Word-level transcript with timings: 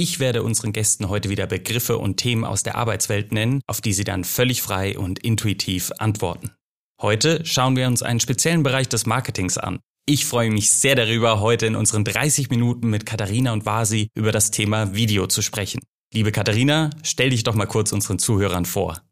Ich 0.00 0.20
werde 0.20 0.44
unseren 0.44 0.72
Gästen 0.72 1.08
heute 1.08 1.28
wieder 1.28 1.48
Begriffe 1.48 1.98
und 1.98 2.18
Themen 2.18 2.44
aus 2.44 2.62
der 2.62 2.76
Arbeitswelt 2.76 3.32
nennen, 3.32 3.62
auf 3.66 3.80
die 3.80 3.92
sie 3.92 4.04
dann 4.04 4.22
völlig 4.22 4.62
frei 4.62 4.96
und 4.96 5.18
intuitiv 5.18 5.90
antworten. 5.98 6.52
Heute 7.02 7.44
schauen 7.44 7.74
wir 7.74 7.88
uns 7.88 8.04
einen 8.04 8.20
speziellen 8.20 8.62
Bereich 8.62 8.88
des 8.88 9.06
Marketings 9.06 9.58
an. 9.58 9.80
Ich 10.06 10.24
freue 10.24 10.52
mich 10.52 10.70
sehr 10.70 10.94
darüber, 10.94 11.40
heute 11.40 11.66
in 11.66 11.74
unseren 11.74 12.04
30 12.04 12.48
Minuten 12.48 12.90
mit 12.90 13.06
Katharina 13.06 13.52
und 13.52 13.66
Vasi 13.66 14.06
über 14.14 14.30
das 14.30 14.52
Thema 14.52 14.94
Video 14.94 15.26
zu 15.26 15.42
sprechen. 15.42 15.80
Liebe 16.14 16.30
Katharina, 16.30 16.90
stell 17.02 17.30
dich 17.30 17.42
doch 17.42 17.56
mal 17.56 17.66
kurz 17.66 17.90
unseren 17.90 18.20
Zuhörern 18.20 18.66
vor. 18.66 19.02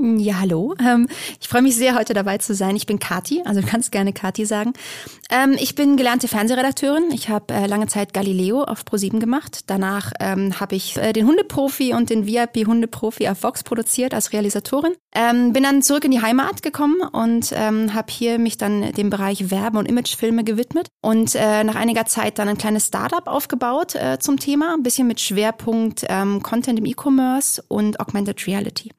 Ja, 0.00 0.38
hallo. 0.38 0.74
Ähm, 0.80 1.08
ich 1.40 1.48
freue 1.48 1.62
mich 1.62 1.74
sehr, 1.74 1.96
heute 1.96 2.14
dabei 2.14 2.38
zu 2.38 2.54
sein. 2.54 2.76
Ich 2.76 2.86
bin 2.86 3.00
Kati, 3.00 3.42
also 3.44 3.60
kannst 3.66 3.90
gerne 3.90 4.12
Kati 4.12 4.46
sagen. 4.46 4.72
Ähm, 5.28 5.56
ich 5.58 5.74
bin 5.74 5.96
gelernte 5.96 6.28
Fernsehredakteurin. 6.28 7.10
Ich 7.10 7.28
habe 7.28 7.52
äh, 7.52 7.66
lange 7.66 7.88
Zeit 7.88 8.14
Galileo 8.14 8.62
auf 8.62 8.84
Pro7 8.84 9.18
gemacht. 9.18 9.62
Danach 9.66 10.12
ähm, 10.20 10.60
habe 10.60 10.76
ich 10.76 10.96
äh, 10.98 11.12
den 11.12 11.26
Hundeprofi 11.26 11.94
und 11.94 12.10
den 12.10 12.26
VIP-Hundeprofi 12.26 13.28
auf 13.28 13.42
Vox 13.42 13.64
produziert 13.64 14.14
als 14.14 14.32
Realisatorin. 14.32 14.92
Bin 15.14 15.62
dann 15.62 15.82
zurück 15.82 16.04
in 16.04 16.12
die 16.12 16.22
Heimat 16.22 16.62
gekommen 16.62 17.00
und 17.00 17.50
habe 17.50 18.12
hier 18.12 18.38
mich 18.38 18.56
dann 18.56 18.92
dem 18.92 19.10
Bereich 19.10 19.50
Werbe- 19.50 19.78
und 19.78 19.88
Imagefilme 19.88 20.44
gewidmet. 20.44 20.88
Und 21.00 21.34
äh, 21.34 21.64
nach 21.64 21.74
einiger 21.74 22.04
Zeit 22.04 22.38
dann 22.38 22.48
ein 22.48 22.58
kleines 22.58 22.86
Startup 22.86 23.26
aufgebaut 23.26 23.96
zum 24.20 24.38
Thema. 24.38 24.74
Ein 24.74 24.84
bisschen 24.84 25.08
mit 25.08 25.20
Schwerpunkt 25.20 26.06
Content 26.42 26.78
im 26.78 26.86
E-Commerce 26.86 27.64
und 27.66 27.98
Augmented 27.98 28.46
Reality. 28.46 28.92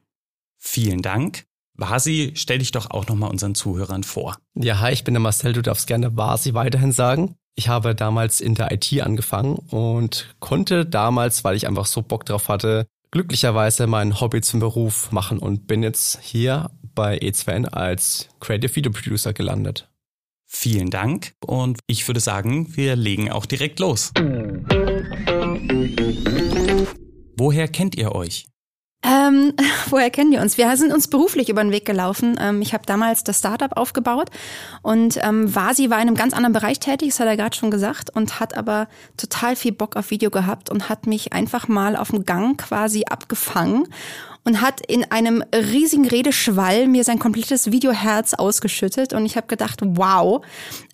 Vielen 0.59 1.01
Dank. 1.01 1.45
Vasi, 1.73 2.33
stell 2.35 2.59
dich 2.59 2.71
doch 2.71 2.91
auch 2.91 3.07
nochmal 3.07 3.31
unseren 3.31 3.55
Zuhörern 3.55 4.03
vor. 4.03 4.37
Ja, 4.55 4.79
hi, 4.79 4.91
ich 4.91 5.05
bin 5.05 5.13
der 5.13 5.21
Marcel, 5.21 5.53
du 5.53 5.61
darfst 5.61 5.87
gerne 5.87 6.15
Vasi 6.17 6.53
weiterhin 6.53 6.91
sagen. 6.91 7.35
Ich 7.55 7.69
habe 7.69 7.95
damals 7.95 8.41
in 8.41 8.55
der 8.55 8.71
IT 8.71 9.01
angefangen 9.01 9.55
und 9.55 10.35
konnte 10.39 10.85
damals, 10.85 11.43
weil 11.43 11.55
ich 11.55 11.67
einfach 11.67 11.85
so 11.85 12.01
Bock 12.01 12.25
drauf 12.25 12.49
hatte, 12.49 12.85
glücklicherweise 13.11 13.87
mein 13.87 14.19
Hobby 14.19 14.41
zum 14.41 14.59
Beruf 14.59 15.11
machen 15.11 15.39
und 15.39 15.67
bin 15.67 15.81
jetzt 15.83 16.19
hier 16.21 16.69
bei 16.95 17.17
E2N 17.17 17.65
als 17.65 18.29
Creative 18.39 18.75
Video 18.75 18.91
Producer 18.91 19.33
gelandet. 19.33 19.89
Vielen 20.45 20.89
Dank 20.89 21.33
und 21.45 21.79
ich 21.87 22.07
würde 22.07 22.19
sagen, 22.19 22.75
wir 22.75 22.95
legen 22.95 23.31
auch 23.31 23.45
direkt 23.45 23.79
los. 23.79 24.11
Woher 27.37 27.67
kennt 27.67 27.95
ihr 27.95 28.13
euch? 28.13 28.47
Ähm, 29.01 29.53
woher 29.89 30.09
kennen 30.09 30.31
wir 30.31 30.41
uns? 30.41 30.57
Wir 30.57 30.75
sind 30.75 30.91
uns 30.91 31.07
beruflich 31.07 31.49
über 31.49 31.63
den 31.63 31.71
Weg 31.71 31.85
gelaufen. 31.85 32.37
Ähm, 32.39 32.61
ich 32.61 32.73
habe 32.73 32.85
damals 32.85 33.23
das 33.23 33.39
Startup 33.39 33.75
aufgebaut 33.77 34.29
und 34.81 35.17
ähm, 35.23 35.53
Vasi 35.53 35.89
war 35.89 35.97
in 36.01 36.07
einem 36.07 36.15
ganz 36.15 36.33
anderen 36.33 36.53
Bereich 36.53 36.79
tätig, 36.79 37.09
das 37.09 37.19
hat 37.19 37.27
er 37.27 37.37
gerade 37.37 37.55
schon 37.55 37.71
gesagt, 37.71 38.09
und 38.15 38.39
hat 38.39 38.57
aber 38.57 38.87
total 39.15 39.55
viel 39.55 39.71
Bock 39.71 39.95
auf 39.95 40.11
Video 40.11 40.29
gehabt 40.29 40.69
und 40.69 40.89
hat 40.89 41.07
mich 41.07 41.33
einfach 41.33 41.67
mal 41.67 41.95
auf 41.95 42.09
dem 42.09 42.25
Gang 42.25 42.59
quasi 42.59 43.05
abgefangen 43.09 43.87
und 44.49 44.61
hat 44.61 44.81
in 44.87 45.03
einem 45.11 45.43
riesigen 45.53 46.07
Redeschwall 46.07 46.87
mir 46.87 47.03
sein 47.03 47.19
komplettes 47.19 47.71
Videoherz 47.71 48.33
ausgeschüttet. 48.33 49.13
Und 49.13 49.23
ich 49.27 49.37
habe 49.37 49.45
gedacht, 49.45 49.81
wow, 49.83 50.43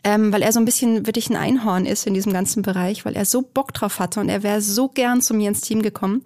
ähm, 0.04 0.34
weil 0.34 0.42
er 0.42 0.52
so 0.52 0.60
ein 0.60 0.66
bisschen 0.66 1.08
wirklich 1.08 1.30
ein 1.30 1.38
Einhorn 1.38 1.86
ist 1.86 2.06
in 2.06 2.14
diesem 2.14 2.34
ganzen 2.34 2.64
Bereich, 2.64 3.06
weil 3.06 3.16
er 3.16 3.24
so 3.24 3.42
Bock 3.42 3.74
drauf 3.74 4.00
hatte 4.00 4.20
und 4.20 4.28
er 4.28 4.44
wäre 4.44 4.60
so 4.60 4.90
gern 4.90 5.22
zu 5.22 5.34
mir 5.34 5.48
ins 5.48 5.62
Team 5.62 5.82
gekommen. 5.82 6.22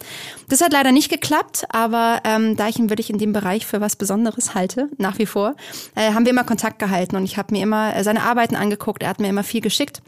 Das 0.47 0.62
hat 0.62 0.73
leider 0.73 0.91
nicht 0.91 1.09
geklappt, 1.09 1.66
aber 1.69 2.22
ähm, 2.23 2.57
da 2.57 2.68
ich 2.68 2.79
ihn 2.79 2.89
wirklich 2.89 3.12
in 3.12 3.19
dem 3.19 3.31
Bereich 3.31 3.68
für 3.68 3.79
was 3.79 3.95
Besonderes 3.95 4.56
halte, 4.56 4.89
nach 4.97 5.19
wie 5.19 5.28
vor, 5.28 5.56
äh, 5.94 6.13
haben 6.13 6.25
wir 6.25 6.31
immer 6.31 6.44
Kontakt 6.44 6.79
gehalten. 6.79 7.16
Und 7.16 7.25
ich 7.25 7.38
habe 7.38 7.53
mir 7.53 7.62
immer 7.62 7.95
äh, 7.95 8.03
seine 8.03 8.23
Arbeiten 8.23 8.56
angeguckt, 8.56 9.03
er 9.03 9.09
hat 9.09 9.19
mir 9.19 9.29
immer 9.29 9.44
viel 9.44 9.62
geschickt 9.62 10.01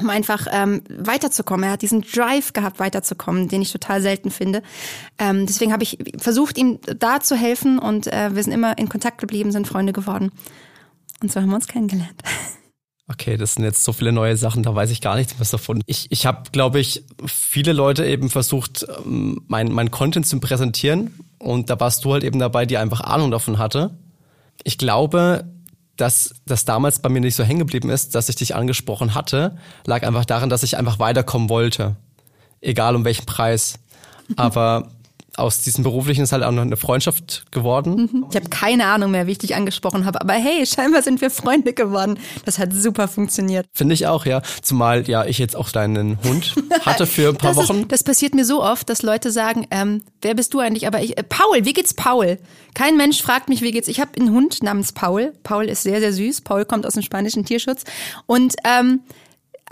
um 0.00 0.10
einfach 0.10 0.46
ähm, 0.50 0.82
weiterzukommen. 0.88 1.64
Er 1.64 1.72
hat 1.72 1.82
diesen 1.82 2.02
Drive 2.02 2.52
gehabt, 2.52 2.78
weiterzukommen, 2.78 3.48
den 3.48 3.62
ich 3.62 3.72
total 3.72 4.02
selten 4.02 4.30
finde. 4.30 4.62
Ähm, 5.18 5.46
deswegen 5.46 5.72
habe 5.72 5.82
ich 5.82 5.98
versucht, 6.18 6.58
ihm 6.58 6.78
da 6.98 7.20
zu 7.20 7.36
helfen 7.36 7.78
und 7.78 8.06
äh, 8.06 8.34
wir 8.34 8.42
sind 8.42 8.52
immer 8.52 8.78
in 8.78 8.88
Kontakt 8.88 9.18
geblieben, 9.18 9.52
sind 9.52 9.66
Freunde 9.66 9.92
geworden. 9.92 10.32
Und 11.22 11.32
so 11.32 11.40
haben 11.40 11.48
wir 11.48 11.56
uns 11.56 11.68
kennengelernt. 11.68 12.22
Okay, 13.08 13.36
das 13.36 13.54
sind 13.54 13.62
jetzt 13.62 13.84
so 13.84 13.92
viele 13.92 14.10
neue 14.10 14.36
Sachen, 14.36 14.64
da 14.64 14.74
weiß 14.74 14.90
ich 14.90 15.00
gar 15.00 15.14
nichts 15.14 15.38
mehr 15.38 15.46
davon. 15.48 15.80
Ich, 15.86 16.10
ich 16.10 16.26
habe, 16.26 16.50
glaube 16.50 16.80
ich, 16.80 17.04
viele 17.24 17.72
Leute 17.72 18.04
eben 18.04 18.30
versucht, 18.30 18.84
ähm, 19.04 19.42
mein, 19.46 19.70
mein 19.70 19.92
Content 19.92 20.26
zu 20.26 20.40
präsentieren 20.40 21.14
und 21.38 21.70
da 21.70 21.78
warst 21.78 22.04
du 22.04 22.12
halt 22.12 22.24
eben 22.24 22.40
dabei, 22.40 22.66
die 22.66 22.78
einfach 22.78 23.00
Ahnung 23.02 23.30
davon 23.30 23.58
hatte. 23.58 23.96
Ich 24.64 24.76
glaube, 24.76 25.44
dass 25.96 26.34
das 26.46 26.64
damals 26.64 27.00
bei 27.00 27.08
mir 27.08 27.20
nicht 27.20 27.36
so 27.36 27.44
hängen 27.44 27.60
geblieben 27.60 27.90
ist, 27.90 28.14
dass 28.14 28.28
ich 28.28 28.36
dich 28.36 28.54
angesprochen 28.54 29.14
hatte, 29.14 29.56
lag 29.86 30.02
einfach 30.06 30.24
daran, 30.24 30.48
dass 30.48 30.62
ich 30.62 30.76
einfach 30.76 30.98
weiterkommen 30.98 31.48
wollte. 31.48 31.96
Egal 32.60 32.96
um 32.96 33.04
welchen 33.04 33.26
Preis. 33.26 33.78
Aber 34.36 34.90
aus 35.36 35.62
diesem 35.62 35.84
beruflichen 35.84 36.22
ist 36.22 36.32
halt 36.32 36.42
auch 36.42 36.50
noch 36.50 36.62
eine 36.62 36.76
Freundschaft 36.76 37.44
geworden. 37.50 38.26
Ich 38.30 38.36
habe 38.36 38.48
keine 38.48 38.86
Ahnung 38.86 39.10
mehr, 39.10 39.26
wie 39.26 39.32
ich 39.32 39.38
dich 39.38 39.54
angesprochen 39.54 40.04
habe, 40.04 40.20
aber 40.20 40.32
hey, 40.32 40.66
scheinbar 40.66 41.02
sind 41.02 41.20
wir 41.20 41.30
Freunde 41.30 41.72
geworden. 41.72 42.18
Das 42.44 42.58
hat 42.58 42.72
super 42.72 43.08
funktioniert. 43.08 43.66
Finde 43.72 43.94
ich 43.94 44.06
auch, 44.06 44.26
ja. 44.26 44.42
Zumal 44.62 45.08
ja 45.08 45.24
ich 45.24 45.38
jetzt 45.38 45.56
auch 45.56 45.70
deinen 45.70 46.18
Hund 46.22 46.54
hatte 46.80 47.06
für 47.06 47.30
ein 47.30 47.36
paar 47.36 47.54
das 47.54 47.68
Wochen. 47.68 47.82
Ist, 47.82 47.92
das 47.92 48.04
passiert 48.04 48.34
mir 48.34 48.44
so 48.44 48.62
oft, 48.62 48.88
dass 48.88 49.02
Leute 49.02 49.30
sagen, 49.30 49.66
ähm, 49.70 50.02
wer 50.22 50.34
bist 50.34 50.54
du 50.54 50.60
eigentlich? 50.60 50.86
Aber 50.86 51.02
ich, 51.02 51.18
äh, 51.18 51.22
Paul, 51.22 51.64
wie 51.64 51.72
geht's 51.72 51.94
Paul? 51.94 52.38
Kein 52.74 52.96
Mensch 52.96 53.22
fragt 53.22 53.48
mich, 53.48 53.62
wie 53.62 53.72
geht's. 53.72 53.88
Ich 53.88 54.00
habe 54.00 54.12
einen 54.18 54.30
Hund 54.32 54.62
namens 54.62 54.92
Paul. 54.92 55.32
Paul 55.42 55.66
ist 55.66 55.82
sehr, 55.82 56.00
sehr 56.00 56.12
süß. 56.12 56.42
Paul 56.42 56.64
kommt 56.64 56.86
aus 56.86 56.94
dem 56.94 57.02
spanischen 57.02 57.44
Tierschutz. 57.44 57.84
Und 58.26 58.54
ähm, 58.64 59.00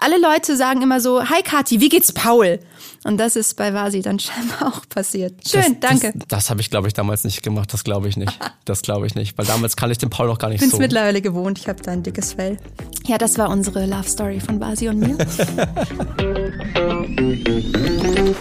alle 0.04 0.20
Leute 0.20 0.54
sagen 0.54 0.82
immer 0.82 1.00
so, 1.00 1.24
hi 1.24 1.42
Kathi, 1.42 1.80
wie 1.80 1.88
geht's 1.88 2.12
Paul? 2.12 2.60
Und 3.04 3.16
das 3.16 3.36
ist 3.36 3.56
bei 3.56 3.72
Vasi 3.72 4.02
dann 4.02 4.18
scheinbar 4.20 4.68
auch 4.68 4.86
passiert. 4.88 5.48
Schön, 5.48 5.80
das, 5.80 5.90
danke. 5.90 6.12
Das, 6.14 6.28
das 6.28 6.50
habe 6.50 6.60
ich, 6.60 6.68
glaube 6.68 6.88
ich, 6.88 6.94
damals 6.94 7.24
nicht 7.24 7.42
gemacht. 7.42 7.72
Das 7.72 7.84
glaube 7.84 8.08
ich 8.08 8.18
nicht. 8.18 8.38
Das 8.66 8.82
glaube 8.82 9.06
ich 9.06 9.14
nicht. 9.14 9.38
Weil 9.38 9.46
damals 9.46 9.76
kann 9.76 9.90
ich 9.90 9.96
den 9.96 10.10
Paul 10.10 10.26
noch 10.26 10.38
gar 10.38 10.48
nicht 10.48 10.56
Ich 10.56 10.60
bin 10.60 10.70
so. 10.70 10.78
mittlerweile 10.78 11.22
gewohnt, 11.22 11.58
ich 11.58 11.68
habe 11.68 11.82
da 11.82 11.92
ein 11.92 12.02
dickes 12.02 12.34
Fell. 12.34 12.58
Ja, 13.06 13.16
das 13.16 13.38
war 13.38 13.48
unsere 13.48 13.86
Love 13.86 14.08
Story 14.08 14.40
von 14.40 14.60
Vasi 14.60 14.88
und 14.88 14.98
mir. 14.98 15.16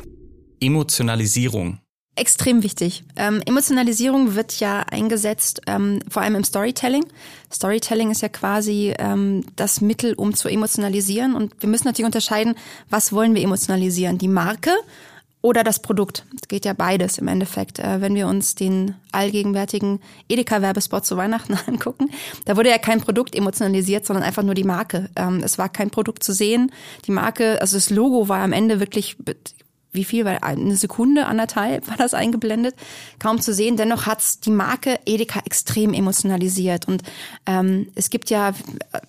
Emotionalisierung. 0.60 1.80
Extrem 2.16 2.62
wichtig. 2.62 3.04
Ähm, 3.16 3.42
Emotionalisierung 3.44 4.36
wird 4.36 4.60
ja 4.60 4.82
eingesetzt, 4.82 5.62
ähm, 5.66 6.00
vor 6.08 6.22
allem 6.22 6.36
im 6.36 6.44
Storytelling. 6.44 7.04
Storytelling 7.52 8.12
ist 8.12 8.22
ja 8.22 8.30
quasi 8.30 8.94
ähm, 9.00 9.44
das 9.56 9.82
Mittel, 9.82 10.14
um 10.14 10.36
zu 10.36 10.48
emotionalisieren. 10.48 11.34
Und 11.34 11.56
wir 11.60 11.70
müssen 11.70 11.88
natürlich 11.88 12.06
unterscheiden, 12.06 12.54
was 12.88 13.14
wollen 13.14 13.34
wir 13.34 13.42
emotionalisieren? 13.42 14.20
Die 14.20 14.28
Marke 14.28 14.70
oder 15.42 15.64
das 15.64 15.82
Produkt? 15.82 16.24
Es 16.40 16.48
geht 16.48 16.66
ja 16.66 16.74
beides 16.74 17.18
im 17.18 17.28
Endeffekt. 17.28 17.80
Äh, 17.80 18.00
wenn 18.00 18.14
wir 18.14 18.28
uns 18.28 18.54
den 18.54 18.94
allgegenwärtigen 19.12 20.00
Edeka-Werbespot 20.30 21.08
zu 21.08 21.18
Weihnachten 21.18 21.58
angucken, 21.68 22.12
da 22.46 22.56
wurde 22.56 22.70
ja 22.70 22.78
kein 22.78 23.02
Produkt 23.02 23.36
emotionalisiert, 23.36 24.06
sondern 24.06 24.24
einfach 24.24 24.44
nur 24.44 24.54
die 24.54 24.64
Marke. 24.64 25.10
Ähm, 25.16 25.42
es 25.44 25.58
war 25.58 25.68
kein 25.68 25.90
Produkt 25.90 26.22
zu 26.24 26.32
sehen. 26.32 26.72
Die 27.08 27.12
Marke, 27.12 27.60
also 27.60 27.76
das 27.76 27.90
Logo 27.90 28.30
war 28.30 28.44
am 28.44 28.54
Ende 28.54 28.80
wirklich 28.80 29.18
wie 29.94 30.04
viel, 30.04 30.26
weil 30.26 30.40
eine 30.42 30.76
Sekunde, 30.76 31.26
anderthalb 31.26 31.88
war 31.88 31.98
das 31.98 32.14
eingeblendet, 32.14 32.76
kaum 33.20 33.40
zu 33.40 33.54
sehen. 33.54 33.78
Dennoch 33.78 34.06
hat's 34.06 34.40
die 34.40 34.52
Marke 34.52 35.00
Edeka 35.06 35.42
extrem 35.46 35.94
emotionalisiert. 35.94 36.88
Und 36.88 37.04
ähm, 37.46 37.88
es 37.96 38.10
gibt 38.10 38.30
ja, 38.30 38.54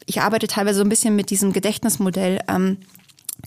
ich 0.07 0.21
arbeite 0.21 0.47
teilweise 0.47 0.79
so 0.79 0.85
ein 0.85 0.89
bisschen 0.89 1.17
mit 1.17 1.31
diesem 1.31 1.53
Gedächtnismodell. 1.53 2.41
Ähm, 2.49 2.79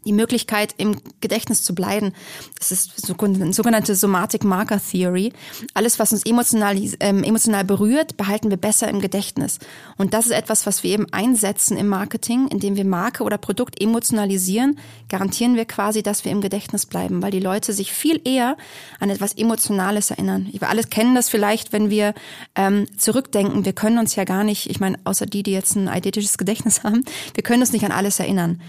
die 0.06 0.13
Möglichkeit, 0.13 0.75
im 0.78 0.98
Gedächtnis 1.22 1.63
zu 1.63 1.74
bleiben. 1.75 2.13
Das 2.57 2.72
ist 2.72 3.06
sogenannte 3.06 3.95
Somatic 3.95 4.44
Marker 4.44 4.80
Theory. 4.80 5.34
Alles, 5.74 6.00
was 6.00 6.12
uns 6.12 6.25
emotional, 6.25 6.78
ähm, 7.00 7.24
emotional 7.24 7.63
berührt, 7.63 8.18
behalten 8.18 8.50
wir 8.50 8.57
besser 8.57 8.88
im 8.89 9.01
Gedächtnis. 9.01 9.60
Und 9.98 10.13
das 10.13 10.25
ist 10.25 10.31
etwas, 10.31 10.66
was 10.66 10.84
wir 10.84 10.92
eben 10.92 11.12
einsetzen 11.12 11.78
im 11.78 11.88
Marketing, 11.88 12.48
indem 12.48 12.75
wir 12.75 12.86
Marke 12.86 13.24
oder 13.24 13.38
Produkt 13.38 13.81
emotionalisieren, 13.81 14.78
garantieren 15.10 15.56
wir 15.56 15.66
quasi, 15.66 16.04
dass 16.04 16.25
wir 16.25 16.31
im 16.31 16.42
Gedächtnis 16.42 16.86
bleiben, 16.86 17.22
weil 17.22 17.31
die 17.31 17.39
Leute 17.39 17.74
sich 17.74 17.92
viel 17.92 18.22
eher 18.24 18.57
an 19.00 19.10
etwas 19.10 19.34
Emotionales 19.34 20.12
erinnern. 20.12 20.48
Wir 20.51 20.69
alle 20.69 20.84
kennen 20.84 21.16
das 21.16 21.30
vielleicht, 21.30 21.74
wenn 21.74 21.89
wir 21.89 22.13
ähm, 22.56 22.88
zurückdenken. 22.98 23.66
Wir 23.66 23.74
können 23.74 23.98
uns 23.98 24.16
ja 24.16 24.24
gar 24.24 24.44
nicht, 24.44 24.69
ich 24.69 24.80
meine, 24.80 25.00
außer 25.04 25.25
die, 25.25 25.44
die 25.44 25.51
jetzt 25.51 25.75
ein 25.75 25.88
eidetisches 25.88 26.38
Gedächtnis 26.38 26.84
haben, 26.84 27.04
wir 27.34 27.44
können 27.44 27.62
uns 27.62 27.72
nicht 27.72 27.86
an 27.86 27.92
alles 27.92 28.19
erinnern. 28.19 28.62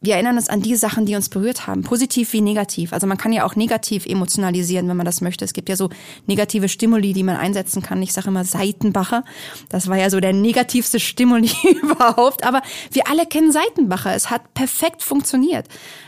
Wir 0.00 0.14
erinnern 0.14 0.36
uns 0.36 0.48
an 0.48 0.62
die 0.62 0.76
Sachen, 0.76 1.06
die 1.06 1.16
uns 1.16 1.28
berührt 1.28 1.66
haben, 1.66 1.82
positiv 1.82 2.32
wie 2.32 2.40
negativ. 2.40 2.92
Also 2.92 3.08
man 3.08 3.18
kann 3.18 3.32
ja 3.32 3.44
auch 3.44 3.56
negativ 3.56 4.06
emotionalisieren, 4.06 4.88
wenn 4.88 4.96
man 4.96 5.06
das 5.06 5.20
möchte. 5.20 5.44
Es 5.44 5.52
gibt 5.52 5.68
ja 5.68 5.74
so 5.74 5.90
negative 6.26 6.68
Stimuli, 6.68 7.12
die 7.12 7.24
man 7.24 7.36
einsetzen 7.36 7.82
kann. 7.82 8.00
Ich 8.00 8.12
sage 8.12 8.28
immer 8.28 8.44
Seitenbacher. 8.44 9.24
Das 9.68 9.88
war 9.88 9.96
ja 9.96 10.08
so 10.08 10.20
der 10.20 10.32
negativste 10.32 11.00
Stimuli 11.00 11.50
überhaupt. 11.82 12.44
Aber 12.44 12.62
wir 12.92 13.08
alle 13.08 13.26
kennen 13.26 13.50
Seitenbacher. 13.50 14.14
Es 14.14 14.30
hat 14.30 14.54
perfekt 14.54 15.02
funktioniert. 15.02 15.66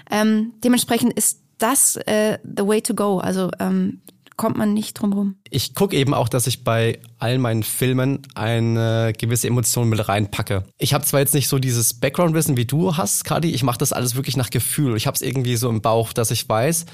Ähm, 0.09 0.53
dementsprechend 0.63 1.13
ist 1.15 1.41
das 1.59 1.97
äh, 1.97 2.39
the 2.45 2.67
way 2.67 2.81
to 2.81 2.95
go. 2.95 3.19
Also 3.19 3.51
ähm, 3.59 4.01
kommt 4.41 4.57
man 4.57 4.73
nicht 4.73 4.95
drum 4.95 5.13
rum. 5.13 5.37
Ich 5.51 5.75
gucke 5.75 5.95
eben 5.95 6.15
auch, 6.15 6.27
dass 6.27 6.47
ich 6.47 6.65
bei 6.65 6.99
all 7.19 7.37
meinen 7.37 7.63
Filmen 7.63 8.23
eine 8.35 9.13
gewisse 9.13 9.49
Emotion 9.49 9.91
mit 9.91 10.09
reinpacke. 10.09 10.65
Ich 10.79 10.95
habe 10.95 11.05
zwar 11.05 11.21
jetzt 11.21 11.35
nicht 11.35 11.47
so 11.47 11.59
dieses 11.59 11.93
Background-Wissen, 11.93 12.57
wie 12.57 12.65
du 12.65 12.97
hast, 12.97 13.27
Kadi, 13.27 13.51
ich 13.51 13.63
mache 13.65 13.77
das 13.77 13.93
alles 13.93 14.15
wirklich 14.15 14.39
nach 14.39 14.49
Gefühl. 14.49 14.97
Ich 14.97 15.07
habe 15.07 15.15
es 15.15 15.21
irgendwie 15.21 15.57
so 15.57 15.69
im 15.69 15.83
Bauch, 15.83 16.15
dass 16.15 16.31
ich 16.31 16.49
weiß, 16.49 16.87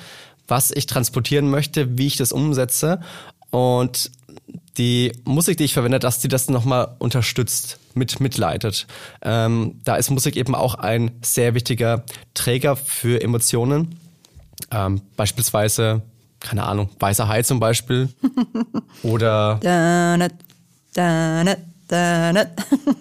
was 0.48 0.72
ich 0.72 0.86
transportieren 0.86 1.48
möchte, 1.48 1.96
wie 1.96 2.08
ich 2.08 2.16
das 2.16 2.32
umsetze. 2.32 2.98
Und 3.50 4.10
die 4.76 5.12
Musik, 5.24 5.56
die 5.56 5.66
ich 5.66 5.72
verwende, 5.72 6.00
dass 6.00 6.18
die 6.18 6.26
das 6.26 6.50
nochmal 6.50 6.96
unterstützt, 6.98 7.78
mit 7.94 8.18
mitleitet. 8.18 8.88
Ähm, 9.22 9.78
da 9.84 9.94
ist 9.94 10.10
Musik 10.10 10.34
eben 10.34 10.56
auch 10.56 10.74
ein 10.74 11.12
sehr 11.22 11.54
wichtiger 11.54 12.02
Träger 12.34 12.74
für 12.74 13.22
Emotionen. 13.22 13.94
Ähm, 14.72 15.00
beispielsweise 15.16 16.02
keine 16.40 16.64
Ahnung, 16.64 16.90
Weißer 16.98 17.28
Hai 17.28 17.42
zum 17.42 17.60
Beispiel. 17.60 18.08
Oder. 19.02 19.60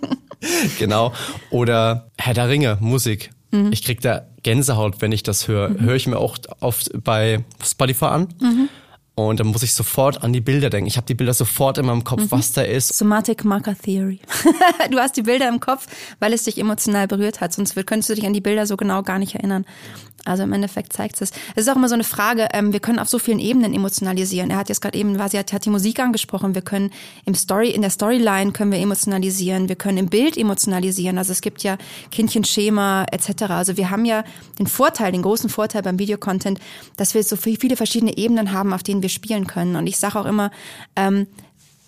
genau. 0.79 1.13
Oder 1.49 2.09
Herr 2.17 2.33
der 2.33 2.49
Ringe, 2.49 2.77
Musik. 2.79 3.31
Mhm. 3.51 3.71
Ich 3.71 3.83
krieg 3.83 4.01
da 4.01 4.27
Gänsehaut, 4.43 5.01
wenn 5.01 5.11
ich 5.11 5.23
das 5.23 5.47
höre. 5.47 5.69
Mhm. 5.69 5.79
Höre 5.81 5.95
ich 5.95 6.07
mir 6.07 6.17
auch 6.17 6.37
oft 6.59 6.91
bei 7.03 7.43
Spotify 7.63 8.05
an. 8.05 8.27
Mhm. 8.39 8.69
Und 9.15 9.39
dann 9.39 9.47
muss 9.47 9.63
ich 9.63 9.73
sofort 9.73 10.23
an 10.23 10.33
die 10.33 10.41
Bilder 10.41 10.69
denken. 10.69 10.87
Ich 10.87 10.97
habe 10.97 11.07
die 11.07 11.13
Bilder 11.13 11.33
sofort 11.33 11.77
in 11.77 11.85
meinem 11.85 12.03
Kopf, 12.03 12.23
mhm. 12.23 12.31
was 12.31 12.51
da 12.51 12.61
ist. 12.61 12.93
Somatic 12.93 13.45
Marker 13.45 13.73
Theory. 13.73 14.19
du 14.91 14.99
hast 14.99 15.15
die 15.15 15.21
Bilder 15.21 15.47
im 15.47 15.61
Kopf, 15.61 15.87
weil 16.19 16.33
es 16.33 16.43
dich 16.43 16.57
emotional 16.57 17.07
berührt 17.07 17.39
hat. 17.39 17.53
Sonst 17.53 17.75
könntest 17.85 18.09
du 18.09 18.15
dich 18.15 18.25
an 18.25 18.33
die 18.33 18.41
Bilder 18.41 18.67
so 18.67 18.75
genau 18.75 19.03
gar 19.03 19.17
nicht 19.17 19.35
erinnern. 19.35 19.65
Also 20.25 20.41
im 20.41 20.53
Endeffekt 20.53 20.91
zeigt 20.91 21.21
es. 21.21 21.31
Es 21.55 21.63
ist 21.63 21.69
auch 21.69 21.75
immer 21.75 21.87
so 21.87 21.93
eine 21.93 22.03
Frage, 22.03 22.47
ähm, 22.51 22.73
wir 22.73 22.79
können 22.79 22.97
auf 22.97 23.07
so 23.07 23.19
vielen 23.19 23.37
Ebenen 23.37 23.75
emotionalisieren. 23.75 24.49
Er 24.49 24.57
hat 24.57 24.69
jetzt 24.69 24.81
gerade 24.81 24.97
eben, 24.97 25.13
sie 25.29 25.37
hat, 25.37 25.53
hat 25.53 25.65
die 25.65 25.69
Musik 25.69 25.99
angesprochen. 25.99 26.55
Wir 26.55 26.63
können 26.63 26.91
im 27.25 27.35
Story, 27.35 27.69
in 27.69 27.83
der 27.83 27.91
Storyline 27.91 28.51
können 28.51 28.71
wir 28.71 28.79
emotionalisieren. 28.79 29.69
Wir 29.69 29.75
können 29.75 29.99
im 29.99 30.07
Bild 30.07 30.35
emotionalisieren. 30.35 31.19
Also 31.19 31.31
es 31.31 31.41
gibt 31.41 31.61
ja 31.61 31.77
Kindchenschema 32.09 33.05
etc. 33.11 33.43
Also 33.49 33.77
wir 33.77 33.91
haben 33.91 34.03
ja 34.03 34.23
den 34.57 34.65
Vorteil, 34.65 35.11
den 35.11 35.21
großen 35.21 35.49
Vorteil 35.49 35.83
beim 35.83 35.99
Videocontent, 35.99 36.59
dass 36.97 37.13
wir 37.13 37.23
so 37.23 37.35
viele 37.35 37.77
verschiedene 37.77 38.17
Ebenen 38.17 38.51
haben, 38.51 38.73
auf 38.73 38.81
denen 38.81 39.03
wir 39.03 39.04
spielen 39.09 39.47
können. 39.47 39.75
Und 39.75 39.87
ich 39.87 39.97
sage 39.97 40.19
auch 40.19 40.25
immer, 40.25 40.51
ähm, 40.95 41.27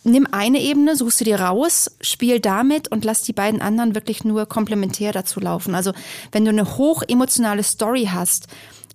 nimm 0.03 0.27
eine 0.31 0.61
Ebene, 0.61 0.95
suchst 0.95 1.21
du 1.21 1.25
dir 1.25 1.39
raus, 1.39 1.91
spiel 2.01 2.39
damit 2.39 2.89
und 2.89 3.05
lass 3.05 3.23
die 3.23 3.33
beiden 3.33 3.61
anderen 3.61 3.95
wirklich 3.95 4.23
nur 4.23 4.45
komplementär 4.45 5.11
dazu 5.11 5.39
laufen. 5.39 5.75
Also 5.75 5.91
wenn 6.31 6.45
du 6.45 6.49
eine 6.49 6.77
hoch 6.77 7.03
emotionale 7.07 7.63
Story 7.63 8.09
hast, 8.11 8.47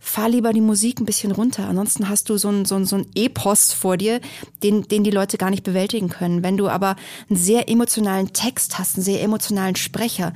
fahr 0.04 0.28
lieber 0.28 0.52
die 0.52 0.60
Musik 0.60 0.98
ein 1.00 1.06
bisschen 1.06 1.30
runter. 1.30 1.69
Ansonsten 1.69 2.08
hast 2.08 2.28
du 2.28 2.36
so 2.36 2.48
ein, 2.48 2.64
so 2.64 2.74
ein, 2.74 2.86
so 2.86 2.96
ein 2.96 3.06
Epos 3.14 3.72
vor 3.72 3.96
dir, 3.96 4.20
den, 4.64 4.82
den 4.88 5.04
die 5.04 5.12
Leute 5.12 5.38
gar 5.38 5.50
nicht 5.50 5.62
bewältigen 5.62 6.08
können. 6.08 6.42
Wenn 6.42 6.56
du 6.56 6.69
aber 6.69 6.96
einen 7.30 7.38
sehr 7.38 7.69
emotionalen 7.69 8.32
Text 8.32 8.80
hast, 8.80 8.96
einen 8.96 9.04
sehr 9.04 9.22
emotionalen 9.22 9.76
Sprecher, 9.76 10.32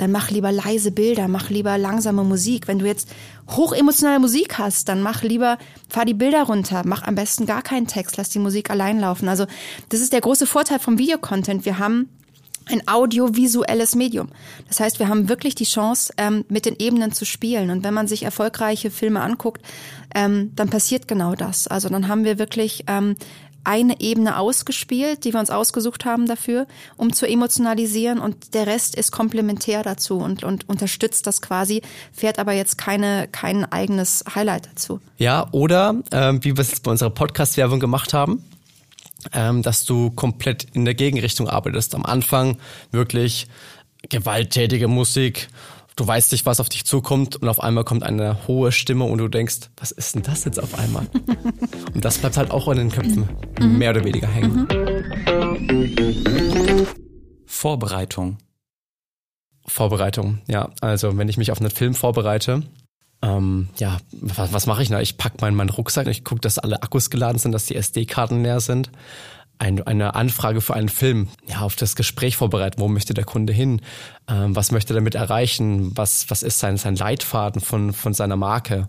dann 0.00 0.12
mach 0.12 0.30
lieber 0.30 0.50
leise 0.52 0.92
Bilder, 0.92 1.28
mach 1.28 1.50
lieber 1.50 1.76
langsame 1.76 2.24
Musik. 2.24 2.68
Wenn 2.68 2.78
du 2.78 2.86
jetzt 2.86 3.08
hochemotionale 3.48 4.18
Musik 4.18 4.58
hast, 4.58 4.88
dann 4.88 5.02
mach 5.02 5.22
lieber, 5.22 5.58
fahr 5.88 6.04
die 6.04 6.14
Bilder 6.14 6.44
runter, 6.44 6.82
mach 6.84 7.02
am 7.02 7.14
besten 7.14 7.46
gar 7.46 7.62
keinen 7.62 7.86
Text, 7.86 8.16
lass 8.16 8.30
die 8.30 8.38
Musik 8.38 8.70
allein 8.70 8.98
laufen. 9.00 9.28
Also 9.28 9.46
das 9.90 10.00
ist 10.00 10.12
der 10.12 10.20
große 10.20 10.46
Vorteil 10.46 10.78
vom 10.78 10.98
Videocontent. 10.98 11.64
Wir 11.64 11.78
haben 11.78 12.08
ein 12.66 12.86
audiovisuelles 12.86 13.94
Medium. 13.94 14.28
Das 14.68 14.80
heißt, 14.80 14.98
wir 14.98 15.08
haben 15.08 15.28
wirklich 15.28 15.54
die 15.54 15.64
Chance, 15.64 16.12
ähm, 16.16 16.44
mit 16.48 16.66
den 16.66 16.76
Ebenen 16.78 17.12
zu 17.12 17.24
spielen. 17.24 17.70
Und 17.70 17.84
wenn 17.84 17.94
man 17.94 18.06
sich 18.06 18.22
erfolgreiche 18.22 18.90
Filme 18.90 19.20
anguckt, 19.20 19.62
ähm, 20.14 20.52
dann 20.54 20.70
passiert 20.70 21.08
genau 21.08 21.34
das. 21.34 21.66
Also 21.66 21.88
dann 21.88 22.08
haben 22.08 22.24
wir 22.24 22.38
wirklich 22.38 22.84
ähm, 22.86 23.16
eine 23.64 24.00
Ebene 24.00 24.38
ausgespielt, 24.38 25.24
die 25.24 25.32
wir 25.32 25.40
uns 25.40 25.50
ausgesucht 25.50 26.04
haben 26.04 26.26
dafür, 26.26 26.66
um 26.96 27.12
zu 27.12 27.26
emotionalisieren 27.26 28.18
und 28.18 28.54
der 28.54 28.66
Rest 28.66 28.94
ist 28.94 29.12
komplementär 29.12 29.82
dazu 29.82 30.18
und, 30.18 30.44
und 30.44 30.68
unterstützt 30.68 31.26
das 31.26 31.42
quasi, 31.42 31.82
fährt 32.12 32.38
aber 32.38 32.52
jetzt 32.52 32.78
keine, 32.78 33.28
kein 33.30 33.70
eigenes 33.70 34.24
Highlight 34.34 34.66
dazu. 34.66 35.00
Ja, 35.18 35.48
oder 35.52 35.96
ähm, 36.12 36.42
wie 36.44 36.56
wir 36.56 36.60
es 36.60 36.70
jetzt 36.70 36.82
bei 36.82 36.90
unserer 36.90 37.10
Podcast-Werbung 37.10 37.80
gemacht 37.80 38.14
haben, 38.14 38.44
ähm, 39.32 39.62
dass 39.62 39.84
du 39.84 40.10
komplett 40.10 40.66
in 40.72 40.84
der 40.84 40.94
Gegenrichtung 40.94 41.48
arbeitest. 41.48 41.94
Am 41.94 42.04
Anfang 42.04 42.56
wirklich 42.90 43.46
gewalttätige 44.08 44.88
Musik, 44.88 45.48
du 45.96 46.06
weißt 46.06 46.32
nicht, 46.32 46.46
was 46.46 46.60
auf 46.60 46.68
dich 46.68 46.84
zukommt 46.84 47.36
und 47.36 47.48
auf 47.48 47.60
einmal 47.60 47.84
kommt 47.84 48.02
eine 48.02 48.46
hohe 48.46 48.72
Stimme 48.72 49.04
und 49.04 49.18
du 49.18 49.28
denkst, 49.28 49.70
was 49.76 49.90
ist 49.90 50.14
denn 50.14 50.22
das 50.22 50.44
jetzt 50.44 50.60
auf 50.60 50.78
einmal? 50.78 51.06
und 51.94 52.04
das 52.04 52.18
bleibt 52.18 52.36
halt 52.36 52.50
auch 52.50 52.68
in 52.68 52.78
den 52.78 52.90
Köpfen 52.90 53.28
mhm. 53.60 53.78
mehr 53.78 53.90
oder 53.90 54.04
weniger 54.04 54.28
hängen. 54.28 54.66
Vorbereitung. 57.46 58.38
Vorbereitung, 59.66 60.40
ja. 60.46 60.70
Also 60.80 61.16
wenn 61.18 61.28
ich 61.28 61.36
mich 61.36 61.52
auf 61.52 61.60
einen 61.60 61.70
Film 61.70 61.94
vorbereite, 61.94 62.62
ähm, 63.22 63.68
ja, 63.76 63.98
was, 64.12 64.52
was 64.52 64.66
mache 64.66 64.82
ich 64.82 64.88
da? 64.88 65.00
Ich 65.00 65.18
packe 65.18 65.36
meinen, 65.40 65.56
meinen 65.56 65.68
Rucksack, 65.68 66.06
ich 66.06 66.24
gucke, 66.24 66.40
dass 66.40 66.58
alle 66.58 66.82
Akkus 66.82 67.10
geladen 67.10 67.38
sind, 67.38 67.52
dass 67.52 67.66
die 67.66 67.76
SD-Karten 67.76 68.42
leer 68.42 68.60
sind. 68.60 68.90
Ein, 69.60 69.86
eine 69.86 70.14
Anfrage 70.14 70.62
für 70.62 70.72
einen 70.72 70.88
Film, 70.88 71.28
ja, 71.46 71.60
auf 71.60 71.76
das 71.76 71.94
Gespräch 71.94 72.38
vorbereiten, 72.38 72.80
wo 72.80 72.88
möchte 72.88 73.12
der 73.12 73.24
Kunde 73.24 73.52
hin, 73.52 73.82
ähm, 74.26 74.56
was 74.56 74.72
möchte 74.72 74.94
er 74.94 74.96
damit 74.96 75.14
erreichen, 75.14 75.94
was, 75.94 76.30
was 76.30 76.42
ist 76.42 76.60
sein, 76.60 76.78
sein 76.78 76.96
Leitfaden 76.96 77.60
von, 77.60 77.92
von 77.92 78.14
seiner 78.14 78.36
Marke. 78.36 78.88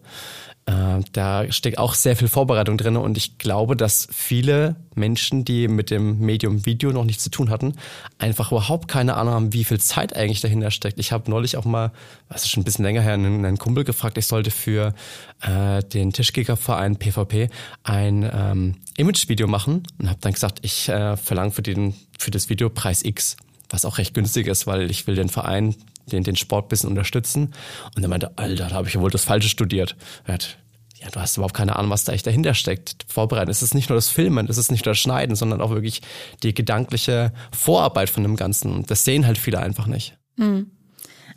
Äh, 0.66 1.00
da 1.12 1.52
steckt 1.52 1.78
auch 1.80 1.96
sehr 1.96 2.16
viel 2.16 2.28
Vorbereitung 2.28 2.78
drin 2.78 2.96
und 2.96 3.18
ich 3.18 3.38
glaube, 3.40 3.76
dass 3.76 4.08
viele 4.12 4.76
Menschen, 4.94 5.44
die 5.44 5.68
mit 5.68 5.90
dem 5.90 6.20
Medium 6.20 6.66
Video 6.66 6.92
noch 6.92 7.04
nichts 7.04 7.24
zu 7.24 7.32
tun 7.32 7.50
hatten, 7.50 7.74
einfach 8.20 8.52
überhaupt 8.52 8.88
keine 8.88 9.16
Ahnung 9.16 9.34
haben, 9.34 9.54
wie 9.54 9.64
viel 9.64 9.80
Zeit 9.80 10.16
eigentlich 10.16 10.42
dahinter 10.42 10.70
steckt. 10.70 11.00
Ich 11.00 11.12
habe 11.12 11.32
neulich 11.32 11.58
auch 11.58 11.66
mal, 11.66 11.92
was 12.30 12.44
ist 12.44 12.52
schon 12.52 12.62
ein 12.62 12.66
bisschen 12.66 12.86
länger 12.86 13.02
her, 13.02 13.14
einen, 13.14 13.44
einen 13.44 13.58
Kumpel 13.58 13.84
gefragt, 13.84 14.18
ich 14.18 14.28
sollte 14.28 14.52
für 14.52 14.94
äh, 15.42 15.84
den 15.84 16.14
Tischkickerverein 16.14 16.98
PvP 16.98 17.50
ein 17.84 18.30
ähm, 18.32 18.76
Imagevideo 18.98 19.48
machen 19.48 19.84
und 20.00 20.10
habe 20.10 20.20
dann 20.22 20.34
gesagt, 20.34 20.60
ich 20.62 20.90
äh, 20.90 21.18
verlange 21.18 21.52
für, 21.52 21.64
den, 21.64 21.96
für 22.20 22.30
das 22.30 22.50
Video 22.50 22.70
Preis 22.70 23.04
X 23.04 23.36
was 23.72 23.86
auch 23.86 23.98
recht 23.98 24.14
günstig 24.14 24.48
ist, 24.48 24.68
weil 24.68 24.92
ich 24.92 25.08
will 25.08 25.16
den 25.16 25.30
Verein 25.30 25.76
den, 26.12 26.24
den 26.24 26.36
Sport 26.36 26.70
bisschen 26.70 26.90
unterstützen. 26.90 27.54
Und 27.96 28.04
er 28.04 28.10
meinte, 28.10 28.38
Alter, 28.38 28.68
da 28.70 28.76
habe 28.76 28.88
ich 28.88 28.94
ja 28.94 29.02
wohl 29.02 29.10
das 29.10 29.24
Falsche 29.24 29.50
studiert. 29.50 29.96
Er 30.26 30.36
hat, 30.36 30.58
ja, 31.02 31.10
du 31.10 31.20
hast 31.20 31.38
überhaupt 31.38 31.54
keine 31.54 31.76
Ahnung, 31.76 31.92
was 31.92 32.04
da 32.04 32.14
echt 32.14 32.28
dahinter 32.28 32.54
steckt. 32.54 33.06
Vorbereiten. 33.08 33.52
Es 33.52 33.64
ist 33.64 33.74
nicht 33.74 33.90
nur 33.90 33.96
das 33.96 34.10
Filmen, 34.10 34.48
es 34.50 34.58
ist 34.58 34.72
nicht 34.72 34.86
nur 34.86 34.92
das 34.92 35.00
Schneiden, 35.00 35.36
sondern 35.36 35.62
auch 35.62 35.72
wirklich 35.72 36.02
die 36.44 36.54
gedankliche 36.54 37.34
Vorarbeit 37.52 38.10
von 38.10 38.24
dem 38.24 38.36
Ganzen. 38.36 38.86
Das 38.86 39.04
sehen 39.04 39.26
halt 39.26 39.38
viele 39.38 39.60
einfach 39.60 39.88
nicht. 39.88 40.18
Mhm. 40.36 40.72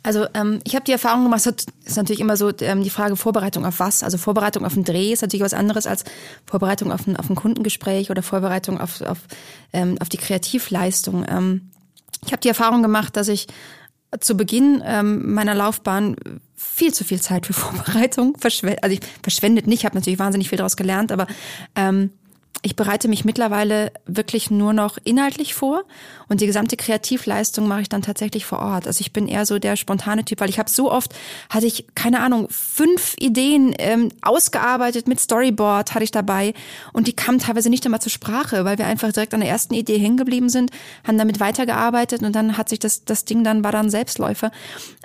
Also 0.05 0.27
ähm, 0.35 0.59
ich 0.65 0.75
habe 0.75 0.85
die 0.85 0.91
Erfahrung 0.91 1.23
gemacht, 1.23 1.47
das 1.47 1.65
ist 1.83 1.97
natürlich 1.97 2.19
immer 2.19 2.37
so 2.37 2.51
ähm, 2.59 2.83
die 2.83 2.91
Frage 2.91 3.15
Vorbereitung 3.15 3.65
auf 3.65 3.79
was. 3.79 4.03
Also 4.03 4.19
Vorbereitung 4.19 4.63
auf 4.63 4.73
einen 4.73 4.83
Dreh 4.83 5.11
ist 5.11 5.23
natürlich 5.23 5.43
was 5.43 5.55
anderes 5.55 5.87
als 5.87 6.03
Vorbereitung 6.45 6.91
auf 6.91 7.07
ein, 7.07 7.17
auf 7.17 7.27
ein 7.27 7.35
Kundengespräch 7.35 8.11
oder 8.11 8.21
Vorbereitung 8.21 8.79
auf, 8.79 9.01
auf, 9.01 9.17
ähm, 9.73 9.97
auf 9.99 10.07
die 10.07 10.17
Kreativleistung. 10.17 11.25
Ähm, 11.27 11.71
ich 12.23 12.31
habe 12.31 12.41
die 12.41 12.49
Erfahrung 12.49 12.83
gemacht, 12.83 13.17
dass 13.17 13.29
ich 13.29 13.47
zu 14.19 14.35
Beginn 14.35 14.81
ähm, 14.85 15.33
meiner 15.33 15.55
Laufbahn 15.55 16.15
viel 16.55 16.93
zu 16.93 17.03
viel 17.03 17.21
Zeit 17.21 17.45
für 17.45 17.53
Vorbereitung 17.53 18.37
verschwendet. 18.37 18.83
Also 18.83 18.95
ich 18.95 19.01
verschwendet 19.21 19.67
nicht, 19.67 19.85
habe 19.85 19.95
natürlich 19.95 20.19
wahnsinnig 20.19 20.49
viel 20.49 20.57
daraus 20.57 20.77
gelernt, 20.77 21.11
aber 21.11 21.27
ähm, 21.75 22.11
ich 22.65 22.75
bereite 22.75 23.07
mich 23.07 23.25
mittlerweile 23.25 23.91
wirklich 24.07 24.49
nur 24.49 24.73
noch 24.73 24.97
inhaltlich 25.03 25.53
vor 25.53 25.83
und 26.27 26.41
die 26.41 26.47
gesamte 26.47 26.77
Kreativleistung 26.77 27.67
mache 27.67 27.81
ich 27.81 27.89
dann 27.89 28.01
tatsächlich 28.01 28.43
vor 28.43 28.57
Ort. 28.57 28.87
Also 28.87 29.01
ich 29.01 29.13
bin 29.13 29.27
eher 29.27 29.45
so 29.45 29.59
der 29.59 29.75
spontane 29.75 30.25
Typ, 30.25 30.41
weil 30.41 30.49
ich 30.49 30.57
habe 30.57 30.67
so 30.67 30.91
oft, 30.91 31.13
hatte 31.51 31.67
ich, 31.67 31.85
keine 31.93 32.21
Ahnung, 32.21 32.47
fünf 32.49 33.13
Ideen 33.19 33.75
ähm, 33.77 34.09
ausgearbeitet 34.23 35.07
mit 35.07 35.19
Storyboard 35.19 35.93
hatte 35.93 36.05
ich 36.05 36.09
dabei 36.09 36.55
und 36.91 37.05
die 37.05 37.13
kamen 37.13 37.37
teilweise 37.37 37.69
nicht 37.69 37.85
einmal 37.85 38.01
zur 38.01 38.11
Sprache, 38.11 38.65
weil 38.65 38.79
wir 38.79 38.87
einfach 38.87 39.11
direkt 39.11 39.35
an 39.35 39.41
der 39.41 39.49
ersten 39.49 39.75
Idee 39.75 39.99
hängen 39.99 40.17
geblieben 40.17 40.49
sind, 40.49 40.71
haben 41.03 41.19
damit 41.19 41.39
weitergearbeitet 41.39 42.23
und 42.23 42.35
dann 42.35 42.57
hat 42.57 42.69
sich 42.69 42.79
das, 42.79 43.05
das 43.05 43.25
Ding 43.25 43.43
dann, 43.43 43.63
war 43.63 43.73
dann 43.73 43.91
Selbstläufer. 43.91 44.49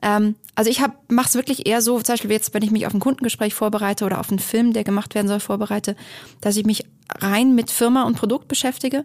Ähm, 0.00 0.34
also 0.54 0.70
ich 0.70 0.80
mache 1.08 1.28
es 1.28 1.34
wirklich 1.34 1.66
eher 1.66 1.82
so, 1.82 2.00
zum 2.00 2.14
Beispiel 2.14 2.30
jetzt, 2.30 2.54
wenn 2.54 2.62
ich 2.62 2.70
mich 2.70 2.86
auf 2.86 2.94
ein 2.94 3.00
Kundengespräch 3.00 3.52
vorbereite 3.52 4.06
oder 4.06 4.18
auf 4.18 4.30
einen 4.30 4.38
Film, 4.38 4.72
der 4.72 4.82
gemacht 4.84 5.14
werden 5.14 5.28
soll, 5.28 5.40
vorbereite, 5.40 5.94
dass 6.40 6.56
ich 6.56 6.64
mich 6.64 6.86
rein 7.18 7.54
mit 7.54 7.70
Firma 7.70 8.04
und 8.04 8.16
Produkt 8.16 8.48
beschäftige 8.48 9.04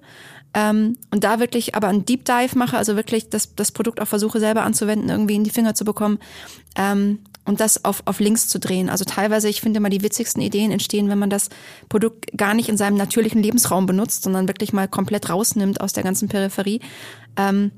ähm, 0.55 0.97
und 1.11 1.23
da 1.23 1.39
wirklich 1.39 1.75
aber 1.75 1.89
einen 1.89 2.05
Deep 2.05 2.25
Dive 2.25 2.57
mache, 2.57 2.77
also 2.77 2.95
wirklich 2.95 3.29
das, 3.29 3.55
das 3.55 3.71
Produkt 3.71 4.01
auch 4.01 4.07
versuche 4.07 4.39
selber 4.39 4.63
anzuwenden, 4.63 5.09
irgendwie 5.09 5.35
in 5.35 5.43
die 5.43 5.49
Finger 5.49 5.75
zu 5.75 5.83
bekommen. 5.83 6.17
Ähm, 6.75 7.19
und 7.47 7.59
das 7.59 7.85
auf, 7.85 8.01
auf 8.05 8.19
links 8.19 8.47
zu 8.47 8.59
drehen. 8.59 8.89
Also 8.89 9.05
teilweise, 9.05 9.47
ich 9.47 9.61
finde 9.61 9.77
immer, 9.77 9.89
die 9.89 10.01
witzigsten 10.01 10.41
Ideen 10.41 10.71
entstehen, 10.71 11.09
wenn 11.09 11.19
man 11.19 11.29
das 11.29 11.49
Produkt 11.89 12.35
gar 12.35 12.55
nicht 12.55 12.69
in 12.69 12.77
seinem 12.77 12.97
natürlichen 12.97 13.43
Lebensraum 13.43 13.85
benutzt, 13.85 14.23
sondern 14.23 14.47
wirklich 14.47 14.73
mal 14.73 14.87
komplett 14.87 15.29
rausnimmt 15.29 15.79
aus 15.79 15.93
der 15.93 16.03
ganzen 16.03 16.27
Peripherie. 16.27 16.79
Ähm, 17.37 17.71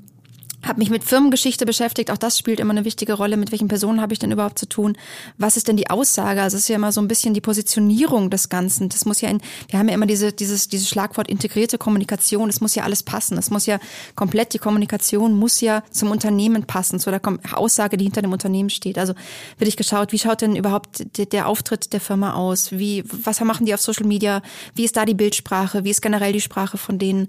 habe 0.62 0.80
mich 0.80 0.90
mit 0.90 1.04
Firmengeschichte 1.04 1.64
beschäftigt, 1.66 2.10
auch 2.10 2.16
das 2.16 2.36
spielt 2.36 2.58
immer 2.58 2.72
eine 2.72 2.84
wichtige 2.84 3.12
Rolle. 3.12 3.36
Mit 3.36 3.52
welchen 3.52 3.68
Personen 3.68 4.00
habe 4.00 4.12
ich 4.12 4.18
denn 4.18 4.32
überhaupt 4.32 4.58
zu 4.58 4.68
tun? 4.68 4.96
Was 5.36 5.56
ist 5.56 5.68
denn 5.68 5.76
die 5.76 5.88
Aussage? 5.88 6.42
Also 6.42 6.56
es 6.56 6.64
ist 6.64 6.68
ja 6.68 6.76
immer 6.76 6.90
so 6.90 7.00
ein 7.00 7.06
bisschen 7.06 7.32
die 7.32 7.40
Positionierung 7.40 8.28
des 8.28 8.48
Ganzen. 8.48 8.88
Das 8.88 9.04
muss 9.04 9.20
ja 9.20 9.28
in, 9.28 9.40
wir 9.68 9.78
haben 9.78 9.88
ja 9.88 9.94
immer 9.94 10.06
diese, 10.06 10.32
dieses, 10.32 10.68
dieses 10.68 10.88
Schlagwort 10.88 11.28
integrierte 11.28 11.78
Kommunikation. 11.78 12.48
Es 12.48 12.60
muss 12.60 12.74
ja 12.74 12.82
alles 12.82 13.04
passen. 13.04 13.38
Es 13.38 13.50
muss 13.50 13.66
ja 13.66 13.78
komplett, 14.16 14.52
die 14.52 14.58
Kommunikation 14.58 15.34
muss 15.34 15.60
ja 15.60 15.84
zum 15.92 16.10
Unternehmen 16.10 16.64
passen, 16.64 16.98
zu 16.98 17.10
der 17.10 17.20
Aussage, 17.52 17.96
die 17.96 18.04
hinter 18.04 18.22
dem 18.22 18.32
Unternehmen 18.32 18.70
steht. 18.70 18.98
Also 18.98 19.14
wird 19.58 19.68
ich 19.68 19.76
geschaut, 19.76 20.12
wie 20.12 20.18
schaut 20.18 20.40
denn 20.40 20.56
überhaupt 20.56 21.16
der, 21.18 21.26
der 21.26 21.46
Auftritt 21.46 21.92
der 21.92 22.00
Firma 22.00 22.34
aus? 22.34 22.72
Wie, 22.72 23.04
was 23.06 23.40
machen 23.40 23.64
die 23.64 23.74
auf 23.74 23.80
Social 23.80 24.06
Media? 24.06 24.42
Wie 24.74 24.84
ist 24.84 24.96
da 24.96 25.04
die 25.04 25.14
Bildsprache? 25.14 25.84
Wie 25.84 25.90
ist 25.90 26.02
generell 26.02 26.32
die 26.32 26.40
Sprache 26.40 26.78
von 26.78 26.98
denen? 26.98 27.28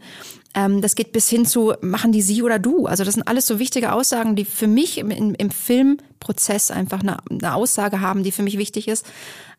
Ähm, 0.55 0.81
das 0.81 0.95
geht 0.95 1.11
bis 1.11 1.29
hin 1.29 1.45
zu, 1.45 1.73
machen 1.81 2.11
die 2.11 2.21
sie 2.21 2.41
oder 2.41 2.59
du? 2.59 2.87
Also 2.87 3.03
das 3.03 3.13
sind 3.13 3.27
alles 3.27 3.45
so 3.45 3.59
wichtige 3.59 3.93
Aussagen, 3.93 4.35
die 4.35 4.45
für 4.45 4.67
mich 4.67 4.97
im, 4.97 5.11
im 5.11 5.51
Filmprozess 5.51 6.71
einfach 6.71 7.01
eine, 7.01 7.17
eine, 7.29 7.53
Aussage 7.53 8.01
haben, 8.01 8.23
die 8.23 8.31
für 8.31 8.43
mich 8.43 8.57
wichtig 8.57 8.87
ist. 8.87 9.05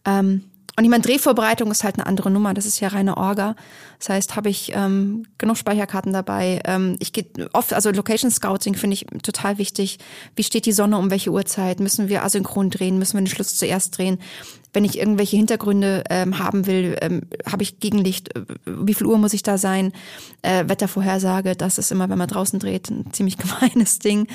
Ähm, 0.05 0.45
und 0.77 0.85
ich 0.85 0.91
meine, 0.91 1.03
Drehvorbereitung 1.03 1.71
ist 1.71 1.85
halt 1.85 1.97
eine 1.97 2.07
andere 2.07 2.31
Nummer. 2.31 2.55
Das 2.55 2.67
ist 2.67 2.81
ja 2.81 2.89
reine 2.89 3.17
Orga. 3.17 3.55
Das 4.01 4.09
heißt, 4.09 4.35
habe 4.35 4.49
ich 4.49 4.73
ähm, 4.75 5.27
genug 5.37 5.59
Speicherkarten 5.59 6.15
dabei. 6.15 6.61
Ähm, 6.65 6.97
ich 7.01 7.13
gehe 7.13 7.27
oft, 7.53 7.75
also 7.75 7.91
Location 7.91 8.31
Scouting 8.31 8.75
finde 8.75 8.95
ich 8.95 9.07
total 9.23 9.59
wichtig. 9.59 9.99
Wie 10.35 10.43
steht 10.43 10.65
die 10.65 10.73
Sonne 10.73 10.97
um 10.97 11.11
welche 11.11 11.31
Uhrzeit? 11.31 11.81
Müssen 11.81 12.09
wir 12.09 12.25
asynchron 12.25 12.71
drehen? 12.71 12.99
Müssen 12.99 13.19
wir 13.19 13.21
den 13.21 13.27
Schluss 13.27 13.55
zuerst 13.57 13.99
drehen? 13.99 14.19
Wenn 14.73 14.87
ich 14.87 14.99
irgendwelche 14.99 15.37
Hintergründe 15.37 16.05
ähm, 16.09 16.39
haben 16.39 16.67
will, 16.67 16.97
ähm, 17.03 17.23
habe 17.45 17.63
ich 17.63 17.79
Gegenlicht. 17.79 18.35
Äh, 18.35 18.45
wie 18.65 18.95
viel 18.95 19.07
Uhr 19.07 19.19
muss 19.19 19.35
ich 19.35 19.43
da 19.43 19.59
sein? 19.59 19.93
Äh, 20.41 20.67
Wettervorhersage, 20.67 21.55
das 21.55 21.77
ist 21.77 21.93
immer, 21.93 22.09
wenn 22.09 22.19
man 22.19 22.29
draußen 22.29 22.59
dreht, 22.59 22.89
ein 22.89 23.05
ziemlich 23.13 23.37
gemeines 23.37 23.99
Ding. 23.99 24.29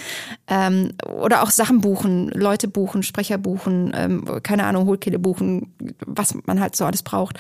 Ähm, 0.48 0.91
oder 1.07 1.41
auch 1.41 1.50
Sachen 1.50 1.81
buchen, 1.81 2.29
Leute 2.29 2.67
buchen, 2.67 3.01
Sprecher 3.01 3.39
buchen, 3.39 3.93
ähm, 3.95 4.43
keine 4.43 4.65
Ahnung, 4.65 4.86
Hohlkehle 4.86 5.17
buchen, 5.17 5.74
was 6.05 6.36
man 6.45 6.60
halt 6.60 6.75
so 6.75 6.86
alles 6.86 7.01
braucht. 7.01 7.39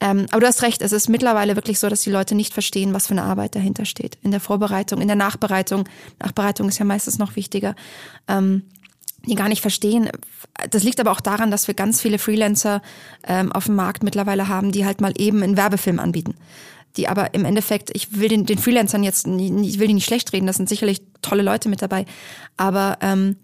Ähm, 0.00 0.26
aber 0.30 0.40
du 0.40 0.46
hast 0.46 0.62
recht, 0.62 0.82
es 0.82 0.92
ist 0.92 1.08
mittlerweile 1.08 1.56
wirklich 1.56 1.78
so, 1.78 1.88
dass 1.88 2.02
die 2.02 2.10
Leute 2.10 2.34
nicht 2.34 2.54
verstehen, 2.54 2.94
was 2.94 3.06
für 3.06 3.12
eine 3.12 3.22
Arbeit 3.22 3.54
dahinter 3.54 3.84
steht. 3.84 4.16
In 4.22 4.30
der 4.30 4.40
Vorbereitung, 4.40 5.00
in 5.00 5.08
der 5.08 5.16
Nachbereitung. 5.16 5.88
Nachbereitung 6.18 6.68
ist 6.68 6.78
ja 6.78 6.84
meistens 6.84 7.18
noch 7.18 7.36
wichtiger. 7.36 7.74
Ähm, 8.26 8.62
die 9.26 9.34
gar 9.34 9.48
nicht 9.48 9.60
verstehen. 9.60 10.08
Das 10.70 10.82
liegt 10.82 11.00
aber 11.00 11.10
auch 11.10 11.20
daran, 11.20 11.50
dass 11.50 11.66
wir 11.66 11.74
ganz 11.74 12.00
viele 12.00 12.18
Freelancer 12.18 12.80
ähm, 13.26 13.52
auf 13.52 13.66
dem 13.66 13.74
Markt 13.74 14.02
mittlerweile 14.02 14.48
haben, 14.48 14.72
die 14.72 14.86
halt 14.86 15.00
mal 15.00 15.12
eben 15.18 15.42
einen 15.42 15.56
Werbefilm 15.56 15.98
anbieten. 15.98 16.34
Die 16.96 17.06
aber 17.06 17.34
im 17.34 17.44
Endeffekt, 17.44 17.90
ich 17.94 18.18
will 18.18 18.28
den, 18.28 18.46
den 18.46 18.58
Freelancern 18.58 19.02
jetzt, 19.02 19.26
ich 19.26 19.78
will 19.78 19.88
die 19.88 19.94
nicht 19.94 20.06
schlecht 20.06 20.32
reden, 20.32 20.46
das 20.46 20.56
sind 20.56 20.68
sicherlich 20.68 21.02
tolle 21.22 21.42
Leute 21.42 21.68
mit 21.68 21.82
dabei, 21.82 22.04
aber 22.56 22.98
ähm, 23.00 23.36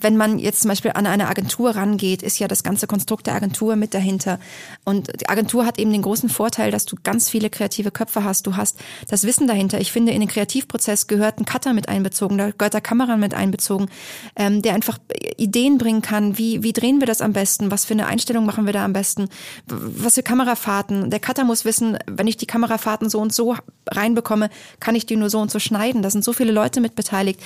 wenn 0.00 0.16
man 0.16 0.38
jetzt 0.38 0.60
zum 0.60 0.68
Beispiel 0.68 0.92
an 0.94 1.06
eine 1.06 1.28
Agentur 1.28 1.76
rangeht, 1.76 2.22
ist 2.22 2.38
ja 2.38 2.48
das 2.48 2.62
ganze 2.62 2.86
Konstrukt 2.86 3.26
der 3.26 3.34
Agentur 3.34 3.76
mit 3.76 3.94
dahinter. 3.94 4.38
Und 4.84 5.20
die 5.20 5.28
Agentur 5.28 5.66
hat 5.66 5.78
eben 5.78 5.92
den 5.92 6.02
großen 6.02 6.28
Vorteil, 6.28 6.70
dass 6.70 6.84
du 6.84 6.96
ganz 7.02 7.28
viele 7.28 7.50
kreative 7.50 7.90
Köpfe 7.90 8.24
hast. 8.24 8.46
Du 8.46 8.56
hast 8.56 8.78
das 9.08 9.24
Wissen 9.24 9.46
dahinter. 9.46 9.80
Ich 9.80 9.92
finde, 9.92 10.12
in 10.12 10.20
den 10.20 10.28
Kreativprozess 10.28 11.06
gehört 11.06 11.38
ein 11.38 11.44
Cutter 11.44 11.72
mit 11.72 11.88
einbezogen, 11.88 12.38
da 12.38 12.50
gehört 12.50 12.74
der 12.74 12.80
Kamera 12.80 13.16
mit 13.16 13.34
einbezogen, 13.34 13.88
ähm, 14.36 14.62
der 14.62 14.74
einfach 14.74 14.98
Ideen 15.36 15.78
bringen 15.78 16.02
kann. 16.02 16.38
Wie, 16.38 16.62
wie 16.62 16.72
drehen 16.72 17.00
wir 17.00 17.06
das 17.06 17.20
am 17.20 17.32
besten? 17.32 17.70
Was 17.70 17.84
für 17.84 17.94
eine 17.94 18.06
Einstellung 18.06 18.46
machen 18.46 18.66
wir 18.66 18.72
da 18.72 18.84
am 18.84 18.92
besten? 18.92 19.28
Was 19.66 20.14
für 20.14 20.22
Kamerafahrten? 20.22 21.10
Der 21.10 21.20
Cutter 21.20 21.44
muss 21.44 21.64
wissen, 21.64 21.98
wenn 22.06 22.26
ich 22.26 22.36
die 22.36 22.46
Kamerafahrten 22.46 23.08
so 23.08 23.20
und 23.20 23.32
so 23.32 23.56
reinbekomme, 23.90 24.50
kann 24.80 24.94
ich 24.94 25.06
die 25.06 25.16
nur 25.16 25.30
so 25.30 25.40
und 25.40 25.50
so 25.50 25.58
schneiden. 25.58 26.02
Da 26.02 26.10
sind 26.10 26.24
so 26.24 26.32
viele 26.32 26.52
Leute 26.52 26.80
mit 26.80 26.94
beteiligt. 26.94 27.40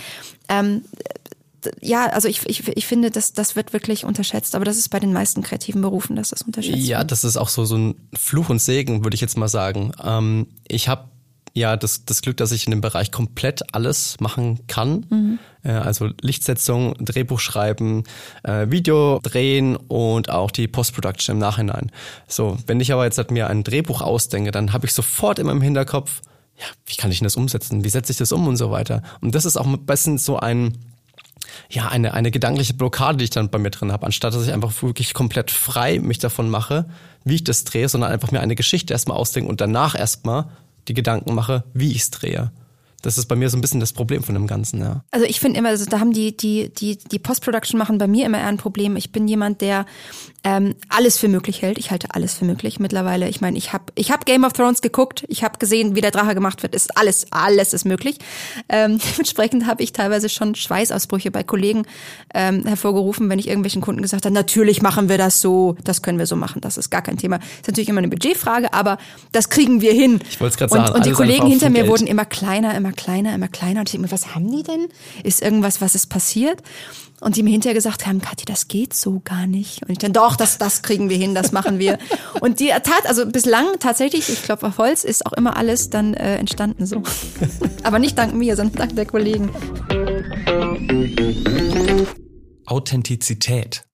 Ähm, 0.49 0.83
ja, 1.81 2.07
also 2.07 2.29
ich, 2.29 2.47
ich, 2.47 2.69
ich 2.69 2.87
finde, 2.87 3.11
das, 3.11 3.33
das 3.33 3.57
wird 3.57 3.73
wirklich 3.73 4.05
unterschätzt, 4.05 4.55
aber 4.55 4.65
das 4.65 4.77
ist 4.77 4.89
bei 4.89 5.01
den 5.01 5.13
meisten 5.13 5.43
kreativen 5.43 5.83
Berufen, 5.83 6.17
dass 6.17 6.31
das 6.31 6.43
unterschätzt 6.43 6.79
ja, 6.79 6.99
wird. 6.99 7.11
das 7.13 7.25
ist 7.25 7.37
auch 7.37 7.49
so, 7.49 7.65
so 7.65 7.77
ein 7.77 7.95
Fluch 8.15 8.49
und 8.49 8.61
Segen, 8.61 9.05
würde 9.05 9.15
ich 9.15 9.21
jetzt 9.21 9.37
mal 9.37 9.49
sagen. 9.49 9.93
Ähm, 10.03 10.47
ich 10.67 10.89
habe 10.89 11.09
ja 11.55 11.77
das, 11.77 12.05
das 12.05 12.23
Glück, 12.23 12.37
dass 12.37 12.53
ich 12.53 12.67
in 12.67 12.71
dem 12.71 12.81
Bereich 12.81 13.11
komplett 13.11 13.75
alles 13.75 14.17
machen 14.21 14.61
kann. 14.69 15.07
Mhm. 15.11 15.39
Äh, 15.63 15.73
also 15.73 16.11
Lichtsetzung, 16.21 16.95
Drehbuch 16.99 17.41
schreiben, 17.41 18.05
äh, 18.45 18.71
Video 18.71 19.21
drehen 19.23 19.77
und 19.77 20.31
auch 20.31 20.51
die 20.51 20.69
Post-Production 20.69 21.37
im 21.37 21.41
Nachhinein. 21.41 21.91
So, 22.27 22.57
wenn 22.67 22.81
ich 22.81 22.93
aber 22.93 23.05
jetzt 23.05 23.19
halt 23.19 23.31
mir 23.31 23.49
ein 23.49 23.65
Drehbuch 23.65 24.01
ausdenke, 24.01 24.51
dann 24.51 24.73
habe 24.73 24.87
ich 24.87 24.93
sofort 24.93 25.39
immer 25.39 25.53
im 25.53 25.63
Hinterkopf, 25.63 26.23
ja, 26.57 26.67
wie 26.87 26.97
kann 26.97 27.11
ich 27.11 27.19
denn 27.19 27.27
das 27.27 27.37
umsetzen? 27.37 27.85
Wie 27.85 27.89
setze 27.89 28.13
ich 28.13 28.19
das 28.19 28.33
um 28.33 28.47
und 28.49 28.57
so 28.57 28.71
weiter? 28.71 29.03
Und 29.21 29.35
das 29.35 29.45
ist 29.45 29.57
auch 29.57 29.67
ein 29.67 29.87
bisschen 29.87 30.19
so 30.19 30.39
ein 30.39 30.79
ja, 31.71 31.89
eine, 31.89 32.15
eine 32.15 32.31
gedankliche 32.31 32.75
Blockade, 32.75 33.19
die 33.19 33.25
ich 33.25 33.31
dann 33.31 33.51
bei 33.51 33.59
mir 33.59 33.71
drin 33.71 33.93
habe, 33.93 34.07
anstatt 34.07 34.35
dass 34.35 34.47
ich 34.47 34.53
einfach 34.53 34.83
wirklich 34.83 35.15
komplett 35.15 35.51
frei 35.51 35.99
mich 35.99 36.19
davon 36.19 36.51
mache, 36.51 36.87
wie 37.25 37.37
ich 37.37 37.45
das 37.45 37.65
drehe, 37.65 37.89
sondern 37.89 38.11
einfach 38.11 38.31
mir 38.31 38.41
eine 38.41 38.55
Geschichte 38.55 38.93
erstmal 38.93 39.17
ausdenke 39.17 39.49
und 39.49 39.61
danach 39.61 39.95
erstmal 39.99 40.49
die 40.89 40.95
Gedanken 40.95 41.35
mache, 41.35 41.65
wie 41.75 41.93
ich 41.93 41.99
es 41.99 42.11
drehe. 42.11 42.51
Das 43.09 43.17
ist 43.17 43.25
bei 43.25 43.37
mir 43.37 43.49
so 43.49 43.57
ein 43.57 43.63
bisschen 43.63 43.81
das 43.81 43.95
Problem 43.95 44.23
von 44.23 44.35
dem 44.35 44.47
Ganzen, 44.47 44.83
ja. 44.83 45.03
Also 45.11 45.25
ich 45.25 45.41
finde 45.41 45.59
immer, 45.59 45.71
also 45.71 45.87
da 45.87 45.99
haben 45.99 46.13
die, 46.13 46.37
die, 46.37 46.69
die, 46.69 46.99
die 46.99 47.19
Post-Production 47.19 47.79
machen 47.79 47.97
bei 47.97 48.07
mir 48.07 48.27
immer 48.27 48.37
eher 48.37 48.49
ein 48.49 48.59
Problem. 48.59 48.97
Ich 48.97 49.13
bin 49.13 49.27
jemand, 49.27 49.63
der 49.63 49.87
ähm, 50.45 50.75
alles 50.89 51.19
für 51.19 51.29
möglich 51.29 51.63
hält. 51.63 51.79
Ich 51.79 51.91
halte 51.91 52.15
alles 52.15 52.35
für 52.35 52.45
möglich 52.45 52.79
mittlerweile. 52.79 53.29
Ich 53.29 53.41
meine, 53.41 53.59
ich 53.59 53.73
habe 53.73 53.85
ich 53.95 54.11
hab 54.11 54.25
Game 54.25 54.45
of 54.45 54.53
Thrones 54.53 54.83
geguckt, 54.83 55.25
ich 55.29 55.43
habe 55.43 55.59
gesehen, 55.59 55.97
wie 55.97 56.01
der 56.01 56.11
Drache 56.11 56.35
gemacht 56.35 56.63
wird. 56.63 56.75
Ist 56.75 56.97
alles, 56.97 57.27
alles 57.31 57.73
ist 57.73 57.85
möglich. 57.85 58.19
Ähm, 58.69 58.99
dementsprechend 59.13 59.67
habe 59.67 59.83
ich 59.83 59.93
teilweise 59.93 60.29
schon 60.29 60.55
Schweißausbrüche 60.55 61.31
bei 61.31 61.43
Kollegen 61.43 61.87
ähm, 62.35 62.65
hervorgerufen, 62.67 63.29
wenn 63.31 63.39
ich 63.39 63.49
irgendwelchen 63.49 63.81
Kunden 63.83 64.03
gesagt 64.03 64.27
habe, 64.27 64.35
natürlich 64.35 64.83
machen 64.83 65.09
wir 65.09 65.19
das 65.19 65.41
so, 65.41 65.77
das 65.83 66.03
können 66.03 66.19
wir 66.19 66.27
so 66.27 66.37
machen, 66.37 66.61
das 66.61 66.77
ist 66.77 66.91
gar 66.91 67.03
kein 67.03 67.17
Thema. 67.17 67.37
ist 67.37 67.67
natürlich 67.67 67.89
immer 67.89 67.99
eine 67.99 68.09
Budgetfrage, 68.09 68.75
aber 68.75 68.99
das 69.33 69.49
kriegen 69.49 69.81
wir 69.81 69.93
hin. 69.93 70.21
Ich 70.29 70.41
wollte 70.41 70.53
es 70.53 70.59
gerade 70.59 70.73
sagen. 70.73 70.89
Und, 70.91 70.97
und 70.97 71.07
die 71.07 71.13
Kollegen 71.13 71.47
hinter 71.47 71.71
mir 71.71 71.79
Geld. 71.79 71.89
wurden 71.89 72.07
immer 72.07 72.25
kleiner, 72.27 72.75
immer 72.75 72.93
kleiner, 72.99 73.35
immer 73.35 73.49
kleiner. 73.49 73.81
Und 73.81 73.89
ich 73.89 73.93
denke 73.93 74.09
mir, 74.09 74.13
was 74.13 74.35
haben 74.35 74.51
die 74.51 74.65
denn? 74.65 74.89
Ist 75.23 75.41
irgendwas, 75.41 75.81
was 75.81 75.95
ist 75.95 76.09
passiert? 76.09 76.63
Und 77.21 77.37
die 77.37 77.43
mir 77.43 77.51
hinterher 77.51 77.75
gesagt 77.75 78.07
haben, 78.07 78.21
Kathi, 78.21 78.45
das 78.45 78.69
geht 78.69 78.93
so 78.93 79.21
gar 79.25 79.47
nicht. 79.47 79.83
Und 79.83 79.91
ich 79.91 79.99
dann, 79.99 80.13
doch, 80.13 80.37
das, 80.37 80.59
das 80.59 80.83
kriegen 80.83 81.09
wir 81.09 81.17
hin, 81.17 81.35
das 81.35 81.53
machen 81.53 81.79
wir. 81.79 81.99
Und 82.41 82.61
die 82.61 82.69
Tat, 82.69 83.07
also 83.07 83.27
bislang 83.27 83.67
tatsächlich, 83.81 84.29
ich 84.29 84.43
glaube 84.43 84.67
auf 84.67 84.79
Holz, 84.79 85.05
ist 85.05 85.27
auch 85.27 85.33
immer 85.33 85.57
alles 85.57 85.91
dann 85.91 86.15
äh, 86.15 86.37
entstanden 86.37 86.87
so. 86.87 87.03
Aber 87.83 87.99
nicht 87.99 88.19
dank 88.19 88.35
mir, 88.35 88.57
sondern 88.57 88.77
dank 88.77 88.97
der 88.97 89.07
Kollegen. 89.07 89.51
Authentizität. 92.67 93.85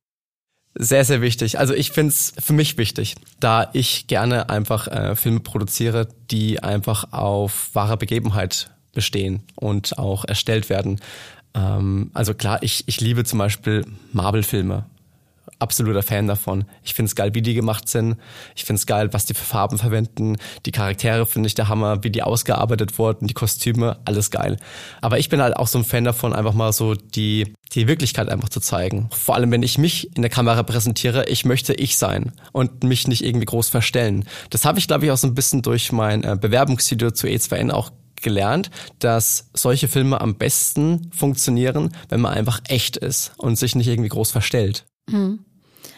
Sehr, 0.76 1.04
sehr 1.04 1.22
wichtig. 1.22 1.58
Also 1.58 1.72
ich 1.72 1.92
finde 1.92 2.10
es 2.10 2.32
für 2.38 2.52
mich 2.52 2.76
wichtig, 2.78 3.14
da 3.38 3.70
ich 3.72 4.08
gerne 4.08 4.50
einfach 4.50 4.88
äh, 4.88 5.14
Filme 5.14 5.40
produziere, 5.40 6.08
die 6.30 6.62
einfach 6.62 7.12
auf 7.12 7.70
wahrer 7.74 7.96
Begebenheit 7.96 8.73
bestehen 8.94 9.42
und 9.56 9.98
auch 9.98 10.24
erstellt 10.24 10.68
werden. 10.70 11.00
Ähm, 11.54 12.10
also 12.14 12.34
klar, 12.34 12.58
ich, 12.62 12.84
ich 12.86 13.00
liebe 13.00 13.24
zum 13.24 13.38
Beispiel 13.38 13.84
Marvel-Filme. 14.12 14.86
Absoluter 15.60 16.02
Fan 16.02 16.26
davon. 16.26 16.64
Ich 16.82 16.94
finde 16.94 17.08
es 17.08 17.14
geil, 17.14 17.34
wie 17.34 17.42
die 17.42 17.54
gemacht 17.54 17.88
sind. 17.88 18.16
Ich 18.56 18.64
finde 18.64 18.78
es 18.80 18.86
geil, 18.86 19.12
was 19.12 19.24
die 19.24 19.34
für 19.34 19.44
Farben 19.44 19.78
verwenden. 19.78 20.36
Die 20.66 20.72
Charaktere 20.72 21.26
finde 21.26 21.46
ich 21.46 21.54
der 21.54 21.68
Hammer, 21.68 22.02
wie 22.02 22.10
die 22.10 22.22
ausgearbeitet 22.22 22.98
wurden, 22.98 23.28
die 23.28 23.34
Kostüme, 23.34 23.98
alles 24.04 24.30
geil. 24.30 24.56
Aber 25.00 25.18
ich 25.18 25.28
bin 25.28 25.40
halt 25.40 25.56
auch 25.56 25.68
so 25.68 25.78
ein 25.78 25.84
Fan 25.84 26.04
davon, 26.04 26.32
einfach 26.32 26.54
mal 26.54 26.72
so 26.72 26.94
die, 26.94 27.54
die 27.72 27.86
Wirklichkeit 27.86 28.28
einfach 28.30 28.48
zu 28.48 28.60
zeigen. 28.60 29.08
Vor 29.12 29.36
allem, 29.36 29.52
wenn 29.52 29.62
ich 29.62 29.78
mich 29.78 30.14
in 30.16 30.22
der 30.22 30.30
Kamera 30.30 30.62
präsentiere, 30.64 31.26
ich 31.28 31.44
möchte 31.44 31.72
ich 31.74 31.98
sein 31.98 32.32
und 32.52 32.82
mich 32.82 33.06
nicht 33.06 33.24
irgendwie 33.24 33.46
groß 33.46 33.68
verstellen. 33.68 34.24
Das 34.50 34.64
habe 34.64 34.78
ich, 34.78 34.88
glaube 34.88 35.04
ich, 35.04 35.12
auch 35.12 35.18
so 35.18 35.28
ein 35.28 35.34
bisschen 35.34 35.62
durch 35.62 35.92
mein 35.92 36.24
äh, 36.24 36.36
Bewerbungsvideo 36.38 37.12
zu 37.12 37.26
E2N 37.26 37.70
auch 37.70 37.90
gelernt, 38.24 38.70
dass 38.98 39.50
solche 39.54 39.86
Filme 39.86 40.20
am 40.20 40.34
besten 40.34 41.10
funktionieren, 41.14 41.94
wenn 42.08 42.20
man 42.20 42.34
einfach 42.34 42.60
echt 42.68 42.96
ist 42.96 43.32
und 43.36 43.56
sich 43.56 43.76
nicht 43.76 43.86
irgendwie 43.86 44.08
groß 44.08 44.32
verstellt. 44.32 44.84
Hm. 45.08 45.38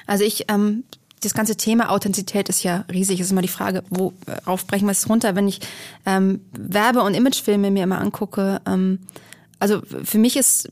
Also 0.06 0.24
ich, 0.24 0.44
ähm, 0.48 0.84
das 1.22 1.32
ganze 1.32 1.56
Thema 1.56 1.90
Authentizität 1.90 2.50
ist 2.50 2.62
ja 2.62 2.84
riesig. 2.92 3.20
Es 3.20 3.26
ist 3.26 3.32
immer 3.32 3.42
die 3.42 3.48
Frage, 3.48 3.82
worauf 3.88 4.66
brechen 4.66 4.86
wir 4.86 4.92
es 4.92 5.08
runter? 5.08 5.34
Wenn 5.34 5.48
ich 5.48 5.60
ähm, 6.04 6.42
Werbe- 6.52 7.02
und 7.02 7.14
Imagefilme 7.14 7.70
mir 7.70 7.84
immer 7.84 8.00
angucke, 8.00 8.60
ähm, 8.66 9.00
also 9.58 9.80
für 10.04 10.18
mich 10.18 10.36
ist 10.36 10.70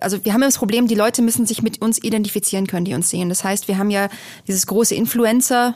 also 0.00 0.24
wir 0.24 0.32
haben 0.32 0.40
ja 0.40 0.48
das 0.48 0.56
Problem, 0.56 0.86
die 0.86 0.94
Leute 0.94 1.20
müssen 1.20 1.44
sich 1.44 1.62
mit 1.62 1.82
uns 1.82 2.02
identifizieren 2.02 2.66
können, 2.66 2.86
die 2.86 2.94
uns 2.94 3.10
sehen. 3.10 3.28
Das 3.28 3.44
heißt, 3.44 3.68
wir 3.68 3.76
haben 3.76 3.90
ja 3.90 4.08
dieses 4.46 4.66
große 4.66 4.94
Influencer, 4.94 5.74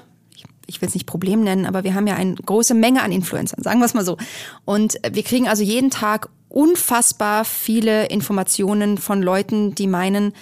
ich 0.66 0.80
will 0.80 0.88
es 0.88 0.94
nicht 0.94 1.06
Problem 1.06 1.42
nennen, 1.42 1.66
aber 1.66 1.85
wir 1.85 1.94
haben 1.94 2.06
ja 2.06 2.16
eine 2.16 2.35
große 2.35 2.75
Menge 2.75 3.02
an 3.02 3.12
Influencern, 3.12 3.62
sagen 3.62 3.80
wir 3.80 3.87
es 3.87 3.94
mal 3.94 4.04
so. 4.04 4.16
Und 4.64 4.99
wir 5.11 5.23
kriegen 5.23 5.49
also 5.49 5.62
jeden 5.62 5.90
Tag 5.90 6.28
unfassbar 6.49 7.44
viele 7.44 8.06
Informationen 8.06 8.99
von 8.99 9.23
Leuten, 9.23 9.75
die 9.75 9.87
meinen, 9.87 10.32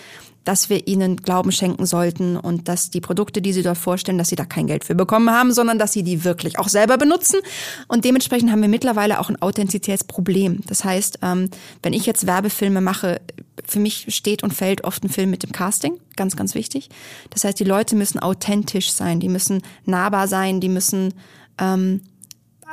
dass 0.45 0.69
wir 0.69 0.87
ihnen 0.87 1.17
Glauben 1.17 1.53
schenken 1.53 1.87
sollten 1.87 2.37
und 2.37 2.69
dass 2.69 2.91
die 2.91 3.01
Produkte, 3.01 3.41
die 3.41 3.53
sie 3.53 3.63
dort 3.63 3.79
vorstellen, 3.79 4.19
dass 4.19 4.29
sie 4.29 4.37
da 4.37 4.45
kein 4.45 4.67
Geld 4.67 4.85
für 4.85 4.95
bekommen 4.95 5.31
haben, 5.31 5.53
sondern 5.53 5.79
dass 5.79 5.93
sie 5.93 6.03
die 6.03 6.25
wirklich 6.25 6.59
auch 6.59 6.69
selber 6.69 6.99
benutzen. 6.99 7.41
Und 7.89 8.05
dementsprechend 8.05 8.51
haben 8.51 8.61
wir 8.61 8.69
mittlerweile 8.69 9.21
auch 9.21 9.31
ein 9.31 9.41
Authentizitätsproblem. 9.41 10.61
Das 10.67 10.85
heißt, 10.85 11.21
ähm, 11.23 11.51
wenn 11.83 11.93
ich 11.93 12.07
jetzt 12.07 12.27
Werbefilme 12.27 12.81
mache, 12.81 13.21
für 13.65 13.81
mich 13.81 14.07
steht 14.15 14.43
und 14.43 14.53
fällt 14.53 14.85
oft 14.85 15.03
ein 15.05 15.09
Film 15.09 15.31
mit 15.31 15.43
dem 15.43 15.53
Casting, 15.53 15.99
ganz, 16.17 16.37
ganz 16.37 16.55
wichtig. 16.55 16.91
Das 17.31 17.45
heißt, 17.45 17.59
die 17.59 17.65
Leute 17.65 17.97
müssen 17.97 18.19
authentisch 18.19 18.93
sein, 18.93 19.21
die 19.21 19.29
müssen 19.29 19.63
nahbar 19.87 20.29
sein, 20.29 20.61
die 20.61 20.69
müssen 20.69 21.15
ähm, 21.59 22.03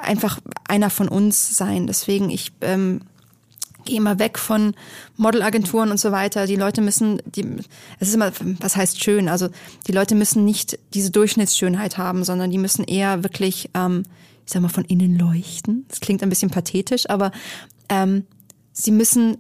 einfach 0.02 0.40
einer 0.68 0.90
von 0.90 1.08
uns 1.08 1.56
sein. 1.56 1.88
Deswegen, 1.88 2.30
ich 2.30 2.52
ähm, 2.62 3.02
gehe 3.86 3.98
immer 3.98 4.20
weg 4.20 4.38
von 4.38 4.74
Modelagenturen 5.18 5.92
und 5.92 6.00
so 6.00 6.12
weiter. 6.12 6.48
Die 6.48 6.56
Leute 6.56 6.82
müssen, 6.82 7.22
die, 7.26 7.46
es 8.00 8.10
ist 8.10 8.16
immer, 8.16 8.32
was 8.60 8.76
heißt 8.76 9.04
schön? 9.04 9.30
Also 9.30 9.50
die 9.88 9.92
Leute 9.92 10.16
müssen 10.16 10.46
nicht 10.46 10.80
diese 10.94 11.12
Durchschnittsschönheit 11.12 11.98
haben, 11.98 12.24
sondern 12.24 12.52
die 12.52 12.58
müssen 12.58 12.84
eher 12.84 13.24
wirklich, 13.24 13.70
ähm, 13.74 14.04
ich 14.46 14.54
sag 14.54 14.62
mal, 14.62 14.70
von 14.70 14.86
innen 14.86 15.18
leuchten. 15.18 15.86
Das 15.88 16.00
klingt 16.00 16.24
ein 16.24 16.30
bisschen 16.30 16.50
pathetisch, 16.50 17.10
aber 17.10 17.32
ähm, 17.90 18.26
sie 18.74 18.92
müssen 18.92 19.38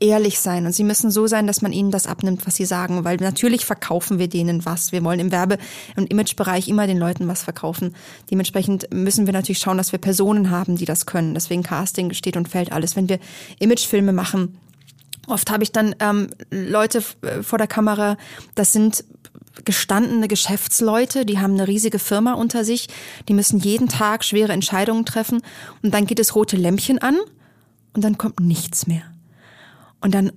ehrlich 0.00 0.38
sein 0.38 0.66
und 0.66 0.72
sie 0.72 0.84
müssen 0.84 1.10
so 1.10 1.26
sein, 1.26 1.46
dass 1.46 1.60
man 1.60 1.72
ihnen 1.72 1.90
das 1.90 2.06
abnimmt, 2.06 2.46
was 2.46 2.54
sie 2.54 2.64
sagen, 2.64 3.04
weil 3.04 3.16
natürlich 3.16 3.66
verkaufen 3.66 4.18
wir 4.18 4.28
denen 4.28 4.64
was. 4.64 4.92
Wir 4.92 5.02
wollen 5.02 5.18
im 5.18 5.32
Werbe- 5.32 5.58
und 5.96 6.10
Imagebereich 6.10 6.68
immer 6.68 6.86
den 6.86 6.98
Leuten 6.98 7.26
was 7.26 7.42
verkaufen. 7.42 7.94
Dementsprechend 8.30 8.92
müssen 8.92 9.26
wir 9.26 9.32
natürlich 9.32 9.58
schauen, 9.58 9.76
dass 9.76 9.92
wir 9.92 9.98
Personen 9.98 10.50
haben, 10.50 10.76
die 10.76 10.84
das 10.84 11.06
können. 11.06 11.34
Deswegen 11.34 11.62
Casting 11.62 12.12
steht 12.12 12.36
und 12.36 12.48
fällt 12.48 12.70
alles. 12.70 12.94
Wenn 12.94 13.08
wir 13.08 13.18
Imagefilme 13.58 14.12
machen, 14.12 14.58
oft 15.26 15.50
habe 15.50 15.64
ich 15.64 15.72
dann 15.72 15.96
ähm, 15.98 16.28
Leute 16.50 17.02
äh, 17.22 17.42
vor 17.42 17.58
der 17.58 17.66
Kamera, 17.66 18.16
das 18.54 18.72
sind 18.72 19.04
gestandene 19.64 20.28
Geschäftsleute, 20.28 21.26
die 21.26 21.40
haben 21.40 21.54
eine 21.54 21.66
riesige 21.66 21.98
Firma 21.98 22.34
unter 22.34 22.64
sich, 22.64 22.88
die 23.28 23.34
müssen 23.34 23.58
jeden 23.58 23.88
Tag 23.88 24.24
schwere 24.24 24.52
Entscheidungen 24.52 25.04
treffen 25.04 25.42
und 25.82 25.92
dann 25.92 26.06
geht 26.06 26.20
das 26.20 26.36
rote 26.36 26.56
Lämpchen 26.56 26.98
an 26.98 27.16
und 27.94 28.04
dann 28.04 28.16
kommt 28.16 28.38
nichts 28.38 28.86
mehr. 28.86 29.02
Und 30.00 30.14
dann 30.14 30.32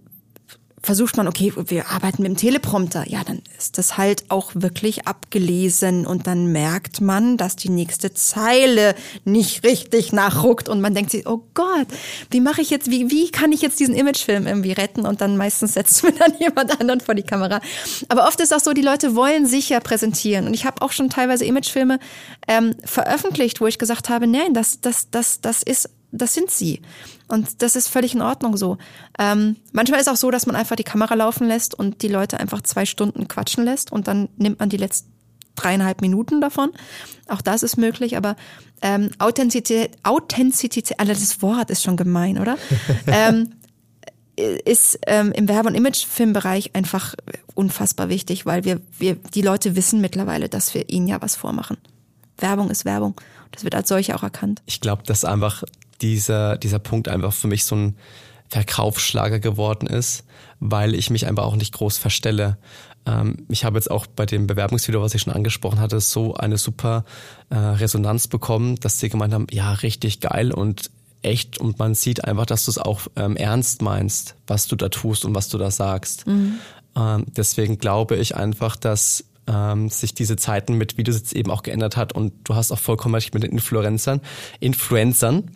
versucht 0.84 1.16
man, 1.16 1.28
okay, 1.28 1.54
wir 1.56 1.90
arbeiten 1.90 2.24
mit 2.24 2.32
dem 2.32 2.38
Teleprompter. 2.38 3.08
Ja, 3.08 3.24
dann 3.24 3.42
ist 3.58 3.78
das 3.78 3.98
halt 3.98 4.26
auch 4.30 4.52
wirklich 4.56 5.08
abgelesen 5.08 6.08
und 6.08 6.26
dann 6.28 6.52
merkt 6.52 7.02
man, 7.02 7.38
dass 7.38 7.56
die 7.56 7.70
nächste 7.70 8.14
Zeile 8.14 8.96
nicht 9.24 9.64
richtig 9.64 10.12
nachruckt 10.12 10.70
und 10.70 10.82
man 10.82 10.96
denkt 10.96 11.12
sich, 11.12 11.28
oh 11.28 11.44
Gott, 11.54 11.88
wie 12.32 12.42
mache 12.42 12.62
ich 12.62 12.72
jetzt, 12.72 12.90
wie, 12.90 13.12
wie 13.12 13.30
kann 13.30 13.52
ich 13.52 13.62
jetzt 13.62 13.80
diesen 13.80 13.96
Imagefilm 13.96 14.48
irgendwie 14.48 14.72
retten? 14.72 15.06
Und 15.06 15.22
dann 15.22 15.38
meistens 15.38 15.74
setzt 15.74 16.04
mir 16.04 16.14
dann 16.14 16.34
jemand 16.40 16.80
anderen 16.80 17.02
vor 17.02 17.14
die 17.14 17.24
Kamera. 17.24 17.62
Aber 18.10 18.28
oft 18.28 18.40
ist 18.40 18.54
auch 18.54 18.60
so, 18.60 18.74
die 18.74 18.82
Leute 18.82 19.16
wollen 19.16 19.46
sich 19.46 19.70
ja 19.70 19.80
präsentieren. 19.80 20.48
Und 20.48 20.54
ich 20.56 20.66
habe 20.66 20.82
auch 20.82 20.92
schon 20.92 21.10
teilweise 21.10 21.46
Imagefilme 21.46 22.00
ähm, 22.48 22.76
veröffentlicht, 22.84 23.62
wo 23.62 23.68
ich 23.68 23.78
gesagt 23.78 24.10
habe, 24.10 24.26
nein, 24.26 24.54
das, 24.54 24.82
das, 24.82 25.12
das, 25.12 25.42
das 25.42 25.62
ist 25.62 25.90
das 26.12 26.34
sind 26.34 26.52
sie. 26.52 26.82
Und 27.28 27.62
das 27.62 27.76
ist 27.76 27.88
völlig 27.88 28.14
in 28.14 28.22
Ordnung 28.22 28.58
so. 28.58 28.78
Ähm, 29.18 29.56
manchmal 29.72 30.00
ist 30.00 30.10
auch 30.10 30.18
so, 30.18 30.32
dass 30.32 30.46
man 30.46 30.56
einfach 30.56 30.76
die 30.76 30.84
Kamera 30.84 31.14
laufen 31.16 31.48
lässt 31.48 31.74
und 31.78 32.02
die 32.02 32.08
Leute 32.08 32.40
einfach 32.40 32.62
zwei 32.62 32.86
Stunden 32.86 33.28
quatschen 33.28 33.64
lässt 33.64 33.92
und 33.92 34.08
dann 34.08 34.30
nimmt 34.38 34.60
man 34.60 34.70
die 34.70 34.78
letzten 34.78 35.12
dreieinhalb 35.56 36.02
Minuten 36.02 36.42
davon. 36.42 36.72
Auch 37.28 37.42
das 37.42 37.64
ist 37.64 37.78
möglich, 37.78 38.18
aber 38.18 38.36
ähm, 38.82 39.12
Authentizität, 39.20 39.98
Authentizität, 40.04 41.00
also 41.00 41.14
das 41.14 41.42
Wort 41.42 41.70
ist 41.70 41.84
schon 41.84 41.98
gemein, 41.98 42.40
oder? 42.40 42.58
ähm, 43.08 43.54
ist 44.36 45.00
ähm, 45.08 45.32
im 45.34 45.48
Werbe- 45.48 45.70
und 45.70 45.76
Imagefilmbereich 45.76 46.74
einfach 46.74 47.16
unfassbar 47.54 48.10
wichtig, 48.10 48.46
weil 48.46 48.64
wir, 48.64 48.82
wir, 48.98 49.16
die 49.16 49.42
Leute 49.42 49.76
wissen 49.76 50.02
mittlerweile, 50.02 50.50
dass 50.50 50.74
wir 50.74 50.90
ihnen 50.90 51.08
ja 51.08 51.22
was 51.22 51.36
vormachen. 51.36 51.78
Werbung 52.38 52.70
ist 52.72 52.86
Werbung. 52.86 53.20
Das 53.52 53.64
wird 53.64 53.76
als 53.76 53.90
solche 53.90 54.16
auch 54.16 54.24
erkannt. 54.24 54.62
Ich 54.66 54.82
glaube, 54.82 55.04
dass 55.04 55.26
einfach 55.26 55.64
dieser, 56.02 56.58
dieser 56.58 56.80
Punkt 56.80 57.08
einfach 57.08 57.34
für 57.34 57.48
mich 57.48 57.66
so 57.66 57.76
ein 57.76 57.96
Verkaufsschlager 58.50 59.40
geworden 59.40 59.88
ist, 59.88 60.26
weil 60.60 60.94
ich 60.94 61.10
mich 61.10 61.26
einfach 61.26 61.46
auch 61.46 61.56
nicht 61.56 61.74
groß 61.74 61.98
verstelle. 61.98 62.58
Ähm, 63.06 63.46
ich 63.50 63.64
habe 63.64 63.78
jetzt 63.78 63.90
auch 63.90 64.08
bei 64.08 64.26
dem 64.26 64.48
Bewerbungsvideo, 64.48 65.02
was 65.02 65.16
ich 65.16 65.22
schon 65.22 65.34
angesprochen 65.34 65.80
hatte, 65.80 66.00
so 66.02 66.36
eine 66.36 66.58
super 66.58 67.06
äh, 67.50 67.56
Resonanz 67.56 68.28
bekommen, 68.28 68.76
dass 68.76 69.00
sie 69.00 69.10
gemeint 69.10 69.34
haben, 69.34 69.48
ja, 69.52 69.72
richtig 69.74 70.20
geil 70.20 70.52
und 70.52 70.92
echt 71.22 71.60
und 71.60 71.80
man 71.80 71.94
sieht 71.94 72.26
einfach, 72.26 72.46
dass 72.46 72.66
du 72.66 72.72
es 72.72 72.78
auch 72.78 73.02
ähm, 73.16 73.36
ernst 73.36 73.82
meinst, 73.82 74.36
was 74.48 74.68
du 74.68 74.76
da 74.76 74.90
tust 74.90 75.24
und 75.24 75.36
was 75.36 75.50
du 75.50 75.58
da 75.58 75.72
sagst. 75.72 76.28
Mhm. 76.28 76.56
Ähm, 76.96 77.26
deswegen 77.28 77.78
glaube 77.78 78.18
ich 78.18 78.36
einfach, 78.36 78.76
dass 78.76 79.24
ähm, 79.52 79.90
sich 79.90 80.14
diese 80.14 80.36
Zeiten 80.36 80.76
mit 80.76 80.98
Videos 80.98 81.18
jetzt 81.18 81.34
eben 81.34 81.52
auch 81.52 81.64
geändert 81.64 81.98
hat 81.98 82.14
und 82.14 82.34
du 82.46 82.56
hast 82.56 82.72
auch 82.72 82.80
vollkommen 82.80 83.16
recht 83.16 83.34
mit 83.34 83.44
den 83.44 83.52
Influencern, 83.52 84.22
Influencern, 84.60 85.52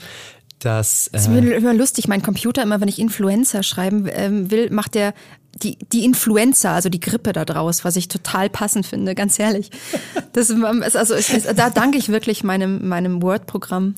dass. 0.60 1.08
Äh, 1.08 1.18
ist 1.18 1.28
immer 1.28 1.74
lustig. 1.74 2.08
Mein 2.08 2.22
Computer, 2.22 2.64
immer 2.64 2.82
wenn 2.82 2.88
ich 2.88 3.00
Influencer 3.00 3.64
schreiben 3.64 4.08
ähm, 4.12 4.52
will, 4.52 4.70
macht 4.70 4.96
der 4.96 5.14
die, 5.64 5.78
die 5.92 6.04
Influenza, 6.04 6.76
also 6.76 6.90
die 6.90 7.00
Grippe 7.00 7.32
da 7.32 7.46
draus, 7.46 7.86
was 7.86 7.96
ich 7.96 8.10
total 8.10 8.50
passend 8.50 8.86
finde, 8.86 9.16
ganz 9.16 9.40
ehrlich. 9.40 9.72
Das 10.34 10.50
ist, 10.50 10.62
also 10.62 11.14
ist, 11.14 11.48
da 11.56 11.70
danke 11.70 11.98
ich 11.98 12.10
wirklich 12.10 12.44
meinem, 12.44 12.86
meinem 12.88 13.22
Word-Programm. 13.22 13.96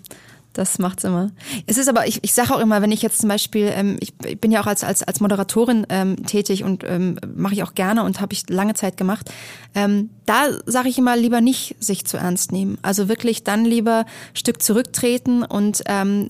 Das 0.58 0.80
macht's 0.80 1.04
immer. 1.04 1.30
Es 1.68 1.78
ist 1.78 1.88
aber, 1.88 2.08
ich, 2.08 2.24
ich 2.24 2.34
sage 2.34 2.56
auch 2.56 2.60
immer, 2.60 2.82
wenn 2.82 2.92
ich 2.92 3.04
jetzt 3.04 3.20
zum 3.20 3.30
Beispiel, 3.30 3.72
ähm, 3.72 3.98
ich, 4.00 4.14
ich 4.26 4.42
bin 4.42 4.52
ja 4.52 4.60
auch 4.60 4.66
als, 4.66 4.84
als, 4.84 5.04
als 5.04 5.20
Moderatorin 5.20 5.86
ähm, 5.90 6.26
tätig 6.26 6.64
und 6.64 6.84
ähm, 6.84 7.20
mache 7.36 7.54
ich 7.54 7.62
auch 7.62 7.76
gerne 7.76 8.04
und 8.04 8.22
habe 8.22 8.34
ich 8.34 8.50
lange 8.50 8.74
Zeit 8.74 8.98
gemacht. 8.98 9.32
Ähm, 9.76 10.10
da 10.26 10.48
sage 10.66 10.90
ich 10.90 10.98
immer 10.98 11.16
lieber 11.16 11.42
nicht 11.42 11.76
sich 11.80 12.06
zu 12.06 12.18
ernst 12.18 12.52
nehmen. 12.52 12.80
Also 12.82 13.08
wirklich 13.08 13.44
dann 13.44 13.66
lieber 13.66 14.08
Stück 14.34 14.64
zurücktreten 14.64 15.44
und 15.44 15.84
ähm, 15.86 16.30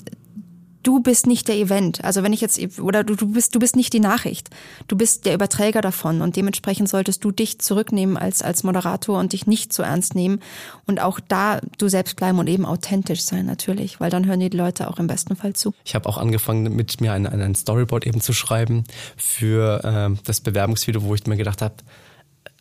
du 0.87 1.01
bist 1.01 1.27
nicht 1.27 1.49
der 1.49 1.57
Event. 1.57 2.01
Also 2.05 2.23
wenn 2.23 2.31
ich 2.31 2.39
jetzt, 2.39 2.79
oder 2.79 3.03
du, 3.03 3.15
du 3.15 3.33
bist, 3.33 3.53
du 3.53 3.59
bist 3.59 3.75
nicht 3.75 3.91
die 3.91 3.99
Nachricht. 3.99 4.49
Du 4.87 4.95
bist 4.95 5.25
der 5.25 5.33
Überträger 5.33 5.81
davon 5.81 6.21
und 6.21 6.37
dementsprechend 6.37 6.87
solltest 6.87 7.25
du 7.25 7.31
dich 7.31 7.59
zurücknehmen 7.59 8.15
als, 8.15 8.41
als 8.41 8.63
Moderator 8.63 9.19
und 9.19 9.33
dich 9.33 9.47
nicht 9.47 9.73
zu 9.73 9.83
ernst 9.83 10.15
nehmen 10.15 10.39
und 10.85 11.01
auch 11.01 11.19
da 11.19 11.59
du 11.77 11.89
selbst 11.89 12.15
bleiben 12.15 12.39
und 12.39 12.47
eben 12.47 12.65
authentisch 12.65 13.23
sein 13.23 13.45
natürlich, 13.45 13.99
weil 13.99 14.09
dann 14.09 14.25
hören 14.25 14.39
die 14.39 14.47
Leute 14.47 14.89
auch 14.89 14.97
im 14.97 15.07
besten 15.07 15.35
Fall 15.35 15.53
zu. 15.53 15.73
Ich 15.83 15.93
habe 15.93 16.07
auch 16.07 16.17
angefangen 16.17 16.73
mit 16.73 17.01
mir 17.01 17.11
ein, 17.11 17.27
ein 17.27 17.55
Storyboard 17.55 18.07
eben 18.07 18.21
zu 18.21 18.31
schreiben 18.31 18.85
für 19.17 19.83
äh, 19.83 20.17
das 20.23 20.39
Bewerbungsvideo, 20.39 21.03
wo 21.03 21.13
ich 21.15 21.27
mir 21.27 21.35
gedacht 21.35 21.61
habe, 21.61 21.75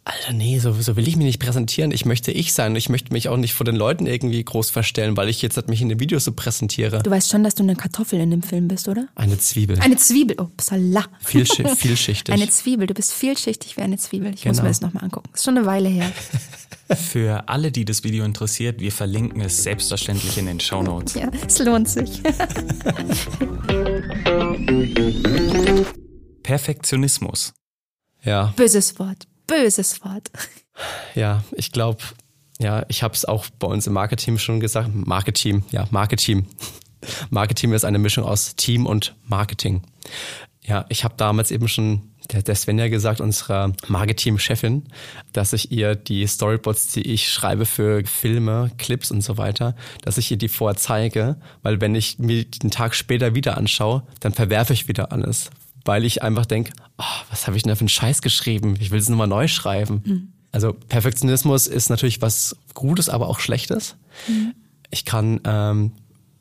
Alter, 0.09 0.35
nee, 0.35 0.61
so, 0.61 0.73
so 0.73 0.95
will 0.95 1.09
ich 1.09 1.17
mich 1.17 1.27
nicht 1.27 1.41
präsentieren. 1.41 1.91
Ich 1.91 2.05
möchte 2.05 2.31
ich 2.31 2.53
sein. 2.53 2.77
Ich 2.77 2.89
möchte 2.89 3.13
mich 3.13 3.29
auch 3.29 3.37
nicht 3.37 3.55
vor 3.55 3.65
den 3.65 3.75
Leuten 3.75 4.07
irgendwie 4.07 4.45
groß 4.45 4.71
verstellen, 4.71 5.17
weil 5.17 5.29
ich 5.29 5.43
jetzt 5.43 5.57
halt 5.57 5.69
mich 5.69 5.83
in 5.83 5.89
den 5.89 5.99
Videos 5.99 6.23
so 6.23 6.31
präsentiere. 6.31 7.03
Du 7.03 7.11
weißt 7.11 7.29
schon, 7.29 7.43
dass 7.43 7.57
du 7.57 7.65
eine 7.65 7.75
Kartoffel 7.75 8.21
in 8.21 8.31
dem 8.31 8.45
Film 8.45 8.69
bist, 8.69 8.87
oder? 8.87 9.09
Eine 9.17 9.37
Zwiebel. 9.37 9.81
Eine 9.81 9.97
Zwiebel. 9.97 10.37
Oh, 10.39 10.47
psala. 10.57 11.07
Vielschi 11.25 11.65
vielschichtig. 11.77 12.33
Eine 12.33 12.49
Zwiebel. 12.49 12.87
Du 12.87 12.95
bist 12.95 13.15
vielschichtig 13.15 13.77
wie 13.77 13.81
eine 13.81 13.99
Zwiebel. 13.99 14.33
Ich 14.33 14.43
genau. 14.43 14.55
muss 14.55 14.63
mir 14.63 14.69
das 14.69 14.81
nochmal 14.81 15.03
angucken. 15.03 15.29
Ist 15.35 15.45
schon 15.45 15.59
eine 15.59 15.67
Weile 15.67 15.89
her. 15.89 16.13
Für 16.97 17.49
alle, 17.49 17.73
die 17.73 17.85
das 17.85 18.05
Video 18.05 18.25
interessiert, 18.25 18.81
wir 18.81 18.93
verlinken 18.93 19.41
es 19.41 19.65
selbstverständlich 19.65 20.39
in 20.39 20.47
den 20.47 20.61
Show 20.61 20.85
Notes. 20.85 21.15
Ja, 21.15 21.29
es 21.45 21.59
lohnt 21.59 21.89
sich. 21.89 22.23
Perfektionismus. 26.45 27.55
Ja. 28.23 28.55
Böses 28.57 29.01
Wort 29.01 29.27
böses 29.47 30.05
Wort. 30.05 30.31
Ja, 31.15 31.43
ich 31.53 31.73
glaube, 31.73 32.03
ja, 32.59 32.85
ich 32.89 33.03
habe 33.03 33.15
es 33.15 33.25
auch 33.25 33.47
bei 33.59 33.67
uns 33.67 33.87
im 33.87 33.93
Marketing 33.93 34.39
schon 34.39 34.61
gesagt. 34.61 34.91
Marketing, 34.93 35.65
ja, 35.71 35.87
Marketing. 35.91 36.47
Marketing 37.31 37.73
ist 37.73 37.85
eine 37.85 37.99
Mischung 37.99 38.25
aus 38.25 38.57
Team 38.57 38.87
und 38.87 39.15
Marketing. 39.25 39.83
Ja, 40.63 40.85
ich 40.89 41.05
habe 41.05 41.15
damals 41.17 41.51
eben 41.51 41.69
schon 41.69 42.11
der, 42.33 42.55
Svenja 42.55 42.89
gesagt, 42.89 43.21
unserer 43.21 43.73
Marketing-Chefin, 43.87 44.85
dass 45.33 45.53
ich 45.53 45.71
ihr 45.71 45.95
die 45.95 46.27
Storyboards, 46.27 46.89
die 46.89 47.03
ich 47.03 47.31
schreibe 47.31 47.67
für 47.67 48.05
Filme, 48.05 48.71
Clips 48.79 49.11
und 49.11 49.23
so 49.23 49.39
weiter, 49.39 49.77
dass 50.03 50.19
ich 50.19 50.31
ihr 50.31 50.37
die 50.37 50.49
vorher 50.49 50.77
zeige, 50.77 51.37
weil 51.63 51.81
wenn 51.81 51.95
ich 51.95 52.19
mir 52.19 52.45
den 52.45 52.71
Tag 52.71 52.95
später 52.95 53.35
wieder 53.35 53.57
anschaue, 53.57 54.03
dann 54.21 54.35
verwerfe 54.35 54.73
ich 54.73 54.89
wieder 54.89 55.13
alles, 55.13 55.51
weil 55.87 56.05
ich 56.05 56.23
einfach 56.23 56.47
denke, 56.47 56.73
oh, 56.99 57.05
was 57.31 57.47
habe 57.47 57.57
ich 57.57 57.63
denn 57.63 57.71
da 57.71 57.77
für 57.77 57.81
einen 57.81 57.89
Scheiß 57.89 58.23
geschrieben? 58.23 58.77
Ich 58.81 58.91
will 58.91 58.99
es 58.99 59.09
nochmal 59.09 59.29
neu 59.29 59.49
schreiben. 59.49 60.03
Mhm. 60.05 60.33
Also 60.53 60.73
Perfektionismus 60.73 61.67
ist 61.67 61.91
natürlich 61.91 62.23
was 62.23 62.57
Gutes, 62.75 63.09
aber 63.09 63.29
auch 63.29 63.41
Schlechtes. 63.41 63.97
Mhm. 64.29 64.55
Ich 64.91 65.05
kann 65.05 65.41
ähm, 65.45 65.93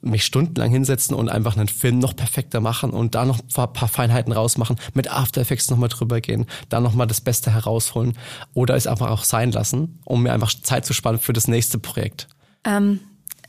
mich 0.05 0.23
stundenlang 0.23 0.69
hinsetzen 0.69 1.15
und 1.15 1.29
einfach 1.29 1.57
einen 1.57 1.67
Film 1.67 1.99
noch 1.99 2.15
perfekter 2.15 2.61
machen 2.61 2.91
und 2.91 3.15
da 3.15 3.25
noch 3.25 3.39
ein 3.39 3.73
paar 3.73 3.87
Feinheiten 3.87 4.31
rausmachen, 4.31 4.77
mit 4.93 5.11
After 5.11 5.41
Effects 5.41 5.69
nochmal 5.69 5.89
drüber 5.89 6.21
gehen, 6.21 6.45
da 6.69 6.79
nochmal 6.79 7.07
das 7.07 7.21
Beste 7.21 7.51
herausholen 7.51 8.13
oder 8.53 8.75
es 8.75 8.87
einfach 8.87 9.09
auch 9.09 9.23
sein 9.23 9.51
lassen, 9.51 9.99
um 10.05 10.23
mir 10.23 10.33
einfach 10.33 10.53
Zeit 10.53 10.85
zu 10.85 10.93
sparen 10.93 11.19
für 11.19 11.33
das 11.33 11.47
nächste 11.47 11.79
Projekt. 11.79 12.27
Ähm, 12.63 12.99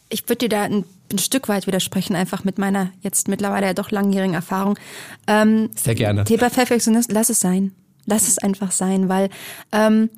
ich 0.09 0.29
würde 0.29 0.37
dir 0.37 0.49
da 0.49 0.63
ein, 0.63 0.85
ein, 1.13 1.19
Stück 1.19 1.49
weit 1.49 1.67
widersprechen, 1.67 2.17
einfach 2.17 2.45
mit 2.45 2.59
meiner 2.59 2.91
jetzt 3.01 3.29
mittlerweile 3.29 3.67
ja 3.67 3.75
doch 3.75 3.91
langjährigen 3.91 4.35
Erfahrung. 4.35 4.79
Ähm, 5.27 5.71
Sehr 5.75 5.95
gerne. 5.95 6.25
Thema 6.25 6.51
Perfektionist, 6.51 7.13
lass 7.13 7.29
es 7.29 7.41
sein. 7.41 7.73
Lass 8.07 8.29
es 8.29 8.39
einfach 8.39 8.71
sein, 8.71 9.09
weil 9.09 9.31
ähm, 9.73 10.11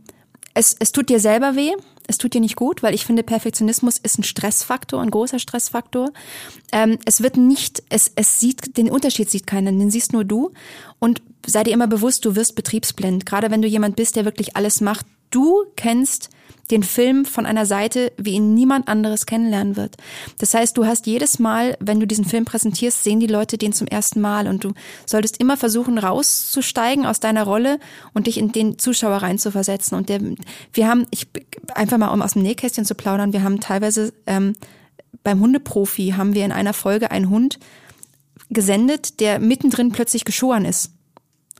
es, 0.54 0.76
es 0.78 0.92
tut 0.92 1.08
dir 1.08 1.20
selber 1.20 1.56
weh, 1.56 1.72
es 2.06 2.18
tut 2.18 2.34
dir 2.34 2.40
nicht 2.40 2.56
gut, 2.56 2.82
weil 2.82 2.94
ich 2.94 3.04
finde, 3.04 3.22
Perfektionismus 3.22 3.98
ist 3.98 4.18
ein 4.18 4.24
Stressfaktor, 4.24 5.00
ein 5.00 5.10
großer 5.10 5.38
Stressfaktor. 5.38 6.10
Ähm, 6.72 6.98
es 7.04 7.22
wird 7.22 7.36
nicht, 7.36 7.82
es, 7.90 8.10
es 8.16 8.40
sieht, 8.40 8.76
den 8.76 8.90
Unterschied 8.90 9.30
sieht 9.30 9.46
keiner, 9.46 9.70
den 9.70 9.90
siehst 9.90 10.12
nur 10.12 10.24
du. 10.24 10.52
Und 10.98 11.22
sei 11.46 11.64
dir 11.64 11.72
immer 11.74 11.86
bewusst, 11.86 12.24
du 12.24 12.34
wirst 12.34 12.54
betriebsblind. 12.56 13.26
Gerade 13.26 13.50
wenn 13.50 13.62
du 13.62 13.68
jemand 13.68 13.96
bist, 13.96 14.16
der 14.16 14.24
wirklich 14.24 14.56
alles 14.56 14.80
macht. 14.80 15.06
Du 15.30 15.64
kennst 15.76 16.30
den 16.70 16.82
Film 16.82 17.24
von 17.24 17.46
einer 17.46 17.66
Seite, 17.66 18.12
wie 18.18 18.32
ihn 18.32 18.54
niemand 18.54 18.88
anderes 18.88 19.26
kennenlernen 19.26 19.76
wird. 19.76 19.96
Das 20.38 20.52
heißt, 20.52 20.76
du 20.76 20.84
hast 20.84 21.06
jedes 21.06 21.38
Mal, 21.38 21.76
wenn 21.80 21.98
du 21.98 22.06
diesen 22.06 22.24
Film 22.24 22.44
präsentierst, 22.44 23.04
sehen 23.04 23.20
die 23.20 23.26
Leute 23.26 23.56
den 23.56 23.72
zum 23.72 23.86
ersten 23.86 24.20
Mal 24.20 24.46
und 24.46 24.64
du 24.64 24.72
solltest 25.06 25.40
immer 25.40 25.56
versuchen, 25.56 25.98
rauszusteigen 25.98 27.06
aus 27.06 27.20
deiner 27.20 27.44
Rolle 27.44 27.78
und 28.12 28.26
dich 28.26 28.38
in 28.38 28.52
den 28.52 28.78
Zuschauer 28.78 29.18
reinzuversetzen. 29.18 29.96
Und 29.96 30.08
der, 30.08 30.20
wir 30.72 30.88
haben, 30.88 31.06
ich 31.10 31.26
einfach 31.74 31.98
mal 31.98 32.08
um 32.08 32.22
aus 32.22 32.32
dem 32.32 32.42
Nähkästchen 32.42 32.84
zu 32.84 32.94
plaudern, 32.94 33.32
wir 33.32 33.42
haben 33.42 33.60
teilweise 33.60 34.12
ähm, 34.26 34.54
beim 35.22 35.40
Hundeprofi 35.40 36.14
haben 36.16 36.34
wir 36.34 36.44
in 36.44 36.52
einer 36.52 36.74
Folge 36.74 37.10
einen 37.10 37.30
Hund 37.30 37.58
gesendet, 38.50 39.20
der 39.20 39.38
mittendrin 39.38 39.90
plötzlich 39.90 40.24
geschoren 40.24 40.64
ist. 40.64 40.92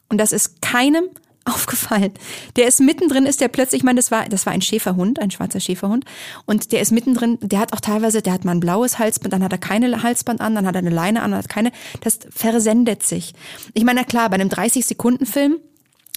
Und 0.09 0.19
das 0.19 0.33
ist 0.33 0.63
keinem 0.63 1.05
aufgefallen. 1.55 2.13
Der 2.57 2.69
ist 2.69 2.81
mittendrin, 2.81 3.27
ist 3.27 3.41
der 3.41 3.49
plötzlich, 3.49 3.81
ich 3.81 3.85
meine, 3.85 3.99
das 3.99 4.11
war, 4.11 4.29
das 4.29 4.47
war 4.47 4.53
ein 4.53 4.63
Schäferhund, 4.63 5.21
ein 5.21 5.31
schwarzer 5.31 5.61
Schäferhund. 5.61 6.05
Und 6.47 6.73
der 6.73 6.81
ist 6.81 6.93
mittendrin, 6.93 7.39
der 7.41 7.61
hat 7.61 7.73
auch 7.73 7.81
teilweise, 7.81 8.23
der 8.23 8.33
hat 8.33 8.45
mal 8.45 8.53
ein 8.53 8.61
blaues 8.61 8.99
Halsband, 8.99 9.33
dann 9.33 9.43
hat 9.43 9.53
er 9.53 9.59
keine 9.59 10.03
Halsband 10.03 10.41
an, 10.41 10.55
dann 10.55 10.67
hat 10.67 10.75
er 10.75 10.81
eine 10.81 10.91
Leine 10.91 11.23
an, 11.23 11.31
dann 11.33 11.39
hat 11.39 11.49
keine. 11.49 11.73
Das 12.01 12.19
versendet 12.31 13.03
sich. 13.03 13.35
Ich 13.75 13.85
meine, 13.85 14.05
klar, 14.05 14.29
bei 14.31 14.35
einem 14.35 14.49
30-Sekunden-Film 14.49 15.57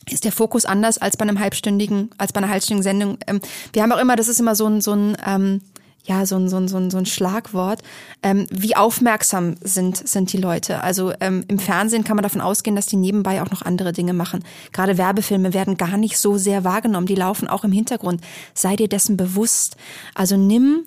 ist 0.10 0.26
der 0.26 0.32
Fokus 0.32 0.66
anders 0.66 0.98
als 0.98 1.18
bei 1.18 1.24
einem 1.24 1.40
halbstündigen, 1.40 2.10
als 2.18 2.34
bei 2.34 2.40
einer 2.40 2.50
halbstündigen 2.50 2.84
Sendung. 2.84 3.18
Ähm, 3.28 3.40
wir 3.74 3.84
haben 3.84 3.92
auch 3.92 4.00
immer, 4.00 4.16
das 4.16 4.28
ist 4.28 4.40
immer 4.40 4.56
so 4.56 4.66
ein, 4.66 4.82
so 4.82 4.94
ein, 4.94 5.18
ähm, 5.26 5.62
ja, 6.06 6.26
so 6.26 6.36
ein, 6.36 6.50
so 6.50 6.58
ein, 6.58 6.68
so 6.68 6.78
ein, 6.78 6.90
so 6.90 6.98
ein 6.98 7.06
Schlagwort. 7.06 7.82
Ähm, 8.24 8.48
wie 8.50 8.76
aufmerksam 8.76 9.56
sind, 9.62 10.08
sind 10.08 10.34
die 10.34 10.38
Leute? 10.38 10.82
Also 10.82 11.14
ähm, 11.20 11.46
im 11.48 11.60
Fernsehen 11.60 12.04
kann 12.04 12.16
man 12.16 12.24
davon 12.24 12.42
ausgehen, 12.42 12.76
dass 12.76 12.88
die 12.88 12.96
nebenbei 12.96 13.42
auch 13.42 13.52
noch 13.52 13.62
andere 13.62 13.94
Dinge 13.94 14.14
machen. 14.14 14.44
Gerade 14.72 14.98
Werbefilme 14.98 15.54
werden 15.54 15.78
gar 15.78 15.98
nicht 15.98 16.18
so 16.18 16.38
sehr 16.38 16.64
wahrgenommen. 16.64 17.08
Die 17.08 17.16
laufen 17.16 17.48
auch 17.48 17.64
im 17.64 17.72
Hintergrund. 17.72 18.22
Sei 18.54 18.76
dir 18.76 18.88
dessen 18.88 19.16
bewusst. 19.16 19.78
Also 20.16 20.38
nimm 20.38 20.86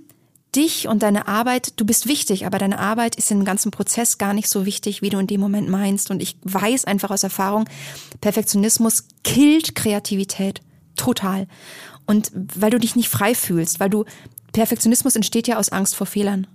dich 0.55 0.89
und 0.89 1.03
deine 1.03 1.29
Arbeit, 1.29 1.73
du 1.77 1.85
bist 1.85 2.07
wichtig, 2.09 2.47
aber 2.47 2.59
deine 2.59 2.79
Arbeit 2.79 3.17
ist 3.17 3.31
im 3.31 3.45
ganzen 3.45 3.71
Prozess 3.71 4.19
gar 4.19 4.35
nicht 4.35 4.49
so 4.49 4.67
wichtig, 4.67 5.03
wie 5.03 5.11
du 5.11 5.19
in 5.19 5.27
dem 5.27 5.41
Moment 5.41 5.69
meinst. 5.69 6.11
Und 6.11 6.23
ich 6.23 6.37
weiß 6.43 6.85
einfach 6.85 7.11
aus 7.11 7.23
Erfahrung, 7.23 7.69
Perfektionismus 8.21 9.05
killt 9.23 9.75
Kreativität. 9.75 10.61
Total. 10.97 11.47
Und 12.07 12.31
weil 12.35 12.71
du 12.71 12.79
dich 12.79 12.97
nicht 12.97 13.09
frei 13.09 13.35
fühlst, 13.35 13.81
weil 13.81 13.91
du 13.91 14.05
Perfektionismus 14.55 15.17
entsteht 15.17 15.49
ja 15.49 15.59
aus 15.59 15.69
Angst 15.71 15.97
vor 15.97 16.07
Fehlern. 16.07 16.47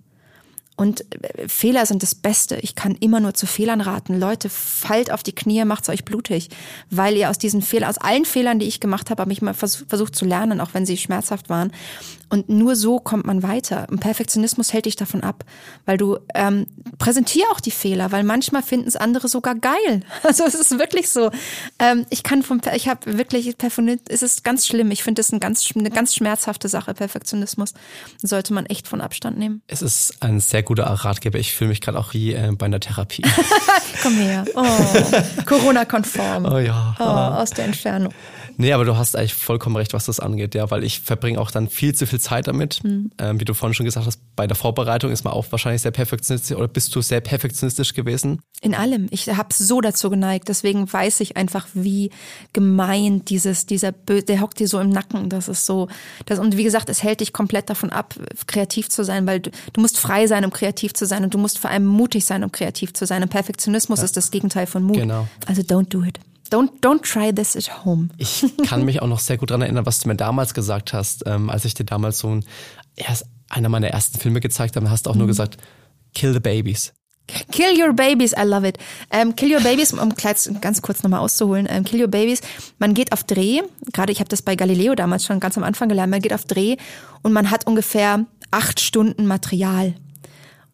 Und 0.79 1.03
äh, 1.11 1.49
Fehler 1.49 1.85
sind 1.85 2.03
das 2.03 2.15
Beste. 2.15 2.55
Ich 2.55 2.73
kann 2.73 2.95
immer 2.95 3.19
nur 3.19 3.33
zu 3.33 3.45
Fehlern 3.45 3.81
raten. 3.81 4.17
Leute, 4.17 4.47
fallt 4.49 5.11
auf 5.11 5.23
die 5.23 5.35
Knie, 5.35 5.65
macht's 5.65 5.89
euch 5.89 6.05
blutig, 6.05 6.47
weil 6.89 7.17
ihr 7.17 7.29
aus 7.29 7.37
diesen 7.37 7.61
Fehlern, 7.61 7.89
aus 7.89 7.97
allen 7.97 8.23
Fehlern, 8.23 8.59
die 8.59 8.65
ich 8.65 8.79
gemacht 8.79 9.09
habe, 9.09 9.21
habe 9.21 9.33
ich 9.33 9.41
mal 9.41 9.53
versucht 9.53 10.15
zu 10.15 10.23
lernen, 10.23 10.61
auch 10.61 10.69
wenn 10.73 10.85
sie 10.85 10.95
schmerzhaft 10.95 11.49
waren. 11.49 11.73
Und 12.29 12.47
nur 12.47 12.75
so 12.75 12.99
kommt 12.99 13.25
man 13.25 13.43
weiter. 13.43 13.87
Und 13.89 13.99
Perfektionismus 13.99 14.71
hält 14.71 14.85
dich 14.85 14.95
davon 14.95 15.21
ab, 15.21 15.43
weil 15.85 15.97
du 15.97 16.19
ähm, 16.35 16.67
präsentier 16.99 17.45
auch 17.51 17.59
die 17.59 17.71
Fehler, 17.71 18.11
weil 18.11 18.23
manchmal 18.23 18.61
finden 18.61 18.87
es 18.87 18.95
andere 18.95 19.27
sogar 19.27 19.55
geil. 19.55 20.01
Also 20.29 20.43
es 20.43 20.53
ist 20.53 20.77
wirklich 20.77 21.09
so. 21.09 21.31
Ähm, 21.79 22.05
ich 22.11 22.21
kann 22.21 22.43
vom, 22.43 22.61
ich 22.75 22.87
habe 22.87 23.17
wirklich 23.17 23.57
Perfektionismus. 23.57 24.05
Es 24.09 24.21
ist 24.21 24.43
ganz 24.43 24.67
schlimm. 24.67 24.91
Ich 24.91 25.01
finde 25.01 25.21
es 25.21 25.31
ein 25.31 25.39
ganz, 25.39 25.67
eine 25.75 25.89
ganz 25.89 26.13
schmerzhafte 26.13 26.69
Sache. 26.69 26.93
Perfektionismus 26.93 27.73
sollte 28.21 28.53
man 28.53 28.67
echt 28.67 28.87
von 28.87 29.01
Abstand 29.01 29.39
nehmen. 29.39 29.63
Es 29.65 29.81
ist 29.81 30.21
ein 30.21 30.39
sehr 30.39 30.61
guter 30.69 30.84
Ratgeber. 30.84 31.39
Ich 31.39 31.55
fühle 31.55 31.69
mich 31.69 31.82
gerade 31.82 31.97
auch 31.97 32.13
wie 32.13 32.34
äh, 32.34 32.51
bei 32.51 32.67
einer 32.67 32.79
Therapie. 32.79 33.23
Komm 34.03 34.17
her. 34.17 34.45
Oh, 34.53 34.63
Corona-konform. 35.47 36.45
Oh 36.45 36.60
ja. 36.60 36.95
Oh, 36.99 37.03
aus 37.03 37.49
der 37.49 37.65
Entfernung. 37.65 38.13
Nee, 38.59 38.73
aber 38.73 38.83
du 38.83 38.97
hast 38.97 39.15
eigentlich 39.15 39.33
vollkommen 39.33 39.77
recht, 39.77 39.93
was 39.93 40.07
das 40.07 40.19
angeht, 40.19 40.53
ja, 40.53 40.69
weil 40.69 40.83
ich 40.83 40.99
verbringe 40.99 41.39
auch 41.39 41.49
dann 41.49 41.69
viel 41.69 41.95
zu 41.95 42.05
viel 42.05 42.19
Zeit 42.19 42.49
damit. 42.49 42.83
Mhm. 42.83 43.09
Ähm, 43.17 43.39
wie 43.39 43.45
du 43.45 43.53
vorhin 43.53 43.73
schon 43.73 43.85
gesagt 43.85 44.05
hast, 44.05 44.19
bei 44.35 44.47
der 44.47 44.57
Vorbereitung 44.57 45.11
ist 45.11 45.23
man 45.23 45.31
auch 45.31 45.45
wahrscheinlich 45.49 45.81
sehr 45.81 45.91
perfektionistisch 45.91 46.57
oder 46.57 46.67
bist 46.67 46.93
du 46.93 47.01
sehr 47.01 47.21
perfektionistisch 47.21 47.93
gewesen? 47.93 48.41
In 48.61 48.75
allem. 48.75 49.07
Ich 49.11 49.29
habe 49.29 49.53
so 49.53 49.79
dazu 49.79 50.09
geneigt. 50.09 50.49
Deswegen 50.49 50.91
weiß 50.91 51.21
ich 51.21 51.37
einfach, 51.37 51.67
wie 51.73 52.11
gemein 52.51 53.23
dieses, 53.23 53.65
dieser, 53.65 53.93
Bö 53.93 54.21
der 54.21 54.41
hockt 54.41 54.59
dir 54.59 54.67
so 54.67 54.77
im 54.81 54.89
Nacken. 54.89 55.29
Das 55.29 55.47
ist 55.47 55.65
so, 55.65 55.87
das, 56.25 56.37
und 56.37 56.57
wie 56.57 56.65
gesagt, 56.65 56.89
es 56.89 57.01
hält 57.01 57.21
dich 57.21 57.31
komplett 57.31 57.69
davon 57.69 57.91
ab, 57.91 58.15
kreativ 58.45 58.89
zu 58.89 59.05
sein, 59.05 59.25
weil 59.25 59.39
du, 59.39 59.51
du 59.71 59.79
musst 59.79 59.97
frei 59.97 60.27
sein, 60.27 60.43
um 60.43 60.51
kreativ 60.51 60.93
zu 60.93 61.05
sein 61.05 61.23
und 61.23 61.33
du 61.33 61.37
musst 61.37 61.59
vor 61.59 61.69
allem 61.69 61.85
mutig 61.85 62.25
sein, 62.25 62.43
um 62.43 62.51
kreativ 62.51 62.93
zu 62.93 63.05
sein. 63.05 63.23
Und 63.23 63.29
Perfektionismus 63.29 63.99
ja. 63.99 64.03
ist 64.03 64.17
das 64.17 64.31
Gegenteil 64.31 64.67
von 64.67 64.83
Mut. 64.83 64.97
Genau. 64.97 65.29
Also 65.45 65.61
don't 65.61 65.87
do 65.87 66.03
it. 66.03 66.19
Don't, 66.49 66.81
don't 66.81 67.03
try 67.03 67.33
this 67.33 67.55
at 67.55 67.85
home. 67.85 68.09
Ich 68.17 68.45
kann 68.65 68.85
mich 68.85 69.01
auch 69.01 69.07
noch 69.07 69.19
sehr 69.19 69.38
gut 69.38 69.51
daran 69.51 69.62
erinnern, 69.62 69.85
was 69.85 69.99
du 69.99 70.07
mir 70.07 70.15
damals 70.15 70.53
gesagt 70.53 70.93
hast, 70.93 71.23
ähm, 71.25 71.49
als 71.49 71.65
ich 71.65 71.73
dir 71.73 71.85
damals 71.85 72.19
so 72.19 72.29
ein, 72.29 72.45
erst 72.95 73.25
einer 73.49 73.69
meiner 73.69 73.88
ersten 73.88 74.19
Filme 74.19 74.39
gezeigt 74.39 74.75
habe, 74.75 74.89
hast 74.89 75.05
du 75.05 75.09
auch 75.09 75.15
mhm. 75.15 75.19
nur 75.19 75.27
gesagt, 75.27 75.57
kill 76.13 76.33
the 76.33 76.39
babies. 76.39 76.93
Kill 77.51 77.79
Your 77.79 77.93
Babies, 77.93 78.33
I 78.33 78.43
love 78.43 78.67
it. 78.67 78.77
Ähm, 79.12 79.35
Kill 79.35 79.53
Your 79.53 79.62
Babies, 79.62 79.93
um 79.93 80.13
ganz 80.15 80.81
kurz 80.81 81.03
nochmal 81.03 81.19
auszuholen, 81.19 81.67
ähm, 81.69 81.83
Kill 81.83 82.01
Your 82.01 82.07
Babies, 82.07 82.41
man 82.79 82.93
geht 82.93 83.12
auf 83.12 83.23
Dreh, 83.23 83.62
gerade 83.93 84.12
ich 84.12 84.19
habe 84.19 84.29
das 84.29 84.41
bei 84.41 84.55
Galileo 84.55 84.95
damals 84.95 85.25
schon 85.25 85.39
ganz 85.39 85.57
am 85.57 85.63
Anfang 85.63 85.89
gelernt, 85.89 86.12
man 86.12 86.21
geht 86.21 86.33
auf 86.33 86.45
Dreh 86.45 86.77
und 87.21 87.33
man 87.33 87.51
hat 87.51 87.67
ungefähr 87.67 88.25
acht 88.51 88.79
Stunden 88.79 89.27
Material. 89.27 89.93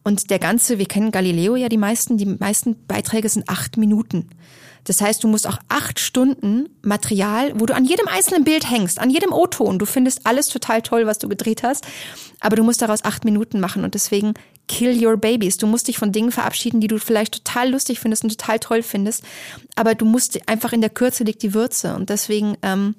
Und 0.02 0.30
der 0.30 0.38
ganze, 0.38 0.78
wir 0.78 0.86
kennen 0.86 1.10
Galileo 1.10 1.56
ja 1.56 1.68
die 1.68 1.76
meisten, 1.76 2.16
die 2.16 2.26
meisten 2.26 2.86
Beiträge 2.86 3.28
sind 3.28 3.48
acht 3.48 3.76
Minuten. 3.76 4.28
Das 4.86 5.00
heißt, 5.00 5.22
du 5.22 5.28
musst 5.28 5.46
auch 5.46 5.58
acht 5.68 6.00
Stunden 6.00 6.68
Material, 6.82 7.52
wo 7.58 7.66
du 7.66 7.74
an 7.74 7.84
jedem 7.84 8.08
einzelnen 8.08 8.44
Bild 8.44 8.70
hängst, 8.70 8.98
an 8.98 9.10
jedem 9.10 9.32
O-Ton. 9.32 9.78
Du 9.78 9.86
findest 9.86 10.26
alles 10.26 10.48
total 10.48 10.80
toll, 10.80 11.06
was 11.06 11.18
du 11.18 11.28
gedreht 11.28 11.62
hast, 11.62 11.86
aber 12.40 12.56
du 12.56 12.62
musst 12.62 12.82
daraus 12.82 13.04
acht 13.04 13.24
Minuten 13.24 13.60
machen 13.60 13.84
und 13.84 13.94
deswegen 13.94 14.34
kill 14.68 15.04
your 15.04 15.16
babies. 15.16 15.56
Du 15.58 15.66
musst 15.66 15.88
dich 15.88 15.98
von 15.98 16.12
Dingen 16.12 16.32
verabschieden, 16.32 16.80
die 16.80 16.88
du 16.88 16.98
vielleicht 16.98 17.44
total 17.44 17.70
lustig 17.70 18.00
findest 18.00 18.24
und 18.24 18.30
total 18.30 18.58
toll 18.58 18.82
findest, 18.82 19.24
aber 19.74 19.94
du 19.94 20.04
musst 20.04 20.48
einfach 20.48 20.72
in 20.72 20.80
der 20.80 20.90
Kürze 20.90 21.24
liegt 21.24 21.42
die 21.42 21.54
Würze 21.54 21.94
und 21.94 22.08
deswegen 22.08 22.56
ähm, 22.62 22.94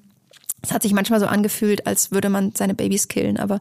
es 0.62 0.71
hat 0.73 0.82
sich 0.82 0.91
manchmal 0.91 1.19
so 1.19 1.28
angefühlt, 1.28 1.86
als 1.86 2.12
würde 2.12 2.30
man 2.30 2.54
seine 2.56 2.73
Babys 2.73 3.08
killen, 3.08 3.38
aber 3.38 3.60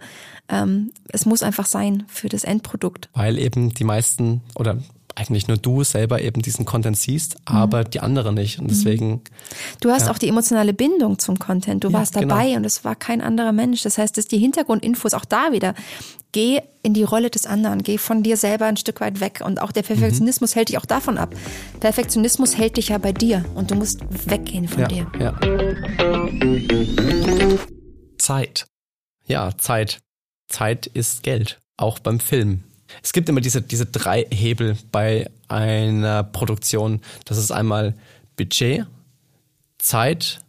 ähm, 0.49 0.93
es 1.09 1.27
muss 1.27 1.43
einfach 1.43 1.67
sein 1.67 2.05
für 2.09 2.29
das 2.29 2.43
Endprodukt. 2.43 3.09
Weil 3.13 3.39
eben 3.39 3.75
die 3.75 3.85
meisten 3.85 4.41
oder 4.55 4.79
eigentlich 5.17 5.49
nur 5.49 5.57
du 5.57 5.83
selber 5.83 6.21
eben 6.21 6.43
diesen 6.43 6.67
Content 6.67 6.97
siehst, 6.97 7.37
aber 7.47 7.81
mhm. 7.81 7.91
die 7.91 8.01
anderen 8.01 8.35
nicht. 8.35 8.59
Und 8.59 8.71
deswegen. 8.71 9.23
Du 9.81 9.91
hast 9.91 10.07
ja. 10.07 10.13
auch 10.13 10.19
die 10.19 10.29
emotionale 10.29 10.75
Bindung 10.75 11.19
zum 11.19 11.39
Content. 11.39 11.83
Du 11.83 11.89
ja, 11.89 11.95
warst 11.95 12.15
dabei 12.15 12.47
genau. 12.47 12.59
und 12.59 12.65
es 12.67 12.85
war 12.85 12.95
kein 12.95 13.23
anderer 13.23 13.53
Mensch. 13.53 13.83
Das 13.83 13.97
heißt, 13.97 14.17
dass 14.19 14.27
die 14.27 14.39
Hintergrundinfos 14.39 15.15
auch 15.15 15.25
da 15.25 15.53
wieder. 15.53 15.75
Geh 16.33 16.61
in 16.83 16.93
die 16.93 17.03
Rolle 17.03 17.31
des 17.31 17.47
anderen, 17.47 17.83
geh 17.83 17.97
von 17.97 18.23
dir 18.23 18.37
selber 18.37 18.67
ein 18.67 18.77
Stück 18.77 19.01
weit 19.01 19.21
weg. 19.21 19.43
Und 19.43 19.61
auch 19.63 19.73
der 19.73 19.83
Perfektionismus 19.83 20.55
mhm. 20.55 20.59
hält 20.59 20.69
dich 20.69 20.79
auch 20.79 20.85
davon 20.85 21.17
ab. 21.17 21.35
Perfektionismus 21.81 22.59
hält 22.59 22.77
dich 22.77 22.89
ja 22.89 22.99
bei 22.99 23.13
dir 23.13 23.43
und 23.55 23.71
du 23.71 23.75
musst 23.75 24.01
weggehen 24.29 24.69
von 24.69 24.83
ja, 24.83 24.89
dir. 24.89 25.07
Ja. 25.19 25.35
Zeit. 28.19 28.67
Ja, 29.27 29.57
Zeit. 29.57 30.01
Zeit 30.49 30.87
ist 30.87 31.23
Geld. 31.23 31.59
Auch 31.79 32.01
beim 32.01 32.21
Film. 32.21 32.65
Es 33.03 33.13
gibt 33.13 33.29
immer 33.29 33.41
diese, 33.41 33.63
diese 33.63 33.87
drei 33.87 34.27
Hebel 34.31 34.77
bei 34.93 35.31
einer 35.49 36.25
Produktion. 36.25 37.01
Das 37.25 37.39
ist 37.39 37.51
einmal 37.51 37.95
Budget, 38.37 38.87
Zeit, 39.79 40.41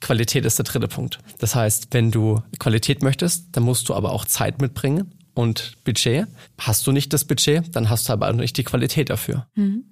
Qualität 0.00 0.44
ist 0.44 0.58
der 0.58 0.64
dritte 0.64 0.88
Punkt. 0.88 1.18
Das 1.38 1.54
heißt, 1.54 1.88
wenn 1.90 2.10
du 2.10 2.42
Qualität 2.58 3.02
möchtest, 3.02 3.46
dann 3.52 3.64
musst 3.64 3.88
du 3.88 3.94
aber 3.94 4.12
auch 4.12 4.24
Zeit 4.24 4.60
mitbringen 4.60 5.12
und 5.34 5.76
Budget. 5.84 6.26
Hast 6.58 6.86
du 6.86 6.92
nicht 6.92 7.12
das 7.12 7.24
Budget, 7.24 7.74
dann 7.74 7.90
hast 7.90 8.08
du 8.08 8.12
aber 8.12 8.28
auch 8.28 8.34
nicht 8.34 8.56
die 8.56 8.64
Qualität 8.64 9.10
dafür. 9.10 9.46
Mhm. 9.54 9.84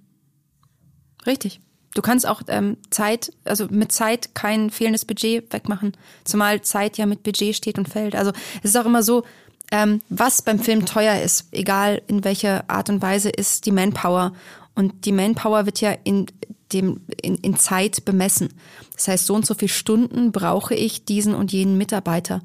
Richtig. 1.26 1.60
Du 1.94 2.02
kannst 2.02 2.26
auch 2.26 2.42
ähm, 2.48 2.76
Zeit, 2.90 3.32
also 3.44 3.68
mit 3.70 3.90
Zeit 3.90 4.34
kein 4.34 4.70
fehlendes 4.70 5.06
Budget 5.06 5.50
wegmachen. 5.52 5.92
Zumal 6.24 6.60
Zeit 6.60 6.98
ja 6.98 7.06
mit 7.06 7.22
Budget 7.22 7.56
steht 7.56 7.78
und 7.78 7.88
fällt. 7.88 8.14
Also 8.14 8.32
es 8.62 8.70
ist 8.70 8.76
auch 8.76 8.84
immer 8.84 9.02
so, 9.02 9.24
ähm, 9.72 10.00
was 10.08 10.42
beim 10.42 10.58
Film 10.58 10.86
teuer 10.86 11.20
ist, 11.20 11.46
egal 11.52 12.02
in 12.06 12.24
welcher 12.24 12.68
Art 12.68 12.88
und 12.88 13.02
Weise, 13.02 13.30
ist 13.30 13.66
die 13.66 13.72
Manpower. 13.72 14.32
Und 14.74 15.04
die 15.04 15.12
Manpower 15.12 15.66
wird 15.66 15.80
ja 15.80 15.94
in 16.04 16.26
dem 16.72 17.00
in, 17.22 17.36
in 17.36 17.56
Zeit 17.56 18.04
bemessen. 18.04 18.48
Das 18.94 19.08
heißt, 19.08 19.26
so 19.26 19.34
und 19.34 19.46
so 19.46 19.54
viele 19.54 19.68
Stunden 19.68 20.32
brauche 20.32 20.74
ich 20.74 21.04
diesen 21.04 21.34
und 21.34 21.52
jenen 21.52 21.78
Mitarbeiter. 21.78 22.42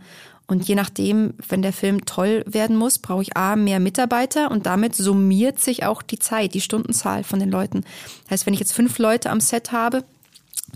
Und 0.48 0.68
je 0.68 0.76
nachdem, 0.76 1.34
wenn 1.48 1.62
der 1.62 1.72
Film 1.72 2.06
toll 2.06 2.44
werden 2.46 2.76
muss, 2.76 3.00
brauche 3.00 3.22
ich 3.22 3.38
A, 3.38 3.56
mehr 3.56 3.80
Mitarbeiter 3.80 4.52
und 4.52 4.66
damit 4.66 4.96
summiert 4.96 5.62
sich 5.62 5.86
auch 5.86 6.02
die 6.02 6.20
Zeit, 6.20 6.54
die 6.54 6.62
Stundenzahl 6.62 7.24
von 7.24 7.40
den 7.40 7.50
Leuten. 7.50 7.86
Das 8.24 8.32
heißt, 8.32 8.46
wenn 8.46 8.54
ich 8.54 8.60
jetzt 8.60 8.74
fünf 8.74 8.98
Leute 9.00 9.30
am 9.30 9.40
Set 9.40 9.72
habe, 9.72 10.04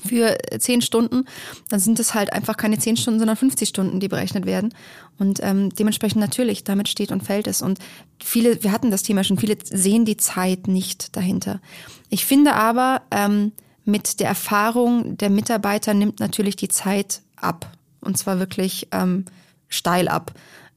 für 0.05 0.37
zehn 0.59 0.81
Stunden, 0.81 1.25
dann 1.69 1.79
sind 1.79 1.99
es 1.99 2.13
halt 2.13 2.33
einfach 2.33 2.57
keine 2.57 2.77
zehn 2.79 2.97
Stunden, 2.97 3.19
sondern 3.19 3.37
50 3.37 3.69
Stunden, 3.69 3.99
die 3.99 4.07
berechnet 4.07 4.45
werden. 4.45 4.73
Und 5.17 5.39
ähm, 5.41 5.69
dementsprechend 5.69 6.19
natürlich, 6.19 6.63
damit 6.63 6.89
steht 6.89 7.11
und 7.11 7.23
fällt 7.23 7.47
es. 7.47 7.61
Und 7.61 7.79
viele, 8.23 8.63
wir 8.63 8.71
hatten 8.71 8.91
das 8.91 9.03
Thema 9.03 9.23
schon, 9.23 9.37
viele 9.37 9.57
sehen 9.63 10.05
die 10.05 10.17
Zeit 10.17 10.67
nicht 10.67 11.15
dahinter. 11.15 11.61
Ich 12.09 12.25
finde 12.25 12.53
aber, 12.53 13.01
ähm, 13.11 13.51
mit 13.85 14.19
der 14.19 14.27
Erfahrung 14.27 15.15
der 15.17 15.29
Mitarbeiter 15.29 15.93
nimmt 15.93 16.19
natürlich 16.19 16.55
die 16.55 16.69
Zeit 16.69 17.21
ab. 17.35 17.71
Und 18.01 18.17
zwar 18.17 18.39
wirklich 18.39 18.87
ähm, 18.91 19.25
steil 19.69 20.07
ab. 20.07 20.33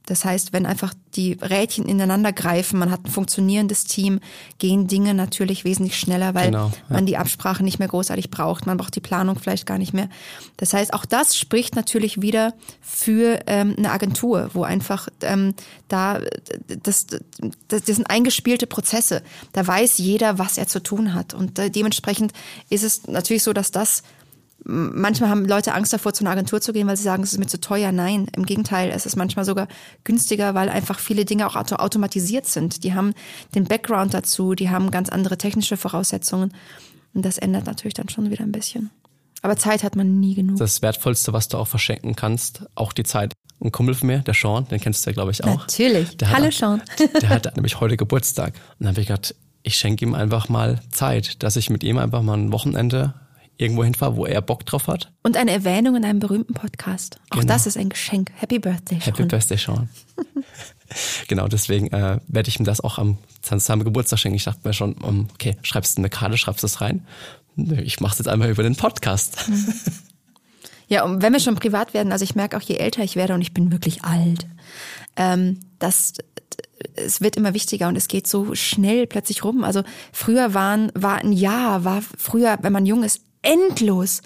Das 0.08 0.24
heißt, 0.24 0.54
wenn 0.54 0.64
einfach 0.64 0.94
die 1.14 1.34
Rädchen 1.34 1.84
ineinander 1.84 2.32
greifen, 2.32 2.78
man 2.78 2.90
hat 2.90 3.04
ein 3.04 3.10
funktionierendes 3.10 3.84
Team, 3.84 4.20
gehen 4.58 4.86
Dinge 4.86 5.12
natürlich 5.12 5.64
wesentlich 5.64 5.98
schneller, 5.98 6.34
weil 6.34 6.46
genau, 6.46 6.68
ja. 6.68 6.72
man 6.88 7.04
die 7.04 7.18
Absprache 7.18 7.62
nicht 7.62 7.78
mehr 7.78 7.88
großartig 7.88 8.30
braucht. 8.30 8.64
Man 8.64 8.78
braucht 8.78 8.96
die 8.96 9.00
Planung 9.00 9.38
vielleicht 9.38 9.66
gar 9.66 9.76
nicht 9.76 9.92
mehr. 9.92 10.08
Das 10.56 10.72
heißt, 10.72 10.94
auch 10.94 11.04
das 11.04 11.36
spricht 11.36 11.76
natürlich 11.76 12.22
wieder 12.22 12.54
für 12.80 13.40
ähm, 13.46 13.74
eine 13.76 13.90
Agentur, 13.92 14.48
wo 14.54 14.62
einfach 14.62 15.08
ähm, 15.20 15.54
da 15.88 16.20
das, 16.82 17.06
das, 17.06 17.20
das 17.68 17.84
sind 17.84 18.08
eingespielte 18.08 18.66
Prozesse. 18.66 19.22
Da 19.52 19.66
weiß 19.66 19.98
jeder, 19.98 20.38
was 20.38 20.56
er 20.56 20.68
zu 20.68 20.82
tun 20.82 21.12
hat. 21.12 21.34
Und 21.34 21.58
äh, 21.58 21.68
dementsprechend 21.68 22.32
ist 22.70 22.82
es 22.82 23.06
natürlich 23.06 23.42
so, 23.42 23.52
dass 23.52 23.72
das 23.72 24.02
Manchmal 24.64 25.30
haben 25.30 25.44
Leute 25.44 25.72
Angst 25.72 25.92
davor, 25.92 26.12
zu 26.12 26.24
einer 26.24 26.32
Agentur 26.32 26.60
zu 26.60 26.72
gehen, 26.72 26.86
weil 26.88 26.96
sie 26.96 27.04
sagen, 27.04 27.22
es 27.22 27.32
ist 27.32 27.38
mir 27.38 27.46
zu 27.46 27.60
teuer. 27.60 27.92
Nein, 27.92 28.26
im 28.36 28.44
Gegenteil, 28.44 28.90
es 28.90 29.06
ist 29.06 29.16
manchmal 29.16 29.44
sogar 29.44 29.68
günstiger, 30.04 30.54
weil 30.54 30.68
einfach 30.68 30.98
viele 30.98 31.24
Dinge 31.24 31.46
auch 31.46 31.56
automatisiert 31.56 32.46
sind. 32.46 32.82
Die 32.84 32.94
haben 32.94 33.14
den 33.54 33.64
Background 33.64 34.14
dazu, 34.14 34.54
die 34.54 34.68
haben 34.68 34.90
ganz 34.90 35.08
andere 35.08 35.38
technische 35.38 35.76
Voraussetzungen. 35.76 36.52
Und 37.14 37.24
das 37.24 37.38
ändert 37.38 37.66
natürlich 37.66 37.94
dann 37.94 38.08
schon 38.08 38.30
wieder 38.30 38.42
ein 38.42 38.52
bisschen. 38.52 38.90
Aber 39.42 39.56
Zeit 39.56 39.84
hat 39.84 39.96
man 39.96 40.18
nie 40.18 40.34
genug. 40.34 40.58
Das 40.58 40.82
Wertvollste, 40.82 41.32
was 41.32 41.48
du 41.48 41.58
auch 41.58 41.68
verschenken 41.68 42.16
kannst, 42.16 42.64
auch 42.74 42.92
die 42.92 43.04
Zeit. 43.04 43.32
Ein 43.60 43.72
Kumpel 43.72 43.94
von 43.94 44.06
mir, 44.06 44.18
der 44.20 44.34
Sean, 44.34 44.68
den 44.68 44.80
kennst 44.80 45.04
du 45.04 45.10
ja, 45.10 45.14
glaube 45.14 45.32
ich, 45.32 45.42
auch. 45.42 45.60
Natürlich. 45.60 46.16
Der 46.16 46.30
Hallo, 46.30 46.46
hat, 46.46 46.54
Sean. 46.54 46.82
Der 47.20 47.28
hat 47.28 47.56
nämlich 47.56 47.80
heute 47.80 47.96
Geburtstag. 47.96 48.54
Und 48.54 48.84
dann 48.84 48.88
habe 48.90 49.00
ich 49.00 49.08
gedacht, 49.08 49.34
ich 49.62 49.76
schenke 49.76 50.04
ihm 50.04 50.14
einfach 50.14 50.48
mal 50.48 50.80
Zeit, 50.90 51.42
dass 51.42 51.56
ich 51.56 51.68
mit 51.68 51.82
ihm 51.82 51.98
einfach 51.98 52.22
mal 52.22 52.36
ein 52.36 52.52
Wochenende 52.52 53.14
irgendwo 53.58 53.84
hinfahre, 53.84 54.16
wo 54.16 54.24
er 54.24 54.40
Bock 54.40 54.64
drauf 54.64 54.86
hat. 54.86 55.12
Und 55.22 55.36
eine 55.36 55.50
Erwähnung 55.50 55.96
in 55.96 56.04
einem 56.04 56.20
berühmten 56.20 56.54
Podcast. 56.54 57.20
Auch 57.30 57.40
genau. 57.40 57.52
das 57.52 57.66
ist 57.66 57.76
ein 57.76 57.88
Geschenk. 57.90 58.30
Happy 58.36 58.58
Birthday, 58.58 58.98
Sean. 59.00 59.04
Happy 59.04 59.24
Birthday, 59.24 59.58
Sean. 59.58 59.88
genau, 61.28 61.48
deswegen 61.48 61.88
äh, 61.88 62.20
werde 62.28 62.48
ich 62.48 62.58
ihm 62.58 62.64
das 62.64 62.80
auch 62.80 62.98
am 62.98 63.18
seinem 63.42 63.84
Geburtstag 63.84 64.20
schenken. 64.20 64.36
Ich 64.36 64.44
dachte 64.44 64.60
mir 64.64 64.72
schon, 64.72 64.94
um, 64.94 65.28
okay, 65.34 65.56
schreibst 65.62 65.98
du 65.98 66.00
eine 66.00 66.08
Karte, 66.08 66.38
schreibst 66.38 66.62
du 66.62 66.66
es 66.66 66.80
rein. 66.80 67.06
Ich 67.56 68.00
mache 68.00 68.12
es 68.12 68.18
jetzt 68.18 68.28
einmal 68.28 68.48
über 68.48 68.62
den 68.62 68.76
Podcast. 68.76 69.50
Ja, 70.90 71.04
und 71.04 71.20
wenn 71.20 71.34
wir 71.34 71.40
schon 71.40 71.54
privat 71.54 71.92
werden, 71.92 72.12
also 72.12 72.24
ich 72.24 72.34
merke 72.34 72.56
auch, 72.56 72.62
je 72.62 72.76
älter 72.76 73.04
ich 73.04 73.14
werde 73.14 73.34
und 73.34 73.42
ich 73.42 73.52
bin 73.52 73.70
wirklich 73.70 74.04
alt, 74.04 74.46
ähm, 75.16 75.60
dass 75.78 76.14
es 76.94 77.20
wird 77.20 77.36
immer 77.36 77.54
wichtiger 77.54 77.88
und 77.88 77.96
es 77.96 78.08
geht 78.08 78.26
so 78.26 78.54
schnell 78.54 79.06
plötzlich 79.06 79.44
rum. 79.44 79.64
Also 79.64 79.82
früher 80.12 80.54
waren, 80.54 80.90
war 80.94 81.18
ein 81.18 81.32
Jahr, 81.32 81.84
war 81.84 82.02
früher, 82.16 82.58
wenn 82.62 82.72
man 82.72 82.86
jung 82.86 83.02
ist, 83.02 83.20
endlos. 83.42 84.22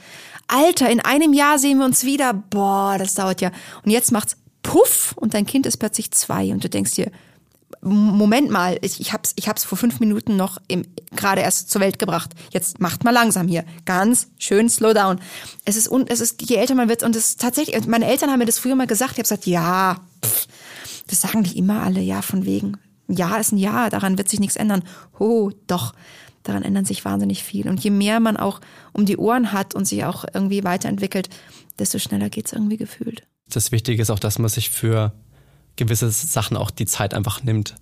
Alter, 0.48 0.90
in 0.90 1.00
einem 1.00 1.32
Jahr 1.32 1.58
sehen 1.58 1.78
wir 1.78 1.84
uns 1.84 2.04
wieder. 2.04 2.34
Boah, 2.34 2.96
das 2.98 3.14
dauert 3.14 3.40
ja. 3.40 3.50
Und 3.84 3.90
jetzt 3.90 4.12
macht's 4.12 4.36
puff 4.62 5.14
und 5.16 5.34
dein 5.34 5.46
Kind 5.46 5.66
ist 5.66 5.78
plötzlich 5.78 6.10
zwei 6.12 6.52
und 6.52 6.62
du 6.62 6.68
denkst 6.68 6.92
dir, 6.92 7.10
Moment 7.84 8.48
mal, 8.50 8.78
ich, 8.82 9.00
ich 9.00 9.12
hab's, 9.12 9.32
ich 9.34 9.48
hab's 9.48 9.64
vor 9.64 9.76
fünf 9.76 9.98
Minuten 9.98 10.36
noch 10.36 10.58
gerade 11.16 11.40
erst 11.40 11.70
zur 11.70 11.80
Welt 11.80 11.98
gebracht. 11.98 12.30
Jetzt 12.52 12.80
macht 12.80 13.02
mal 13.02 13.10
langsam 13.10 13.48
hier. 13.48 13.64
Ganz 13.86 14.28
schön 14.38 14.68
slow 14.68 14.94
down. 14.94 15.20
Es 15.64 15.76
ist, 15.76 15.90
es 16.06 16.20
ist, 16.20 16.48
je 16.48 16.56
älter 16.56 16.76
man 16.76 16.88
wird, 16.88 17.02
und 17.02 17.16
es 17.16 17.30
ist 17.30 17.40
tatsächlich, 17.40 17.84
meine 17.86 18.06
Eltern 18.06 18.30
haben 18.30 18.38
mir 18.38 18.44
das 18.44 18.60
früher 18.60 18.76
mal 18.76 18.86
gesagt, 18.86 19.12
ich 19.12 19.18
habe 19.18 19.22
gesagt, 19.22 19.46
ja, 19.46 19.96
pff, 20.24 20.46
das 21.08 21.22
sagen 21.22 21.42
die 21.42 21.58
immer 21.58 21.82
alle, 21.82 22.00
ja, 22.00 22.22
von 22.22 22.44
wegen. 22.44 22.76
Ja 23.08 23.36
ist 23.36 23.52
ein 23.52 23.58
Ja, 23.58 23.90
daran 23.90 24.16
wird 24.16 24.28
sich 24.28 24.38
nichts 24.38 24.56
ändern. 24.56 24.84
Oh, 25.18 25.50
doch 25.66 25.92
daran 26.42 26.62
ändert 26.62 26.86
sich 26.86 27.04
wahnsinnig 27.04 27.42
viel. 27.42 27.68
Und 27.68 27.82
je 27.82 27.90
mehr 27.90 28.20
man 28.20 28.36
auch 28.36 28.60
um 28.92 29.06
die 29.06 29.16
Ohren 29.16 29.52
hat 29.52 29.74
und 29.74 29.86
sich 29.86 30.04
auch 30.04 30.24
irgendwie 30.32 30.64
weiterentwickelt, 30.64 31.28
desto 31.78 31.98
schneller 31.98 32.30
geht's 32.30 32.52
irgendwie 32.52 32.76
gefühlt. 32.76 33.22
Das 33.48 33.72
Wichtige 33.72 34.00
ist 34.00 34.10
auch, 34.10 34.18
dass 34.18 34.38
man 34.38 34.48
sich 34.48 34.70
für 34.70 35.12
gewisse 35.76 36.10
Sachen 36.10 36.56
auch 36.56 36.70
die 36.70 36.86
Zeit 36.86 37.14
einfach 37.14 37.42
nimmt. 37.42 37.74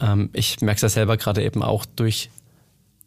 Ähm, 0.00 0.30
ich 0.32 0.60
merke 0.60 0.76
es 0.76 0.82
ja 0.82 0.88
selber 0.88 1.16
gerade 1.16 1.42
eben 1.42 1.62
auch 1.62 1.84
durch 1.84 2.30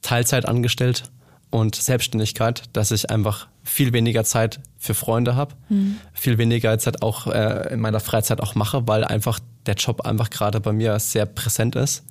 Teilzeit 0.01 0.47
angestellt 0.47 1.03
und 1.49 1.75
Selbstständigkeit, 1.75 2.63
dass 2.73 2.91
ich 2.91 3.09
einfach 3.09 3.47
viel 3.63 3.93
weniger 3.93 4.23
Zeit 4.23 4.61
für 4.77 4.93
Freunde 4.93 5.35
habe, 5.35 5.53
mhm. 5.69 5.97
viel 6.13 6.37
weniger 6.37 6.77
Zeit 6.79 7.01
auch 7.01 7.27
äh, 7.27 7.73
in 7.73 7.79
meiner 7.79 7.99
Freizeit 7.99 8.41
auch 8.41 8.55
mache, 8.55 8.87
weil 8.87 9.03
einfach 9.03 9.39
der 9.65 9.75
Job 9.75 10.01
einfach 10.01 10.29
gerade 10.29 10.59
bei 10.59 10.71
mir 10.71 10.97
sehr 10.99 11.25
präsent 11.25 11.75
ist 11.75 12.03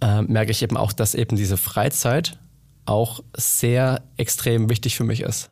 äh, 0.00 0.22
merke 0.22 0.50
ich 0.50 0.62
eben 0.62 0.76
auch, 0.76 0.92
dass 0.92 1.14
eben 1.14 1.36
diese 1.36 1.56
Freizeit 1.56 2.38
auch 2.86 3.20
sehr 3.36 4.02
extrem 4.16 4.68
wichtig 4.68 4.96
für 4.96 5.04
mich 5.04 5.20
ist. 5.20 5.50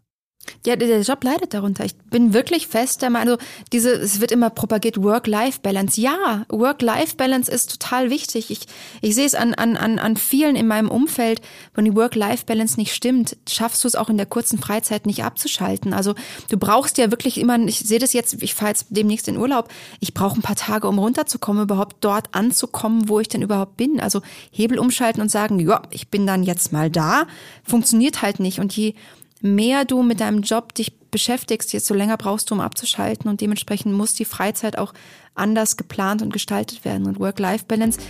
Ja, 0.64 0.76
der 0.76 1.00
Job 1.00 1.24
leidet 1.24 1.54
darunter. 1.54 1.84
Ich 1.84 1.96
bin 1.96 2.34
wirklich 2.34 2.68
fest 2.68 3.02
der 3.02 3.10
Meinung, 3.10 3.34
also 3.34 3.46
diese, 3.72 3.92
es 3.92 4.20
wird 4.20 4.30
immer 4.30 4.50
propagiert, 4.50 5.02
Work-Life-Balance. 5.02 6.00
Ja, 6.00 6.44
Work-Life-Balance 6.48 7.50
ist 7.50 7.80
total 7.80 8.10
wichtig. 8.10 8.50
Ich, 8.50 8.60
ich 9.00 9.14
sehe 9.14 9.26
es 9.26 9.34
an, 9.34 9.54
an, 9.54 9.76
an, 9.76 9.98
an 9.98 10.16
vielen 10.16 10.54
in 10.54 10.66
meinem 10.68 10.88
Umfeld, 10.88 11.40
wenn 11.74 11.84
die 11.84 11.94
Work-Life-Balance 11.94 12.78
nicht 12.78 12.94
stimmt, 12.94 13.36
schaffst 13.48 13.82
du 13.82 13.88
es 13.88 13.96
auch 13.96 14.08
in 14.08 14.16
der 14.16 14.26
kurzen 14.26 14.58
Freizeit 14.58 15.06
nicht 15.06 15.24
abzuschalten. 15.24 15.92
Also 15.94 16.14
du 16.48 16.56
brauchst 16.56 16.98
ja 16.98 17.10
wirklich 17.10 17.38
immer, 17.38 17.58
ich 17.66 17.80
sehe 17.80 17.98
das 17.98 18.12
jetzt, 18.12 18.42
ich 18.42 18.54
fahre 18.54 18.70
jetzt 18.70 18.86
demnächst 18.90 19.26
in 19.26 19.36
Urlaub, 19.36 19.68
ich 20.00 20.14
brauche 20.14 20.38
ein 20.38 20.42
paar 20.42 20.56
Tage, 20.56 20.86
um 20.88 20.98
runterzukommen, 20.98 21.64
überhaupt 21.64 21.96
dort 22.00 22.34
anzukommen, 22.34 23.08
wo 23.08 23.18
ich 23.18 23.28
denn 23.28 23.42
überhaupt 23.42 23.76
bin. 23.76 24.00
Also 24.00 24.22
Hebel 24.50 24.78
umschalten 24.78 25.22
und 25.22 25.30
sagen, 25.30 25.58
ja, 25.58 25.82
ich 25.90 26.08
bin 26.08 26.26
dann 26.26 26.42
jetzt 26.42 26.72
mal 26.72 26.90
da, 26.90 27.26
funktioniert 27.64 28.22
halt 28.22 28.38
nicht. 28.38 28.60
Und 28.60 28.76
je 28.76 28.94
mehr 29.42 29.84
du 29.84 30.02
mit 30.02 30.20
deinem 30.20 30.42
Job 30.42 30.74
dich 30.74 30.98
beschäftigst, 31.10 31.72
desto 31.72 31.94
länger 31.94 32.16
brauchst 32.16 32.50
du, 32.50 32.54
um 32.54 32.60
abzuschalten. 32.60 33.28
Und 33.30 33.40
dementsprechend 33.40 33.94
muss 33.94 34.14
die 34.14 34.24
Freizeit 34.24 34.78
auch 34.78 34.94
anders 35.34 35.76
geplant 35.76 36.22
und 36.22 36.32
gestaltet 36.32 36.84
werden. 36.84 37.06
Und 37.06 37.20
Work-Life-Balance, 37.20 38.00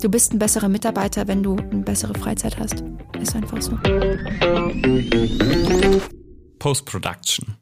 du 0.00 0.08
bist 0.08 0.32
ein 0.32 0.38
besserer 0.38 0.68
Mitarbeiter, 0.68 1.26
wenn 1.26 1.42
du 1.42 1.56
eine 1.56 1.82
bessere 1.82 2.14
Freizeit 2.14 2.58
hast. 2.58 2.84
Ist 3.18 3.34
einfach 3.34 3.62
so. 3.62 3.76
Post-Production. 6.58 7.56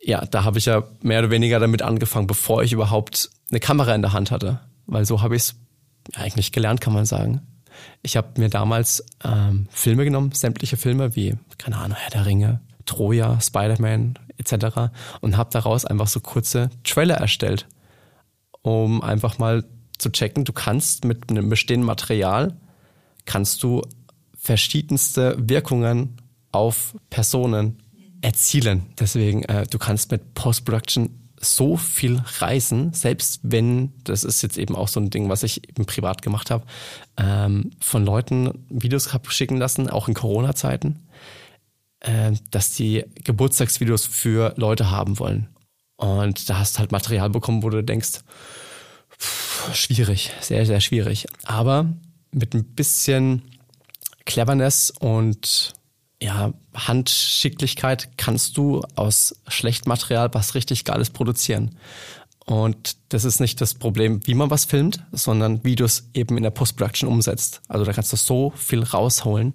Ja, 0.00 0.24
da 0.24 0.42
habe 0.44 0.58
ich 0.58 0.66
ja 0.66 0.82
mehr 1.00 1.20
oder 1.20 1.30
weniger 1.30 1.60
damit 1.60 1.82
angefangen, 1.82 2.26
bevor 2.26 2.62
ich 2.62 2.72
überhaupt 2.72 3.30
eine 3.50 3.60
Kamera 3.60 3.94
in 3.94 4.02
der 4.02 4.12
Hand 4.12 4.32
hatte. 4.32 4.60
Weil 4.86 5.04
so 5.04 5.22
habe 5.22 5.36
ich 5.36 5.42
es 5.42 5.54
eigentlich 6.14 6.50
gelernt, 6.50 6.80
kann 6.80 6.92
man 6.92 7.04
sagen. 7.04 7.42
Ich 8.02 8.16
habe 8.16 8.40
mir 8.40 8.48
damals 8.48 9.04
ähm, 9.24 9.68
Filme 9.70 10.04
genommen, 10.04 10.32
sämtliche 10.32 10.76
Filme 10.76 11.14
wie, 11.16 11.36
keine 11.58 11.76
Ahnung, 11.76 11.96
Herr 11.98 12.10
der 12.10 12.26
Ringe, 12.26 12.60
Troja, 12.86 13.40
Spider-Man 13.40 14.18
etc. 14.38 14.90
und 15.20 15.36
habe 15.36 15.50
daraus 15.52 15.84
einfach 15.84 16.08
so 16.08 16.20
kurze 16.20 16.70
Trailer 16.84 17.16
erstellt, 17.16 17.66
um 18.62 19.02
einfach 19.02 19.38
mal 19.38 19.64
zu 19.98 20.10
checken, 20.10 20.44
du 20.44 20.52
kannst 20.52 21.04
mit 21.04 21.30
einem 21.30 21.48
bestehenden 21.48 21.86
Material, 21.86 22.56
kannst 23.24 23.62
du 23.62 23.82
verschiedenste 24.36 25.36
Wirkungen 25.38 26.16
auf 26.50 26.94
Personen 27.08 27.78
erzielen. 28.20 28.92
Deswegen, 28.98 29.44
äh, 29.44 29.66
du 29.68 29.78
kannst 29.78 30.10
mit 30.10 30.34
Post-Production 30.34 31.21
so 31.44 31.76
viel 31.76 32.22
reisen, 32.38 32.92
selbst 32.92 33.40
wenn, 33.42 33.92
das 34.04 34.24
ist 34.24 34.42
jetzt 34.42 34.56
eben 34.56 34.76
auch 34.76 34.88
so 34.88 35.00
ein 35.00 35.10
Ding, 35.10 35.28
was 35.28 35.42
ich 35.42 35.68
eben 35.68 35.84
privat 35.86 36.22
gemacht 36.22 36.50
habe, 36.50 36.64
ähm, 37.16 37.70
von 37.80 38.04
Leuten 38.04 38.64
Videos 38.68 39.12
habe 39.12 39.30
schicken 39.30 39.56
lassen, 39.56 39.90
auch 39.90 40.08
in 40.08 40.14
Corona-Zeiten, 40.14 41.00
äh, 42.00 42.32
dass 42.50 42.74
die 42.74 43.04
Geburtstagsvideos 43.24 44.06
für 44.06 44.54
Leute 44.56 44.90
haben 44.90 45.18
wollen. 45.18 45.48
Und 45.96 46.48
da 46.48 46.58
hast 46.58 46.76
du 46.76 46.78
halt 46.78 46.92
Material 46.92 47.30
bekommen, 47.30 47.62
wo 47.62 47.70
du 47.70 47.82
denkst, 47.82 48.20
pff, 49.18 49.74
schwierig, 49.74 50.32
sehr, 50.40 50.64
sehr 50.64 50.80
schwierig. 50.80 51.26
Aber 51.44 51.92
mit 52.30 52.54
ein 52.54 52.64
bisschen 52.64 53.42
Cleverness 54.24 54.90
und 54.90 55.74
ja, 56.22 56.52
Handschicklichkeit 56.74 58.16
kannst 58.16 58.56
du 58.56 58.82
aus 58.94 59.34
Schlechtmaterial 59.48 60.32
was 60.32 60.54
richtig 60.54 60.84
Geiles 60.84 61.10
produzieren. 61.10 61.76
Und 62.46 62.96
das 63.10 63.24
ist 63.24 63.40
nicht 63.40 63.60
das 63.60 63.74
Problem, 63.74 64.20
wie 64.26 64.34
man 64.34 64.50
was 64.50 64.64
filmt, 64.64 65.04
sondern 65.12 65.62
wie 65.64 65.76
du 65.76 65.84
es 65.84 66.08
eben 66.14 66.36
in 66.36 66.42
der 66.42 66.50
Post-Production 66.50 67.08
umsetzt. 67.08 67.60
Also 67.68 67.84
da 67.84 67.92
kannst 67.92 68.12
du 68.12 68.16
so 68.16 68.52
viel 68.56 68.82
rausholen. 68.82 69.54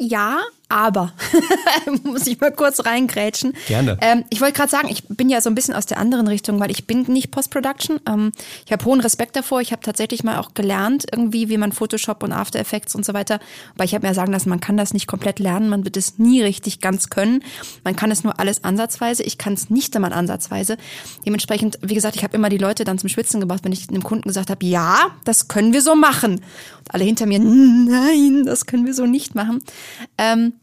Ja, 0.00 0.40
Aber, 0.68 1.12
muss 2.04 2.26
ich 2.26 2.40
mal 2.40 2.50
kurz 2.50 2.84
reingrätschen. 2.84 3.52
Gerne. 3.68 3.98
Ähm, 4.00 4.24
ich 4.30 4.40
wollte 4.40 4.54
gerade 4.54 4.70
sagen, 4.70 4.88
ich 4.90 5.04
bin 5.08 5.28
ja 5.28 5.40
so 5.40 5.50
ein 5.50 5.54
bisschen 5.54 5.74
aus 5.74 5.86
der 5.86 5.98
anderen 5.98 6.26
Richtung, 6.26 6.58
weil 6.58 6.70
ich 6.70 6.86
bin 6.86 7.02
nicht 7.02 7.30
Post-Production. 7.30 8.00
Ähm, 8.08 8.32
ich 8.64 8.72
habe 8.72 8.84
hohen 8.84 9.00
Respekt 9.00 9.36
davor. 9.36 9.60
Ich 9.60 9.72
habe 9.72 9.82
tatsächlich 9.82 10.24
mal 10.24 10.38
auch 10.38 10.54
gelernt, 10.54 11.04
irgendwie, 11.12 11.48
wie 11.48 11.58
man 11.58 11.72
Photoshop 11.72 12.22
und 12.22 12.32
After 12.32 12.58
Effects 12.58 12.94
und 12.94 13.04
so 13.04 13.12
weiter. 13.12 13.40
Aber 13.74 13.84
ich 13.84 13.94
habe 13.94 14.06
mir 14.06 14.14
sagen 14.14 14.32
lassen, 14.32 14.48
man 14.48 14.60
kann 14.60 14.76
das 14.76 14.94
nicht 14.94 15.06
komplett 15.06 15.38
lernen. 15.38 15.68
Man 15.68 15.84
wird 15.84 15.96
es 15.96 16.18
nie 16.18 16.42
richtig 16.42 16.80
ganz 16.80 17.10
können. 17.10 17.44
Man 17.84 17.94
kann 17.94 18.10
es 18.10 18.24
nur 18.24 18.40
alles 18.40 18.64
ansatzweise. 18.64 19.22
Ich 19.22 19.36
kann 19.36 19.52
es 19.52 19.68
nicht 19.68 19.94
einmal 19.94 20.14
ansatzweise. 20.14 20.78
Dementsprechend, 21.26 21.78
wie 21.82 21.94
gesagt, 21.94 22.16
ich 22.16 22.24
habe 22.24 22.34
immer 22.34 22.48
die 22.48 22.58
Leute 22.58 22.84
dann 22.84 22.98
zum 22.98 23.10
Schwitzen 23.10 23.38
gebracht, 23.38 23.64
wenn 23.64 23.72
ich 23.72 23.86
dem 23.86 24.02
Kunden 24.02 24.28
gesagt 24.28 24.50
habe, 24.50 24.64
ja, 24.64 25.10
das 25.24 25.48
können 25.48 25.72
wir 25.72 25.82
so 25.82 25.94
machen. 25.94 26.34
Und 26.34 26.94
alle 26.94 27.04
hinter 27.04 27.26
mir, 27.26 27.38
nein, 27.38 28.44
das 28.44 28.66
können 28.66 28.86
wir 28.86 28.94
so 28.94 29.06
nicht 29.06 29.34
machen. 29.34 29.62
Ähm, 30.18 30.54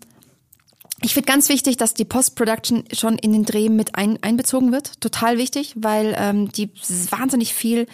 ich 1.04 1.14
finde 1.14 1.28
ganz 1.28 1.50
wichtig, 1.50 1.78
dass 1.78 1.94
die 1.94 2.06
Post-Production 2.06 2.84
schon 2.94 3.18
in 3.18 3.34
den 3.34 3.44
Dreh 3.44 3.70
mit 3.70 3.96
ein, 3.96 4.22
einbezogen 4.22 4.72
wird. 4.72 5.02
Total 5.02 5.38
wichtig, 5.38 5.74
weil 5.76 6.16
ähm, 6.18 6.52
die 6.52 6.70
wahnsinnig 7.10 7.54
viel 7.54 7.88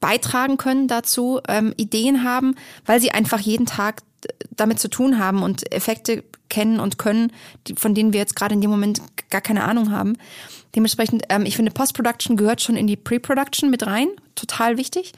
beitragen 0.00 0.56
können 0.56 0.88
dazu, 0.88 1.40
ähm, 1.48 1.74
Ideen 1.76 2.24
haben, 2.24 2.54
weil 2.86 3.00
sie 3.00 3.12
einfach 3.12 3.40
jeden 3.40 3.66
Tag 3.66 4.02
damit 4.50 4.78
zu 4.80 4.88
tun 4.88 5.18
haben 5.18 5.42
und 5.42 5.72
Effekte 5.72 6.24
kennen 6.48 6.80
und 6.80 6.98
können, 6.98 7.32
die, 7.66 7.74
von 7.74 7.94
denen 7.94 8.12
wir 8.12 8.20
jetzt 8.20 8.36
gerade 8.36 8.54
in 8.54 8.60
dem 8.60 8.70
Moment 8.70 9.00
gar 9.30 9.40
keine 9.40 9.64
Ahnung 9.64 9.90
haben. 9.90 10.16
Dementsprechend, 10.74 11.24
ähm, 11.28 11.46
ich 11.46 11.56
finde, 11.56 11.72
Post-Production 11.72 12.36
gehört 12.36 12.60
schon 12.60 12.76
in 12.76 12.86
die 12.86 12.96
Pre-Production 12.96 13.70
mit 13.70 13.86
rein. 13.86 14.08
Total 14.34 14.76
wichtig. 14.76 15.12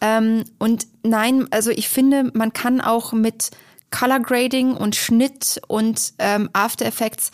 Ähm, 0.00 0.44
und 0.58 0.86
nein, 1.02 1.46
also 1.50 1.70
ich 1.70 1.88
finde, 1.88 2.30
man 2.34 2.52
kann 2.52 2.80
auch 2.80 3.12
mit 3.12 3.50
Color 3.90 4.20
Grading 4.20 4.72
und 4.72 4.96
Schnitt 4.96 5.60
und 5.68 6.14
ähm, 6.18 6.48
After 6.52 6.86
Effects 6.86 7.30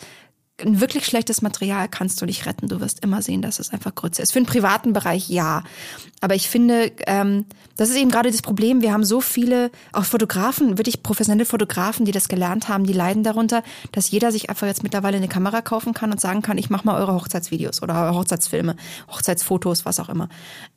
ein 0.59 0.81
wirklich 0.81 1.05
schlechtes 1.05 1.41
Material 1.41 1.87
kannst 1.87 2.21
du 2.21 2.25
nicht 2.25 2.45
retten. 2.45 2.67
Du 2.67 2.79
wirst 2.79 3.03
immer 3.03 3.21
sehen, 3.21 3.41
dass 3.41 3.59
es 3.59 3.71
einfach 3.71 3.93
Grütze 3.93 4.21
ist. 4.21 4.33
Für 4.33 4.39
den 4.39 4.47
privaten 4.47 4.91
Bereich 4.91 5.29
ja. 5.29 5.63
Aber 6.19 6.33
ich 6.33 6.49
finde, 6.49 6.91
ähm, 7.05 7.45
das 7.75 7.89
ist 7.89 7.97
eben 7.97 8.09
gerade 8.09 8.31
das 8.31 8.41
Problem. 8.41 8.81
Wir 8.81 8.91
haben 8.91 9.03
so 9.03 9.21
viele, 9.21 9.69
auch 9.93 10.05
Fotografen, 10.05 10.79
wirklich 10.79 11.03
professionelle 11.03 11.45
Fotografen, 11.45 12.05
die 12.05 12.11
das 12.11 12.27
gelernt 12.27 12.69
haben, 12.69 12.85
die 12.85 12.93
leiden 12.93 13.23
darunter, 13.23 13.61
dass 13.91 14.09
jeder 14.09 14.31
sich 14.31 14.49
einfach 14.49 14.65
jetzt 14.65 14.81
mittlerweile 14.81 15.17
eine 15.17 15.27
Kamera 15.27 15.61
kaufen 15.61 15.93
kann 15.93 16.11
und 16.11 16.19
sagen 16.19 16.41
kann, 16.41 16.57
ich 16.57 16.71
mache 16.71 16.87
mal 16.87 16.99
eure 16.99 17.13
Hochzeitsvideos 17.13 17.83
oder 17.83 17.93
eure 17.93 18.15
Hochzeitsfilme, 18.15 18.75
Hochzeitsfotos, 19.09 19.85
was 19.85 19.99
auch 19.99 20.09
immer. 20.09 20.27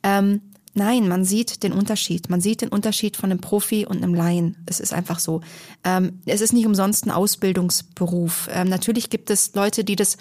Ähm, 0.03 0.41
Nein, 0.73 1.07
man 1.07 1.25
sieht 1.25 1.63
den 1.63 1.73
Unterschied. 1.73 2.29
Man 2.29 2.39
sieht 2.39 2.61
den 2.61 2.69
Unterschied 2.69 3.17
von 3.17 3.29
einem 3.29 3.41
Profi 3.41 3.85
und 3.85 3.97
einem 3.97 4.13
Laien. 4.13 4.57
Es 4.65 4.79
ist 4.79 4.93
einfach 4.93 5.19
so. 5.19 5.41
Ähm, 5.83 6.19
es 6.25 6.41
ist 6.41 6.53
nicht 6.53 6.65
umsonst 6.65 7.05
ein 7.05 7.11
Ausbildungsberuf. 7.11 8.49
Ähm, 8.51 8.69
natürlich 8.69 9.09
gibt 9.09 9.29
es 9.29 9.53
Leute, 9.53 9.83
die 9.83 9.97
das 9.97 10.17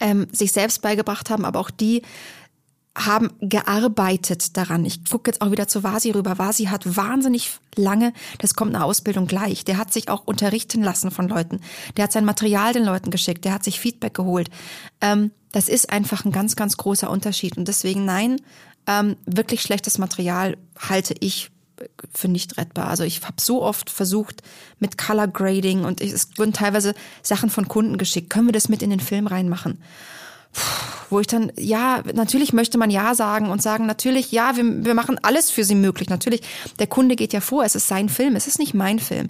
ähm, 0.00 0.28
sich 0.30 0.52
selbst 0.52 0.82
beigebracht 0.82 1.30
haben, 1.30 1.44
aber 1.44 1.58
auch 1.58 1.70
die 1.70 2.02
haben 2.96 3.30
gearbeitet 3.40 4.56
daran. 4.56 4.84
Ich 4.84 5.04
gucke 5.04 5.30
jetzt 5.30 5.42
auch 5.42 5.50
wieder 5.50 5.68
zu 5.68 5.82
Vasi 5.82 6.12
rüber. 6.12 6.38
Vasi 6.38 6.64
hat 6.64 6.96
wahnsinnig 6.96 7.58
lange, 7.74 8.12
das 8.38 8.54
kommt 8.54 8.74
eine 8.74 8.84
Ausbildung 8.84 9.26
gleich. 9.26 9.64
Der 9.64 9.76
hat 9.76 9.92
sich 9.92 10.08
auch 10.08 10.26
unterrichten 10.26 10.82
lassen 10.82 11.10
von 11.10 11.28
Leuten. 11.28 11.60
Der 11.96 12.04
hat 12.04 12.12
sein 12.12 12.24
Material 12.24 12.72
den 12.72 12.84
Leuten 12.84 13.10
geschickt. 13.10 13.44
Der 13.44 13.52
hat 13.52 13.64
sich 13.64 13.80
Feedback 13.80 14.14
geholt. 14.14 14.48
Ähm, 15.00 15.30
das 15.52 15.68
ist 15.68 15.90
einfach 15.90 16.24
ein 16.24 16.32
ganz, 16.32 16.56
ganz 16.56 16.76
großer 16.76 17.10
Unterschied. 17.10 17.58
Und 17.58 17.68
deswegen 17.68 18.04
nein, 18.04 18.40
ähm, 18.86 19.16
wirklich 19.26 19.62
schlechtes 19.62 19.98
Material 19.98 20.56
halte 20.78 21.14
ich 21.20 21.50
für 22.14 22.28
nicht 22.28 22.56
rettbar. 22.56 22.88
Also 22.88 23.04
ich 23.04 23.22
habe 23.22 23.40
so 23.40 23.62
oft 23.62 23.90
versucht 23.90 24.42
mit 24.78 24.96
Color 24.96 25.28
Grading 25.28 25.84
und 25.84 26.00
es 26.00 26.30
wurden 26.36 26.52
teilweise 26.52 26.94
Sachen 27.22 27.50
von 27.50 27.68
Kunden 27.68 27.98
geschickt. 27.98 28.30
Können 28.30 28.48
wir 28.48 28.52
das 28.52 28.68
mit 28.68 28.82
in 28.82 28.90
den 28.90 29.00
Film 29.00 29.26
reinmachen? 29.26 29.82
Puh, 30.52 30.60
wo 31.10 31.20
ich 31.20 31.26
dann, 31.26 31.52
ja, 31.56 32.02
natürlich 32.14 32.52
möchte 32.52 32.78
man 32.78 32.90
Ja 32.90 33.14
sagen 33.14 33.50
und 33.50 33.62
sagen, 33.62 33.86
natürlich, 33.86 34.32
ja, 34.32 34.56
wir, 34.56 34.84
wir 34.84 34.94
machen 34.94 35.18
alles 35.22 35.50
für 35.50 35.64
sie 35.64 35.74
möglich. 35.74 36.08
Natürlich, 36.08 36.42
der 36.78 36.86
Kunde 36.86 37.16
geht 37.16 37.32
ja 37.32 37.40
vor, 37.40 37.64
es 37.64 37.74
ist 37.74 37.88
sein 37.88 38.08
Film, 38.08 38.36
es 38.36 38.46
ist 38.46 38.58
nicht 38.58 38.74
mein 38.74 38.98
Film. 38.98 39.28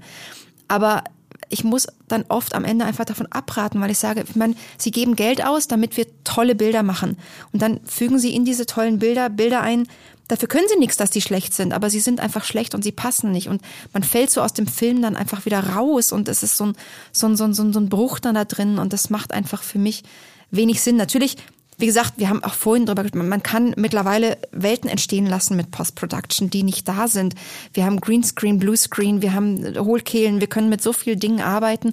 Aber 0.69 1.05
ich 1.49 1.65
muss 1.65 1.87
dann 2.09 2.25
oft 2.29 2.55
am 2.55 2.65
Ende 2.65 2.85
einfach 2.85 3.05
davon 3.05 3.27
abraten, 3.31 3.81
weil 3.81 3.91
ich 3.91 3.99
sage, 3.99 4.25
ich 4.29 4.37
meine, 4.37 4.55
sie 4.79 4.91
geben 4.91 5.17
Geld 5.17 5.45
aus, 5.45 5.69
damit 5.69 5.97
wir 5.97 6.07
tolle 6.25 6.55
Bilder 6.55 6.83
machen. 6.83 7.17
Und 7.53 7.63
dann 7.63 7.81
fügen 7.85 8.19
sie 8.19 8.35
in 8.35 8.45
diese 8.45 8.67
tollen 8.67 8.99
Bilder 8.99 9.31
Bilder 9.31 9.61
ein. 9.61 9.89
Dafür 10.29 10.49
können 10.49 10.67
sie 10.69 10.79
nichts, 10.79 10.97
dass 10.97 11.11
die 11.11 11.21
schlecht 11.21 11.55
sind, 11.55 11.73
aber 11.73 11.89
sie 11.89 12.01
sind 12.01 12.19
einfach 12.21 12.45
schlecht 12.45 12.75
und 12.75 12.83
sie 12.83 12.93
passen 12.93 13.31
nicht. 13.31 13.49
Und 13.49 13.63
man 13.93 14.03
fällt 14.03 14.31
so 14.31 14.43
aus 14.43 14.53
dem 14.53 14.67
Film 14.67 15.01
dann 15.03 15.17
einfach 15.17 15.47
wieder 15.47 15.61
raus 15.61 16.11
und 16.11 16.29
es 16.29 16.43
ist 16.43 16.57
so 16.57 16.67
ein, 16.67 16.77
so 17.13 17.27
ein, 17.29 17.37
so 17.37 17.45
ein, 17.45 17.55
so 17.55 17.63
ein 17.63 17.89
Bruch 17.89 18.19
dann 18.19 18.35
da 18.35 18.45
drin 18.45 18.79
und 18.79 18.93
das 18.93 19.09
macht 19.11 19.33
einfach 19.33 19.63
für 19.63 19.79
mich 19.79 20.03
wenig 20.51 20.83
Sinn. 20.83 20.97
Natürlich 20.97 21.37
wie 21.79 21.87
gesagt, 21.87 22.15
wir 22.17 22.29
haben 22.29 22.43
auch 22.43 22.55
vorhin 22.55 22.87
drüber 22.87 23.03
gesprochen, 23.03 23.29
man 23.29 23.43
kann 23.43 23.75
mittlerweile 23.77 24.39
Welten 24.53 24.89
entstehen 24.89 25.27
lassen 25.27 25.57
mit 25.57 25.71
Post-Production, 25.71 26.49
die 26.49 26.63
nicht 26.63 26.89
da 26.89 27.07
sind. 27.07 27.35
Wir 27.75 27.85
haben 27.85 28.01
Greenscreen, 28.01 28.59
Bluescreen, 28.59 29.21
wir 29.21 29.35
haben 29.35 29.77
Hohlkehlen, 29.79 30.41
wir 30.41 30.47
können 30.47 30.71
mit 30.71 30.83
so 30.83 30.93
vielen 30.93 31.21
Dingen 31.21 31.41
arbeiten. 31.41 31.93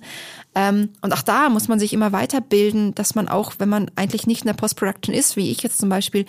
Ähm, 0.55 0.89
und 1.01 1.13
auch 1.13 1.21
da 1.21 1.49
muss 1.49 1.67
man 1.67 1.79
sich 1.79 1.91
immer 1.91 2.11
weiterbilden, 2.11 2.95
dass 2.95 3.15
man 3.15 3.27
auch, 3.27 3.53
wenn 3.57 3.69
man 3.69 3.91
eigentlich 3.95 4.25
nicht 4.25 4.41
in 4.41 4.47
der 4.47 4.53
Post-Production 4.53 5.13
ist, 5.13 5.35
wie 5.35 5.51
ich 5.51 5.63
jetzt 5.63 5.79
zum 5.79 5.89
Beispiel, 5.89 6.25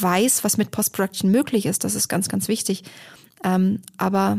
weiß, 0.00 0.42
was 0.42 0.56
mit 0.56 0.70
Post-Production 0.70 1.30
möglich 1.30 1.66
ist. 1.66 1.84
Das 1.84 1.94
ist 1.94 2.08
ganz, 2.08 2.28
ganz 2.28 2.48
wichtig. 2.48 2.84
Ähm, 3.44 3.82
aber 3.98 4.38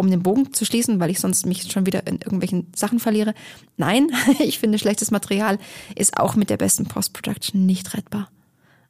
um 0.00 0.10
den 0.10 0.22
Bogen 0.22 0.52
zu 0.52 0.64
schließen, 0.64 0.98
weil 0.98 1.10
ich 1.10 1.20
sonst 1.20 1.46
mich 1.46 1.70
schon 1.70 1.86
wieder 1.86 2.06
in 2.06 2.16
irgendwelchen 2.16 2.72
Sachen 2.74 2.98
verliere. 2.98 3.34
Nein, 3.76 4.10
ich 4.40 4.58
finde, 4.58 4.78
schlechtes 4.78 5.10
Material 5.10 5.58
ist 5.94 6.16
auch 6.16 6.34
mit 6.34 6.50
der 6.50 6.56
besten 6.56 6.86
Post-Production 6.86 7.66
nicht 7.66 7.94
rettbar. 7.94 8.28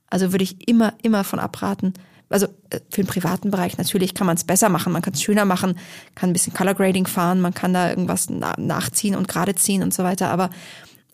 Also 0.08 0.32
würde 0.32 0.44
ich 0.44 0.68
immer, 0.68 0.94
immer 1.02 1.24
von 1.24 1.38
abraten. 1.38 1.94
Also 2.28 2.46
äh, 2.70 2.80
für 2.90 3.02
den 3.02 3.06
privaten 3.06 3.50
Bereich 3.50 3.76
natürlich 3.76 4.14
kann 4.14 4.26
man 4.26 4.36
es 4.36 4.44
besser 4.44 4.68
machen, 4.68 4.92
man 4.92 5.02
kann 5.02 5.14
es 5.14 5.22
schöner 5.22 5.44
machen, 5.44 5.76
kann 6.14 6.30
ein 6.30 6.32
bisschen 6.32 6.54
Color 6.54 6.74
Grading 6.74 7.06
fahren, 7.06 7.40
man 7.40 7.54
kann 7.54 7.74
da 7.74 7.90
irgendwas 7.90 8.30
nachziehen 8.30 9.16
und 9.16 9.28
gerade 9.28 9.54
ziehen 9.56 9.82
und 9.82 9.92
so 9.92 10.04
weiter. 10.04 10.30
Aber 10.30 10.50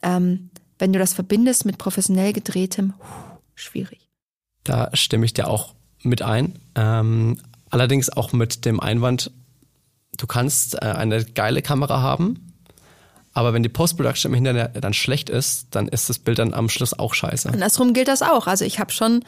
ähm, 0.03 0.51
wenn 0.79 0.93
du 0.93 0.99
das 0.99 1.15
verbindest 1.15 1.65
mit 1.65 1.79
professionell 1.79 2.33
gedrehtem, 2.33 2.93
schwierig. 3.55 4.11
Da 4.65 4.91
stimme 4.93 5.25
ich 5.25 5.33
dir 5.33 5.49
auch 5.49 5.75
mit 6.03 6.21
ein. 6.21 6.59
Ähm, 6.75 7.39
allerdings 7.71 8.11
auch 8.11 8.33
mit 8.33 8.65
dem 8.65 8.81
Einwand, 8.81 9.31
du 10.17 10.27
kannst 10.27 10.75
äh, 10.75 10.87
eine 10.87 11.25
geile 11.25 11.63
Kamera 11.63 12.01
haben, 12.01 12.53
aber 13.33 13.53
wenn 13.53 13.63
die 13.63 13.69
Post-Production 13.69 14.33
im 14.33 14.35
Hintergrund 14.35 14.83
dann 14.83 14.95
schlecht 14.95 15.29
ist, 15.29 15.69
dann 15.73 15.89
ist 15.89 16.09
das 16.09 16.19
Bild 16.19 16.39
dann 16.39 16.55
am 16.55 16.69
Schluss 16.69 16.99
auch 16.99 17.13
scheiße. 17.13 17.51
Andersrum 17.51 17.93
gilt 17.93 18.09
das 18.09 18.23
auch. 18.23 18.47
Also 18.47 18.65
ich 18.65 18.79
habe 18.79 18.93
schon 18.93 19.25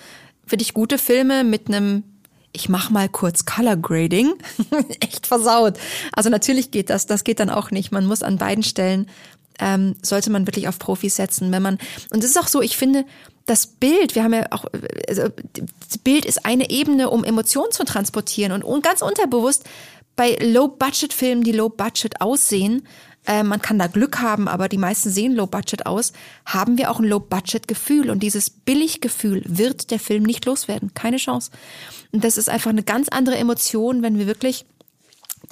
wirklich 0.47 0.73
gute 0.73 0.99
Filme 0.99 1.45
mit 1.45 1.69
einem 1.69 2.05
ich 2.53 2.71
mach 2.71 2.89
mal 2.89 3.11
kurz 3.11 3.45
Color 3.45 3.77
Grading, 3.77 4.33
echt 5.01 5.27
versaut. 5.27 5.75
Also 6.13 6.31
natürlich 6.31 6.71
geht 6.71 6.89
das, 6.89 7.05
das 7.05 7.23
geht 7.23 7.41
dann 7.41 7.51
auch 7.51 7.71
nicht. 7.71 7.93
Man 7.93 8.07
muss 8.07 8.23
an 8.23 8.39
beiden 8.39 8.65
Stellen 8.65 9.07
ähm, 9.59 9.97
sollte 10.03 10.31
man 10.31 10.47
wirklich 10.47 10.69
auf 10.69 10.79
Profis 10.79 11.17
setzen, 11.17 11.53
wenn 11.53 11.63
man 11.63 11.79
und 12.11 12.25
es 12.25 12.31
ist 12.31 12.39
auch 12.39 12.47
so, 12.47 12.63
ich 12.63 12.77
finde, 12.77 13.05
das 13.47 13.67
Bild, 13.67 14.15
wir 14.15 14.25
haben 14.25 14.35
ja 14.35 14.47
auch, 14.51 14.67
also, 15.09 15.23
das 15.89 15.99
Bild 15.99 16.25
ist 16.25 16.45
eine 16.45 16.71
Ebene, 16.71 17.11
um 17.11 17.25
Emotionen 17.25 17.73
zu 17.73 17.85
transportieren 17.85 18.53
und, 18.53 18.63
und 18.63 18.85
ganz 18.85 19.03
unterbewusst 19.03 19.65
bei 20.19 20.37
Low-Budget-Filmen, 20.41 21.45
die 21.45 21.53
Low-Budget 21.53 22.21
aussehen, 22.21 22.83
äh, 23.25 23.45
man 23.45 23.63
kann 23.63 23.79
da 23.79 23.87
Glück 23.87 24.19
haben, 24.19 24.49
aber 24.49 24.69
die 24.69 24.77
meisten 24.77 25.11
sehen 25.11 25.33
Low-Budget 25.37 25.87
aus, 25.87 26.13
haben 26.45 26.77
wir 26.77 26.91
auch 26.91 26.99
ein 26.99 27.05
Low-Budget-Gefühl. 27.05 28.11
Und 28.11 28.21
dieses 28.25 28.51
Billig-Gefühl 28.51 29.45
wird 29.47 29.93
der 29.93 30.01
Film 30.01 30.25
nicht 30.25 30.45
loswerden. 30.45 30.93
Keine 30.93 31.19
Chance. 31.19 31.53
Und 32.11 32.25
das 32.25 32.37
ist 32.37 32.49
einfach 32.49 32.71
eine 32.71 32.83
ganz 32.83 33.09
andere 33.11 33.37
Emotion, 33.37 34.03
wenn 34.03 34.19
wir 34.19 34.27
wirklich 34.27 34.67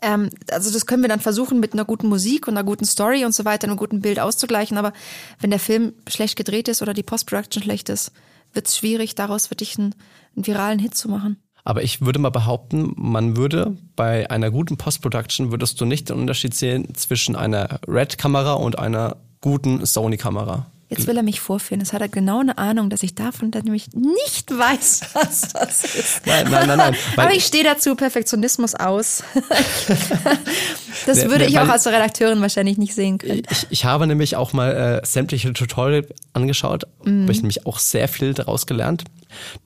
ähm, 0.02 0.30
also 0.50 0.72
das 0.72 0.86
können 0.86 1.02
wir 1.02 1.08
dann 1.08 1.20
versuchen 1.20 1.60
mit 1.60 1.72
einer 1.72 1.84
guten 1.84 2.08
Musik 2.08 2.48
und 2.48 2.56
einer 2.56 2.66
guten 2.66 2.84
Story 2.84 3.24
und 3.24 3.36
so 3.36 3.44
weiter, 3.44 3.68
einem 3.68 3.76
guten 3.76 4.00
Bild 4.00 4.18
auszugleichen. 4.18 4.78
Aber 4.78 4.92
wenn 5.38 5.50
der 5.50 5.60
Film 5.60 5.92
schlecht 6.08 6.34
gedreht 6.34 6.66
ist 6.66 6.82
oder 6.82 6.92
die 6.92 7.04
Post-Production 7.04 7.62
schlecht 7.62 7.88
ist, 7.88 8.10
wird 8.52 8.66
es 8.66 8.76
schwierig, 8.76 9.14
daraus 9.14 9.48
wirklich 9.50 9.78
einen, 9.78 9.94
einen 10.34 10.44
viralen 10.44 10.80
Hit 10.80 10.96
zu 10.96 11.08
machen. 11.08 11.36
Aber 11.66 11.82
ich 11.82 12.00
würde 12.00 12.20
mal 12.20 12.30
behaupten, 12.30 12.92
man 12.96 13.36
würde 13.36 13.76
bei 13.96 14.30
einer 14.30 14.52
guten 14.52 14.76
Post-Production 14.76 15.50
würdest 15.50 15.80
du 15.80 15.84
nicht 15.84 16.08
den 16.08 16.16
Unterschied 16.16 16.54
sehen 16.54 16.94
zwischen 16.94 17.34
einer 17.34 17.80
Red-Kamera 17.88 18.52
und 18.52 18.78
einer 18.78 19.16
guten 19.40 19.84
Sony-Kamera. 19.84 20.66
Jetzt 20.88 21.08
will 21.08 21.16
er 21.16 21.24
mich 21.24 21.40
vorführen. 21.40 21.80
Das 21.80 21.92
hat 21.92 22.00
er 22.00 22.08
genau 22.08 22.40
eine 22.40 22.58
Ahnung, 22.58 22.90
dass 22.90 23.02
ich 23.02 23.16
davon 23.16 23.50
dann 23.50 23.64
nämlich 23.64 23.88
nicht 23.92 24.56
weiß, 24.56 25.00
was 25.14 25.52
das 25.52 25.84
ist. 25.84 26.26
Nein, 26.26 26.48
nein, 26.48 26.68
nein, 26.68 26.78
nein. 26.78 26.96
Aber 27.16 27.32
ich 27.32 27.44
stehe 27.44 27.64
dazu, 27.64 27.96
Perfektionismus 27.96 28.76
aus. 28.76 29.24
das 31.06 31.28
würde 31.28 31.46
ich 31.46 31.58
auch 31.58 31.68
als 31.68 31.86
Redakteurin 31.88 32.40
wahrscheinlich 32.40 32.78
nicht 32.78 32.94
sehen 32.94 33.18
können. 33.18 33.42
Ich, 33.50 33.66
ich 33.70 33.84
habe 33.84 34.06
nämlich 34.06 34.36
auch 34.36 34.52
mal 34.52 35.00
äh, 35.02 35.06
sämtliche 35.06 35.52
Tutorial 35.52 36.06
angeschaut, 36.34 36.84
habe 37.00 37.32
ich 37.32 37.38
nämlich 37.38 37.66
auch 37.66 37.80
sehr 37.80 38.06
viel 38.06 38.32
daraus 38.32 38.66
gelernt, 38.66 39.04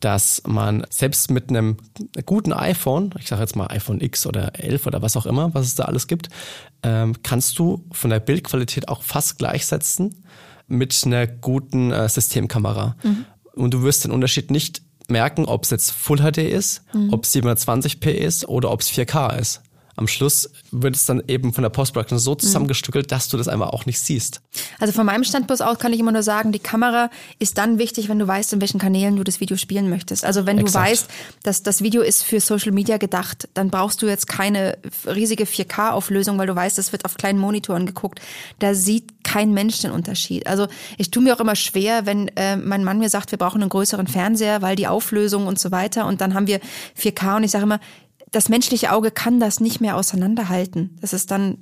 dass 0.00 0.42
man 0.46 0.86
selbst 0.88 1.30
mit 1.30 1.50
einem 1.50 1.76
guten 2.24 2.54
iPhone, 2.54 3.12
ich 3.18 3.28
sage 3.28 3.42
jetzt 3.42 3.56
mal 3.56 3.66
iPhone 3.66 4.00
X 4.00 4.26
oder 4.26 4.58
11 4.58 4.86
oder 4.86 5.02
was 5.02 5.16
auch 5.18 5.26
immer, 5.26 5.52
was 5.52 5.66
es 5.66 5.74
da 5.74 5.84
alles 5.84 6.06
gibt, 6.06 6.30
ähm, 6.82 7.14
kannst 7.22 7.58
du 7.58 7.84
von 7.92 8.08
der 8.08 8.20
Bildqualität 8.20 8.88
auch 8.88 9.02
fast 9.02 9.36
gleichsetzen 9.36 10.24
mit 10.70 10.98
einer 11.04 11.26
guten 11.26 11.90
äh, 11.92 12.08
Systemkamera. 12.08 12.96
Und 13.54 13.74
du 13.74 13.82
wirst 13.82 14.04
den 14.04 14.12
Unterschied 14.12 14.50
nicht 14.50 14.82
merken, 15.08 15.44
ob 15.44 15.64
es 15.64 15.70
jetzt 15.70 15.90
Full 15.90 16.18
HD 16.18 16.38
ist, 16.38 16.82
ob 17.10 17.24
es 17.24 17.34
720p 17.34 18.10
ist 18.10 18.48
oder 18.48 18.70
ob 18.70 18.80
es 18.80 18.88
4K 18.90 19.38
ist. 19.38 19.60
Am 20.00 20.08
Schluss 20.08 20.48
wird 20.70 20.96
es 20.96 21.04
dann 21.04 21.22
eben 21.28 21.52
von 21.52 21.60
der 21.60 21.68
Postproduktion 21.68 22.18
so 22.18 22.34
zusammengestückelt, 22.34 23.12
dass 23.12 23.28
du 23.28 23.36
das 23.36 23.48
einfach 23.48 23.68
auch 23.68 23.84
nicht 23.84 24.00
siehst. 24.00 24.40
Also 24.78 24.94
von 24.94 25.04
meinem 25.04 25.24
Standpunkt 25.24 25.62
aus 25.62 25.78
kann 25.78 25.92
ich 25.92 26.00
immer 26.00 26.10
nur 26.10 26.22
sagen, 26.22 26.52
die 26.52 26.58
Kamera 26.58 27.10
ist 27.38 27.58
dann 27.58 27.78
wichtig, 27.78 28.08
wenn 28.08 28.18
du 28.18 28.26
weißt, 28.26 28.54
in 28.54 28.62
welchen 28.62 28.80
Kanälen 28.80 29.16
du 29.16 29.24
das 29.24 29.40
Video 29.40 29.58
spielen 29.58 29.90
möchtest. 29.90 30.24
Also 30.24 30.46
wenn 30.46 30.56
du 30.56 30.62
Exakt. 30.62 30.88
weißt, 30.88 31.10
dass 31.42 31.62
das 31.62 31.82
Video 31.82 32.00
ist 32.00 32.22
für 32.22 32.40
Social 32.40 32.72
Media 32.72 32.96
gedacht, 32.96 33.46
dann 33.52 33.68
brauchst 33.68 34.00
du 34.00 34.06
jetzt 34.06 34.26
keine 34.26 34.78
riesige 35.04 35.44
4K-Auflösung, 35.44 36.38
weil 36.38 36.46
du 36.46 36.56
weißt, 36.56 36.78
es 36.78 36.92
wird 36.92 37.04
auf 37.04 37.18
kleinen 37.18 37.38
Monitoren 37.38 37.84
geguckt. 37.84 38.22
Da 38.58 38.72
sieht 38.72 39.22
kein 39.22 39.52
Mensch 39.52 39.80
den 39.82 39.90
Unterschied. 39.90 40.46
Also 40.46 40.66
ich 40.96 41.10
tue 41.10 41.22
mir 41.22 41.36
auch 41.36 41.40
immer 41.40 41.56
schwer, 41.56 42.06
wenn 42.06 42.28
äh, 42.36 42.56
mein 42.56 42.84
Mann 42.84 43.00
mir 43.00 43.10
sagt, 43.10 43.32
wir 43.32 43.38
brauchen 43.38 43.60
einen 43.60 43.68
größeren 43.68 44.06
Fernseher, 44.06 44.62
weil 44.62 44.76
die 44.76 44.86
Auflösung 44.86 45.46
und 45.46 45.58
so 45.58 45.70
weiter. 45.70 46.06
Und 46.06 46.22
dann 46.22 46.32
haben 46.32 46.46
wir 46.46 46.58
4K 46.98 47.36
und 47.36 47.44
ich 47.44 47.50
sage 47.50 47.64
immer, 47.64 47.80
das 48.30 48.48
menschliche 48.48 48.92
Auge 48.92 49.10
kann 49.10 49.40
das 49.40 49.60
nicht 49.60 49.80
mehr 49.80 49.96
auseinanderhalten. 49.96 50.96
Das 51.00 51.12
ist 51.12 51.30
dann 51.30 51.58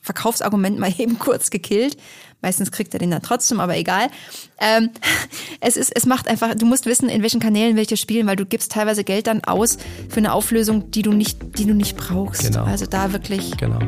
Verkaufsargument 0.00 0.78
mal 0.78 0.92
eben 0.98 1.18
kurz 1.18 1.50
gekillt. 1.50 1.96
Meistens 2.42 2.70
kriegt 2.70 2.92
er 2.92 2.98
den 2.98 3.10
dann 3.10 3.22
trotzdem, 3.22 3.58
aber 3.58 3.76
egal. 3.76 4.08
Ähm, 4.60 4.90
es 5.60 5.76
ist, 5.76 5.92
es 5.94 6.04
macht 6.04 6.28
einfach, 6.28 6.54
du 6.54 6.66
musst 6.66 6.84
wissen, 6.84 7.08
in 7.08 7.22
welchen 7.22 7.40
Kanälen 7.40 7.76
welche 7.76 7.96
spielen, 7.96 8.26
weil 8.26 8.36
du 8.36 8.44
gibst 8.44 8.72
teilweise 8.72 9.02
Geld 9.02 9.26
dann 9.26 9.42
aus 9.44 9.78
für 10.10 10.18
eine 10.18 10.32
Auflösung, 10.32 10.90
die 10.90 11.02
du 11.02 11.12
nicht, 11.12 11.58
die 11.58 11.64
du 11.64 11.74
nicht 11.74 11.96
brauchst. 11.96 12.42
Genau. 12.42 12.64
Also 12.64 12.86
da 12.86 13.12
wirklich. 13.12 13.56
Genau. 13.56 13.78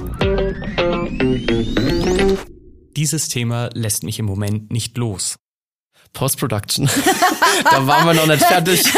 Dieses 2.96 3.28
Thema 3.28 3.68
lässt 3.74 4.04
mich 4.04 4.18
im 4.18 4.24
Moment 4.24 4.72
nicht 4.72 4.96
los. 4.96 5.36
Post-Production. 6.16 6.88
da 7.70 7.86
waren 7.86 8.06
wir 8.06 8.14
noch 8.14 8.26
nicht 8.26 8.42
fertig. 8.42 8.82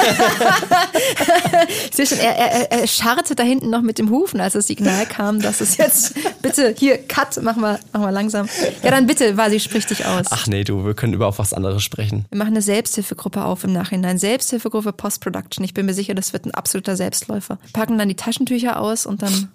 Ich 1.90 1.96
sehe 1.96 2.06
schon, 2.06 2.18
er, 2.18 2.36
er, 2.36 2.72
er 2.72 2.86
scharrte 2.86 3.34
da 3.34 3.42
hinten 3.42 3.70
noch 3.70 3.82
mit 3.82 3.98
dem 3.98 4.10
Hufen, 4.10 4.40
als 4.40 4.52
das 4.52 4.66
Signal 4.66 5.06
kam, 5.06 5.40
dass 5.40 5.60
es 5.60 5.76
jetzt, 5.76 6.14
bitte, 6.42 6.74
hier, 6.76 6.98
Cut, 6.98 7.40
mach 7.42 7.56
mal, 7.56 7.80
mach 7.92 8.00
mal 8.00 8.10
langsam. 8.10 8.48
Ja, 8.82 8.90
dann 8.90 9.06
bitte, 9.06 9.36
Vasi, 9.36 9.58
sprich 9.58 9.86
dich 9.86 10.06
aus. 10.06 10.26
Ach 10.30 10.46
nee, 10.46 10.64
du, 10.64 10.84
wir 10.84 10.94
können 10.94 11.12
über 11.12 11.26
auch 11.26 11.38
was 11.38 11.52
anderes 11.52 11.82
sprechen. 11.82 12.26
Wir 12.30 12.38
machen 12.38 12.48
eine 12.48 12.62
Selbsthilfegruppe 12.62 13.44
auf 13.44 13.64
im 13.64 13.72
Nachhinein. 13.72 14.18
Selbsthilfegruppe 14.18 14.92
Post-Production. 14.92 15.64
Ich 15.64 15.74
bin 15.74 15.86
mir 15.86 15.94
sicher, 15.94 16.14
das 16.14 16.32
wird 16.32 16.46
ein 16.46 16.52
absoluter 16.52 16.96
Selbstläufer. 16.96 17.58
Packen 17.72 17.98
dann 17.98 18.08
die 18.08 18.16
Taschentücher 18.16 18.80
aus 18.80 19.06
und 19.06 19.22
dann, 19.22 19.48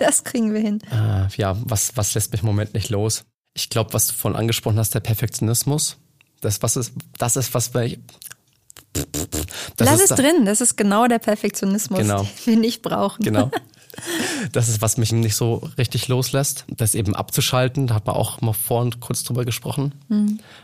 das 0.00 0.24
kriegen 0.24 0.52
wir 0.52 0.60
hin. 0.60 0.80
Äh, 0.90 1.28
ja, 1.36 1.56
was, 1.64 1.96
was 1.96 2.14
lässt 2.14 2.32
mich 2.32 2.42
im 2.42 2.46
Moment 2.46 2.74
nicht 2.74 2.90
los? 2.90 3.24
Ich 3.54 3.70
glaube, 3.70 3.92
was 3.92 4.08
du 4.08 4.14
vorhin 4.14 4.38
angesprochen 4.38 4.78
hast, 4.78 4.94
der 4.94 5.00
Perfektionismus. 5.00 5.98
Das, 6.44 6.62
was 6.62 6.76
ist, 6.76 6.92
das 7.18 7.36
ist, 7.36 7.54
was 7.54 7.72
wir. 7.74 7.96
Das 9.76 9.86
Lass 9.88 9.94
ist 9.96 10.02
es 10.02 10.08
da- 10.10 10.16
drin. 10.16 10.44
Das 10.44 10.60
ist 10.60 10.76
genau 10.76 11.06
der 11.08 11.18
Perfektionismus, 11.18 11.98
Genau. 12.00 12.22
den 12.22 12.28
wir 12.44 12.56
nicht 12.56 12.82
brauchen. 12.82 13.22
Genau. 13.24 13.50
Das 14.50 14.68
ist, 14.68 14.82
was 14.82 14.96
mich 14.96 15.12
nicht 15.12 15.36
so 15.36 15.70
richtig 15.78 16.08
loslässt, 16.08 16.64
das 16.66 16.96
eben 16.96 17.14
abzuschalten. 17.14 17.86
Da 17.86 17.94
hat 17.94 18.06
man 18.08 18.16
auch 18.16 18.40
mal 18.40 18.52
vorhin 18.52 18.98
kurz 18.98 19.22
drüber 19.22 19.44
gesprochen. 19.44 19.94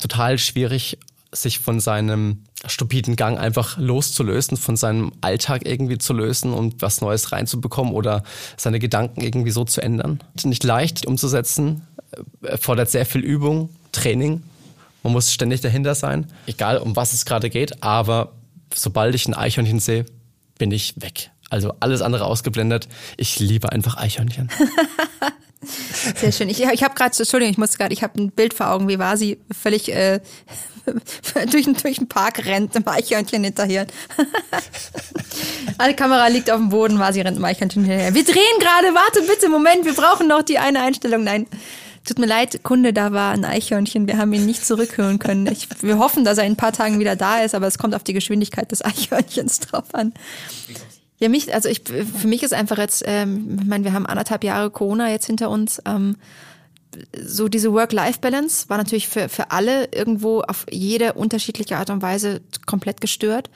Total 0.02 0.36
schwierig, 0.36 0.98
sich 1.30 1.60
von 1.60 1.78
seinem 1.78 2.42
stupiden 2.66 3.14
Gang 3.14 3.38
einfach 3.38 3.78
loszulösen, 3.78 4.56
von 4.56 4.76
seinem 4.76 5.12
Alltag 5.20 5.62
irgendwie 5.64 5.96
zu 5.98 6.12
lösen 6.12 6.52
und 6.52 6.82
was 6.82 7.02
Neues 7.02 7.30
reinzubekommen 7.30 7.94
oder 7.94 8.24
seine 8.56 8.80
Gedanken 8.80 9.20
irgendwie 9.20 9.52
so 9.52 9.62
zu 9.64 9.80
ändern. 9.80 10.18
Nicht 10.42 10.64
leicht 10.64 11.06
umzusetzen, 11.06 11.86
äh, 12.42 12.58
fordert 12.58 12.90
sehr 12.90 13.06
viel 13.06 13.20
Übung, 13.20 13.70
Training. 13.92 14.42
Man 15.02 15.12
muss 15.12 15.32
ständig 15.32 15.60
dahinter 15.60 15.94
sein, 15.94 16.26
egal 16.46 16.78
um 16.78 16.94
was 16.96 17.12
es 17.12 17.24
gerade 17.24 17.48
geht, 17.50 17.82
aber 17.82 18.32
sobald 18.74 19.14
ich 19.14 19.26
ein 19.28 19.34
Eichhörnchen 19.34 19.80
sehe, 19.80 20.04
bin 20.58 20.70
ich 20.72 20.94
weg. 21.00 21.30
Also 21.48 21.74
alles 21.80 22.02
andere 22.02 22.26
ausgeblendet. 22.26 22.86
Ich 23.16 23.40
liebe 23.40 23.72
einfach 23.72 23.96
Eichhörnchen. 23.96 24.50
Sehr 26.16 26.32
schön. 26.32 26.48
Ich, 26.48 26.60
ich 26.62 26.82
habe 26.82 26.94
gerade, 26.94 27.16
Entschuldigung, 27.18 27.52
ich 27.52 27.58
musste 27.58 27.76
gerade, 27.78 27.92
ich 27.92 28.02
habe 28.02 28.20
ein 28.22 28.30
Bild 28.30 28.54
vor 28.54 28.68
Augen, 28.70 28.88
wie 28.88 28.98
war 28.98 29.16
sie 29.16 29.38
völlig 29.50 29.92
äh, 29.92 30.20
durch, 31.50 31.64
den- 31.64 31.74
durch 31.74 31.98
den 31.98 32.08
Park 32.08 32.46
rennt, 32.46 32.74
dem 32.74 32.86
Eichhörnchen 32.86 33.42
hinterher. 33.44 33.86
Alle 35.78 35.94
Kamera 35.94 36.28
liegt 36.28 36.50
auf 36.50 36.58
dem 36.58 36.68
Boden, 36.70 36.98
war 36.98 37.12
sie 37.12 37.20
rennt 37.20 37.36
dem 37.36 37.44
Eichhörnchen 37.44 37.84
hinterher. 37.84 38.14
Wir 38.14 38.24
drehen 38.24 38.58
gerade, 38.58 38.94
warte 38.94 39.22
bitte, 39.22 39.48
Moment, 39.48 39.84
wir 39.84 39.94
brauchen 39.94 40.28
noch 40.28 40.42
die 40.42 40.58
eine 40.58 40.80
Einstellung. 40.82 41.24
Nein. 41.24 41.46
Tut 42.04 42.18
mir 42.18 42.26
leid, 42.26 42.62
Kunde, 42.62 42.92
da 42.92 43.12
war 43.12 43.32
ein 43.32 43.44
Eichhörnchen. 43.44 44.06
Wir 44.06 44.16
haben 44.16 44.32
ihn 44.32 44.46
nicht 44.46 44.64
zurückhören 44.64 45.18
können. 45.18 45.46
Ich, 45.46 45.68
wir 45.82 45.98
hoffen, 45.98 46.24
dass 46.24 46.38
er 46.38 46.44
in 46.44 46.54
ein 46.54 46.56
paar 46.56 46.72
Tagen 46.72 46.98
wieder 46.98 47.14
da 47.14 47.40
ist, 47.40 47.54
aber 47.54 47.66
es 47.66 47.78
kommt 47.78 47.94
auf 47.94 48.04
die 48.04 48.14
Geschwindigkeit 48.14 48.70
des 48.72 48.84
Eichhörnchens 48.84 49.60
drauf 49.60 49.94
an. 49.94 50.14
Ja, 51.18 51.28
mich, 51.28 51.52
also 51.52 51.68
ich, 51.68 51.82
für 51.84 52.26
mich 52.26 52.42
ist 52.42 52.54
einfach 52.54 52.78
jetzt, 52.78 53.04
ähm, 53.06 53.58
ich 53.60 53.66
meine, 53.66 53.84
wir 53.84 53.92
haben 53.92 54.06
anderthalb 54.06 54.42
Jahre 54.42 54.70
Corona 54.70 55.10
jetzt 55.10 55.26
hinter 55.26 55.50
uns. 55.50 55.80
Ähm, 55.84 56.16
so 57.22 57.48
diese 57.48 57.72
Work-Life-Balance 57.72 58.68
war 58.68 58.78
natürlich 58.78 59.08
für, 59.08 59.28
für 59.28 59.50
alle 59.50 59.88
irgendwo 59.92 60.40
auf 60.40 60.66
jede 60.70 61.12
unterschiedliche 61.12 61.76
Art 61.76 61.90
und 61.90 62.02
Weise 62.02 62.40
komplett 62.66 63.02
gestört. 63.02 63.50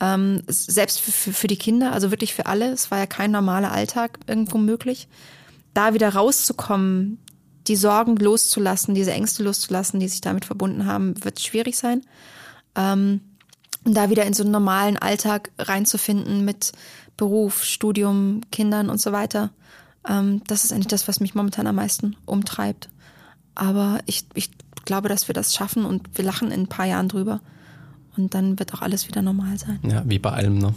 Ähm, 0.00 0.42
selbst 0.48 1.00
für, 1.00 1.12
für, 1.12 1.32
für 1.32 1.46
die 1.46 1.58
Kinder, 1.58 1.92
also 1.92 2.10
wirklich 2.10 2.34
für 2.34 2.46
alle. 2.46 2.72
Es 2.72 2.90
war 2.90 2.98
ja 2.98 3.06
kein 3.06 3.30
normaler 3.30 3.72
Alltag 3.72 4.18
irgendwo 4.26 4.56
möglich. 4.58 5.06
Da 5.74 5.94
wieder 5.94 6.14
rauszukommen, 6.14 7.18
die 7.66 7.76
Sorgen 7.76 8.16
loszulassen, 8.16 8.94
diese 8.94 9.12
Ängste 9.12 9.42
loszulassen, 9.42 10.00
die 10.00 10.08
sich 10.08 10.20
damit 10.20 10.44
verbunden 10.44 10.86
haben, 10.86 11.22
wird 11.24 11.40
schwierig 11.40 11.76
sein. 11.76 12.02
Ähm, 12.74 13.20
und 13.84 13.94
da 13.94 14.10
wieder 14.10 14.24
in 14.24 14.34
so 14.34 14.42
einen 14.42 14.52
normalen 14.52 14.96
Alltag 14.96 15.50
reinzufinden 15.58 16.44
mit 16.44 16.72
Beruf, 17.16 17.64
Studium, 17.64 18.40
Kindern 18.50 18.88
und 18.90 19.00
so 19.00 19.12
weiter. 19.12 19.50
Ähm, 20.08 20.42
das 20.46 20.64
ist 20.64 20.72
eigentlich 20.72 20.86
das, 20.88 21.08
was 21.08 21.20
mich 21.20 21.34
momentan 21.34 21.66
am 21.66 21.76
meisten 21.76 22.16
umtreibt. 22.26 22.88
Aber 23.54 24.00
ich, 24.06 24.24
ich 24.34 24.50
glaube, 24.84 25.08
dass 25.08 25.28
wir 25.28 25.34
das 25.34 25.54
schaffen 25.54 25.84
und 25.84 26.16
wir 26.16 26.24
lachen 26.24 26.50
in 26.50 26.62
ein 26.62 26.68
paar 26.68 26.86
Jahren 26.86 27.08
drüber. 27.08 27.40
Und 28.16 28.34
dann 28.34 28.58
wird 28.58 28.74
auch 28.74 28.82
alles 28.82 29.08
wieder 29.08 29.22
normal 29.22 29.58
sein. 29.58 29.78
Ja, 29.82 30.02
wie 30.06 30.18
bei 30.18 30.30
allem, 30.30 30.58
ne? 30.58 30.74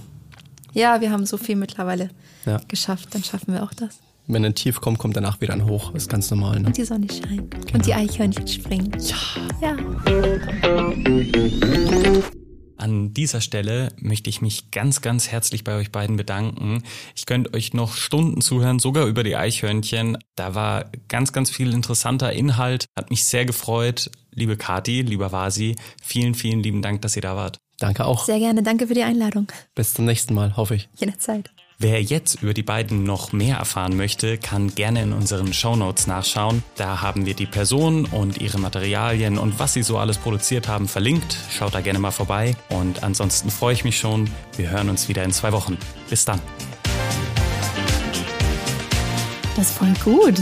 Ja, 0.74 1.00
wir 1.02 1.12
haben 1.12 1.26
so 1.26 1.38
viel 1.38 1.56
mittlerweile 1.56 2.10
Ja. 2.46 2.60
geschafft, 2.68 3.14
dann 3.16 3.24
schaffen 3.24 3.54
wir 3.54 3.64
auch 3.64 3.74
das. 3.74 4.00
Wenn 4.28 4.44
ein 4.44 4.56
Tief 4.56 4.82
kommt, 4.82 4.98
kommt 4.98 5.16
danach 5.16 5.40
wieder 5.42 5.54
ein 5.54 5.66
Hoch. 5.66 5.94
ist 5.94 6.10
ganz 6.10 6.32
normal, 6.32 6.60
ne? 6.60 6.68
Und 6.68 6.78
die 6.78 6.84
Sonne 6.84 7.08
scheint. 7.08 7.74
Und 7.74 7.86
die 7.86 7.94
Eichhörnchen 7.94 8.48
springen. 8.48 8.92
Ja. 9.00 9.16
Ja. 9.62 9.76
An 12.78 13.14
dieser 13.14 13.40
Stelle 13.40 13.94
möchte 13.98 14.30
ich 14.30 14.42
mich 14.42 14.72
ganz, 14.72 15.02
ganz 15.02 15.30
herzlich 15.30 15.64
bei 15.64 15.76
euch 15.76 15.92
beiden 15.92 16.18
bedanken. 16.18 16.84
Ich 17.16 17.26
könnte 17.26 17.54
euch 17.54 17.74
noch 17.74 17.96
Stunden 17.96 18.42
zuhören, 18.42 18.80
sogar 18.80 19.06
über 19.06 19.24
die 19.24 19.36
Eichhörnchen. 19.36 20.18
Da 20.36 20.56
war 20.56 20.92
ganz, 21.08 21.32
ganz 21.32 21.50
viel 21.52 21.72
interessanter 21.74 22.34
Inhalt. 22.34 22.86
Hat 22.98 23.12
mich 23.12 23.26
sehr 23.26 23.46
gefreut. 23.46 24.10
Liebe 24.32 24.58
Kati, 24.58 25.04
lieber 25.04 25.32
Vasi, 25.32 25.76
vielen, 26.02 26.34
vielen 26.34 26.62
lieben 26.62 26.82
Dank, 26.82 27.02
dass 27.04 27.16
ihr 27.16 27.22
da 27.22 27.36
wart. 27.36 27.58
Danke 27.80 28.06
auch. 28.06 28.26
Sehr 28.26 28.40
gerne. 28.40 28.64
Danke 28.64 28.88
für 28.88 28.94
die 28.94 29.04
Einladung. 29.04 29.48
Bis 29.76 29.94
zum 29.94 30.06
nächsten 30.06 30.34
Mal, 30.34 30.58
hoffe 30.58 30.76
ich. 30.76 30.90
Jederzeit. 30.98 31.52
Wer 31.78 32.02
jetzt 32.02 32.42
über 32.42 32.54
die 32.54 32.64
beiden 32.64 33.04
noch 33.04 33.34
mehr 33.34 33.58
erfahren 33.58 33.98
möchte, 33.98 34.38
kann 34.38 34.74
gerne 34.76 35.02
in 35.04 35.12
unseren 35.12 35.52
Shownotes 35.52 36.08
nachschauen. 36.08 36.64
Da 36.78 37.02
haben 37.02 37.26
wir 37.26 37.34
die 37.34 37.46
Person 37.46 38.06
und 38.06 38.40
ihre 38.40 38.60
Materialien 38.60 39.38
und 39.38 39.60
was 39.60 39.74
sie 39.74 39.84
so 39.84 39.98
alles 39.98 40.18
produziert 40.18 40.70
haben 40.70 40.88
verlinkt. 40.88 41.36
Schaut 41.52 41.74
da 41.74 41.82
gerne 41.82 42.00
mal 42.00 42.12
vorbei. 42.12 42.56
Und 42.70 43.04
ansonsten 43.04 43.52
freue 43.52 43.74
ich 43.74 43.84
mich 43.84 44.00
schon. 44.00 44.30
Wir 44.56 44.70
hören 44.70 44.88
uns 44.88 45.10
wieder 45.10 45.26
in 45.26 45.34
zwei 45.34 45.52
Wochen. 45.52 45.78
Bis 46.10 46.24
dann. 46.24 46.40
Das 49.58 49.70
ist 49.70 49.78
voll 49.78 49.94
gut. 50.02 50.42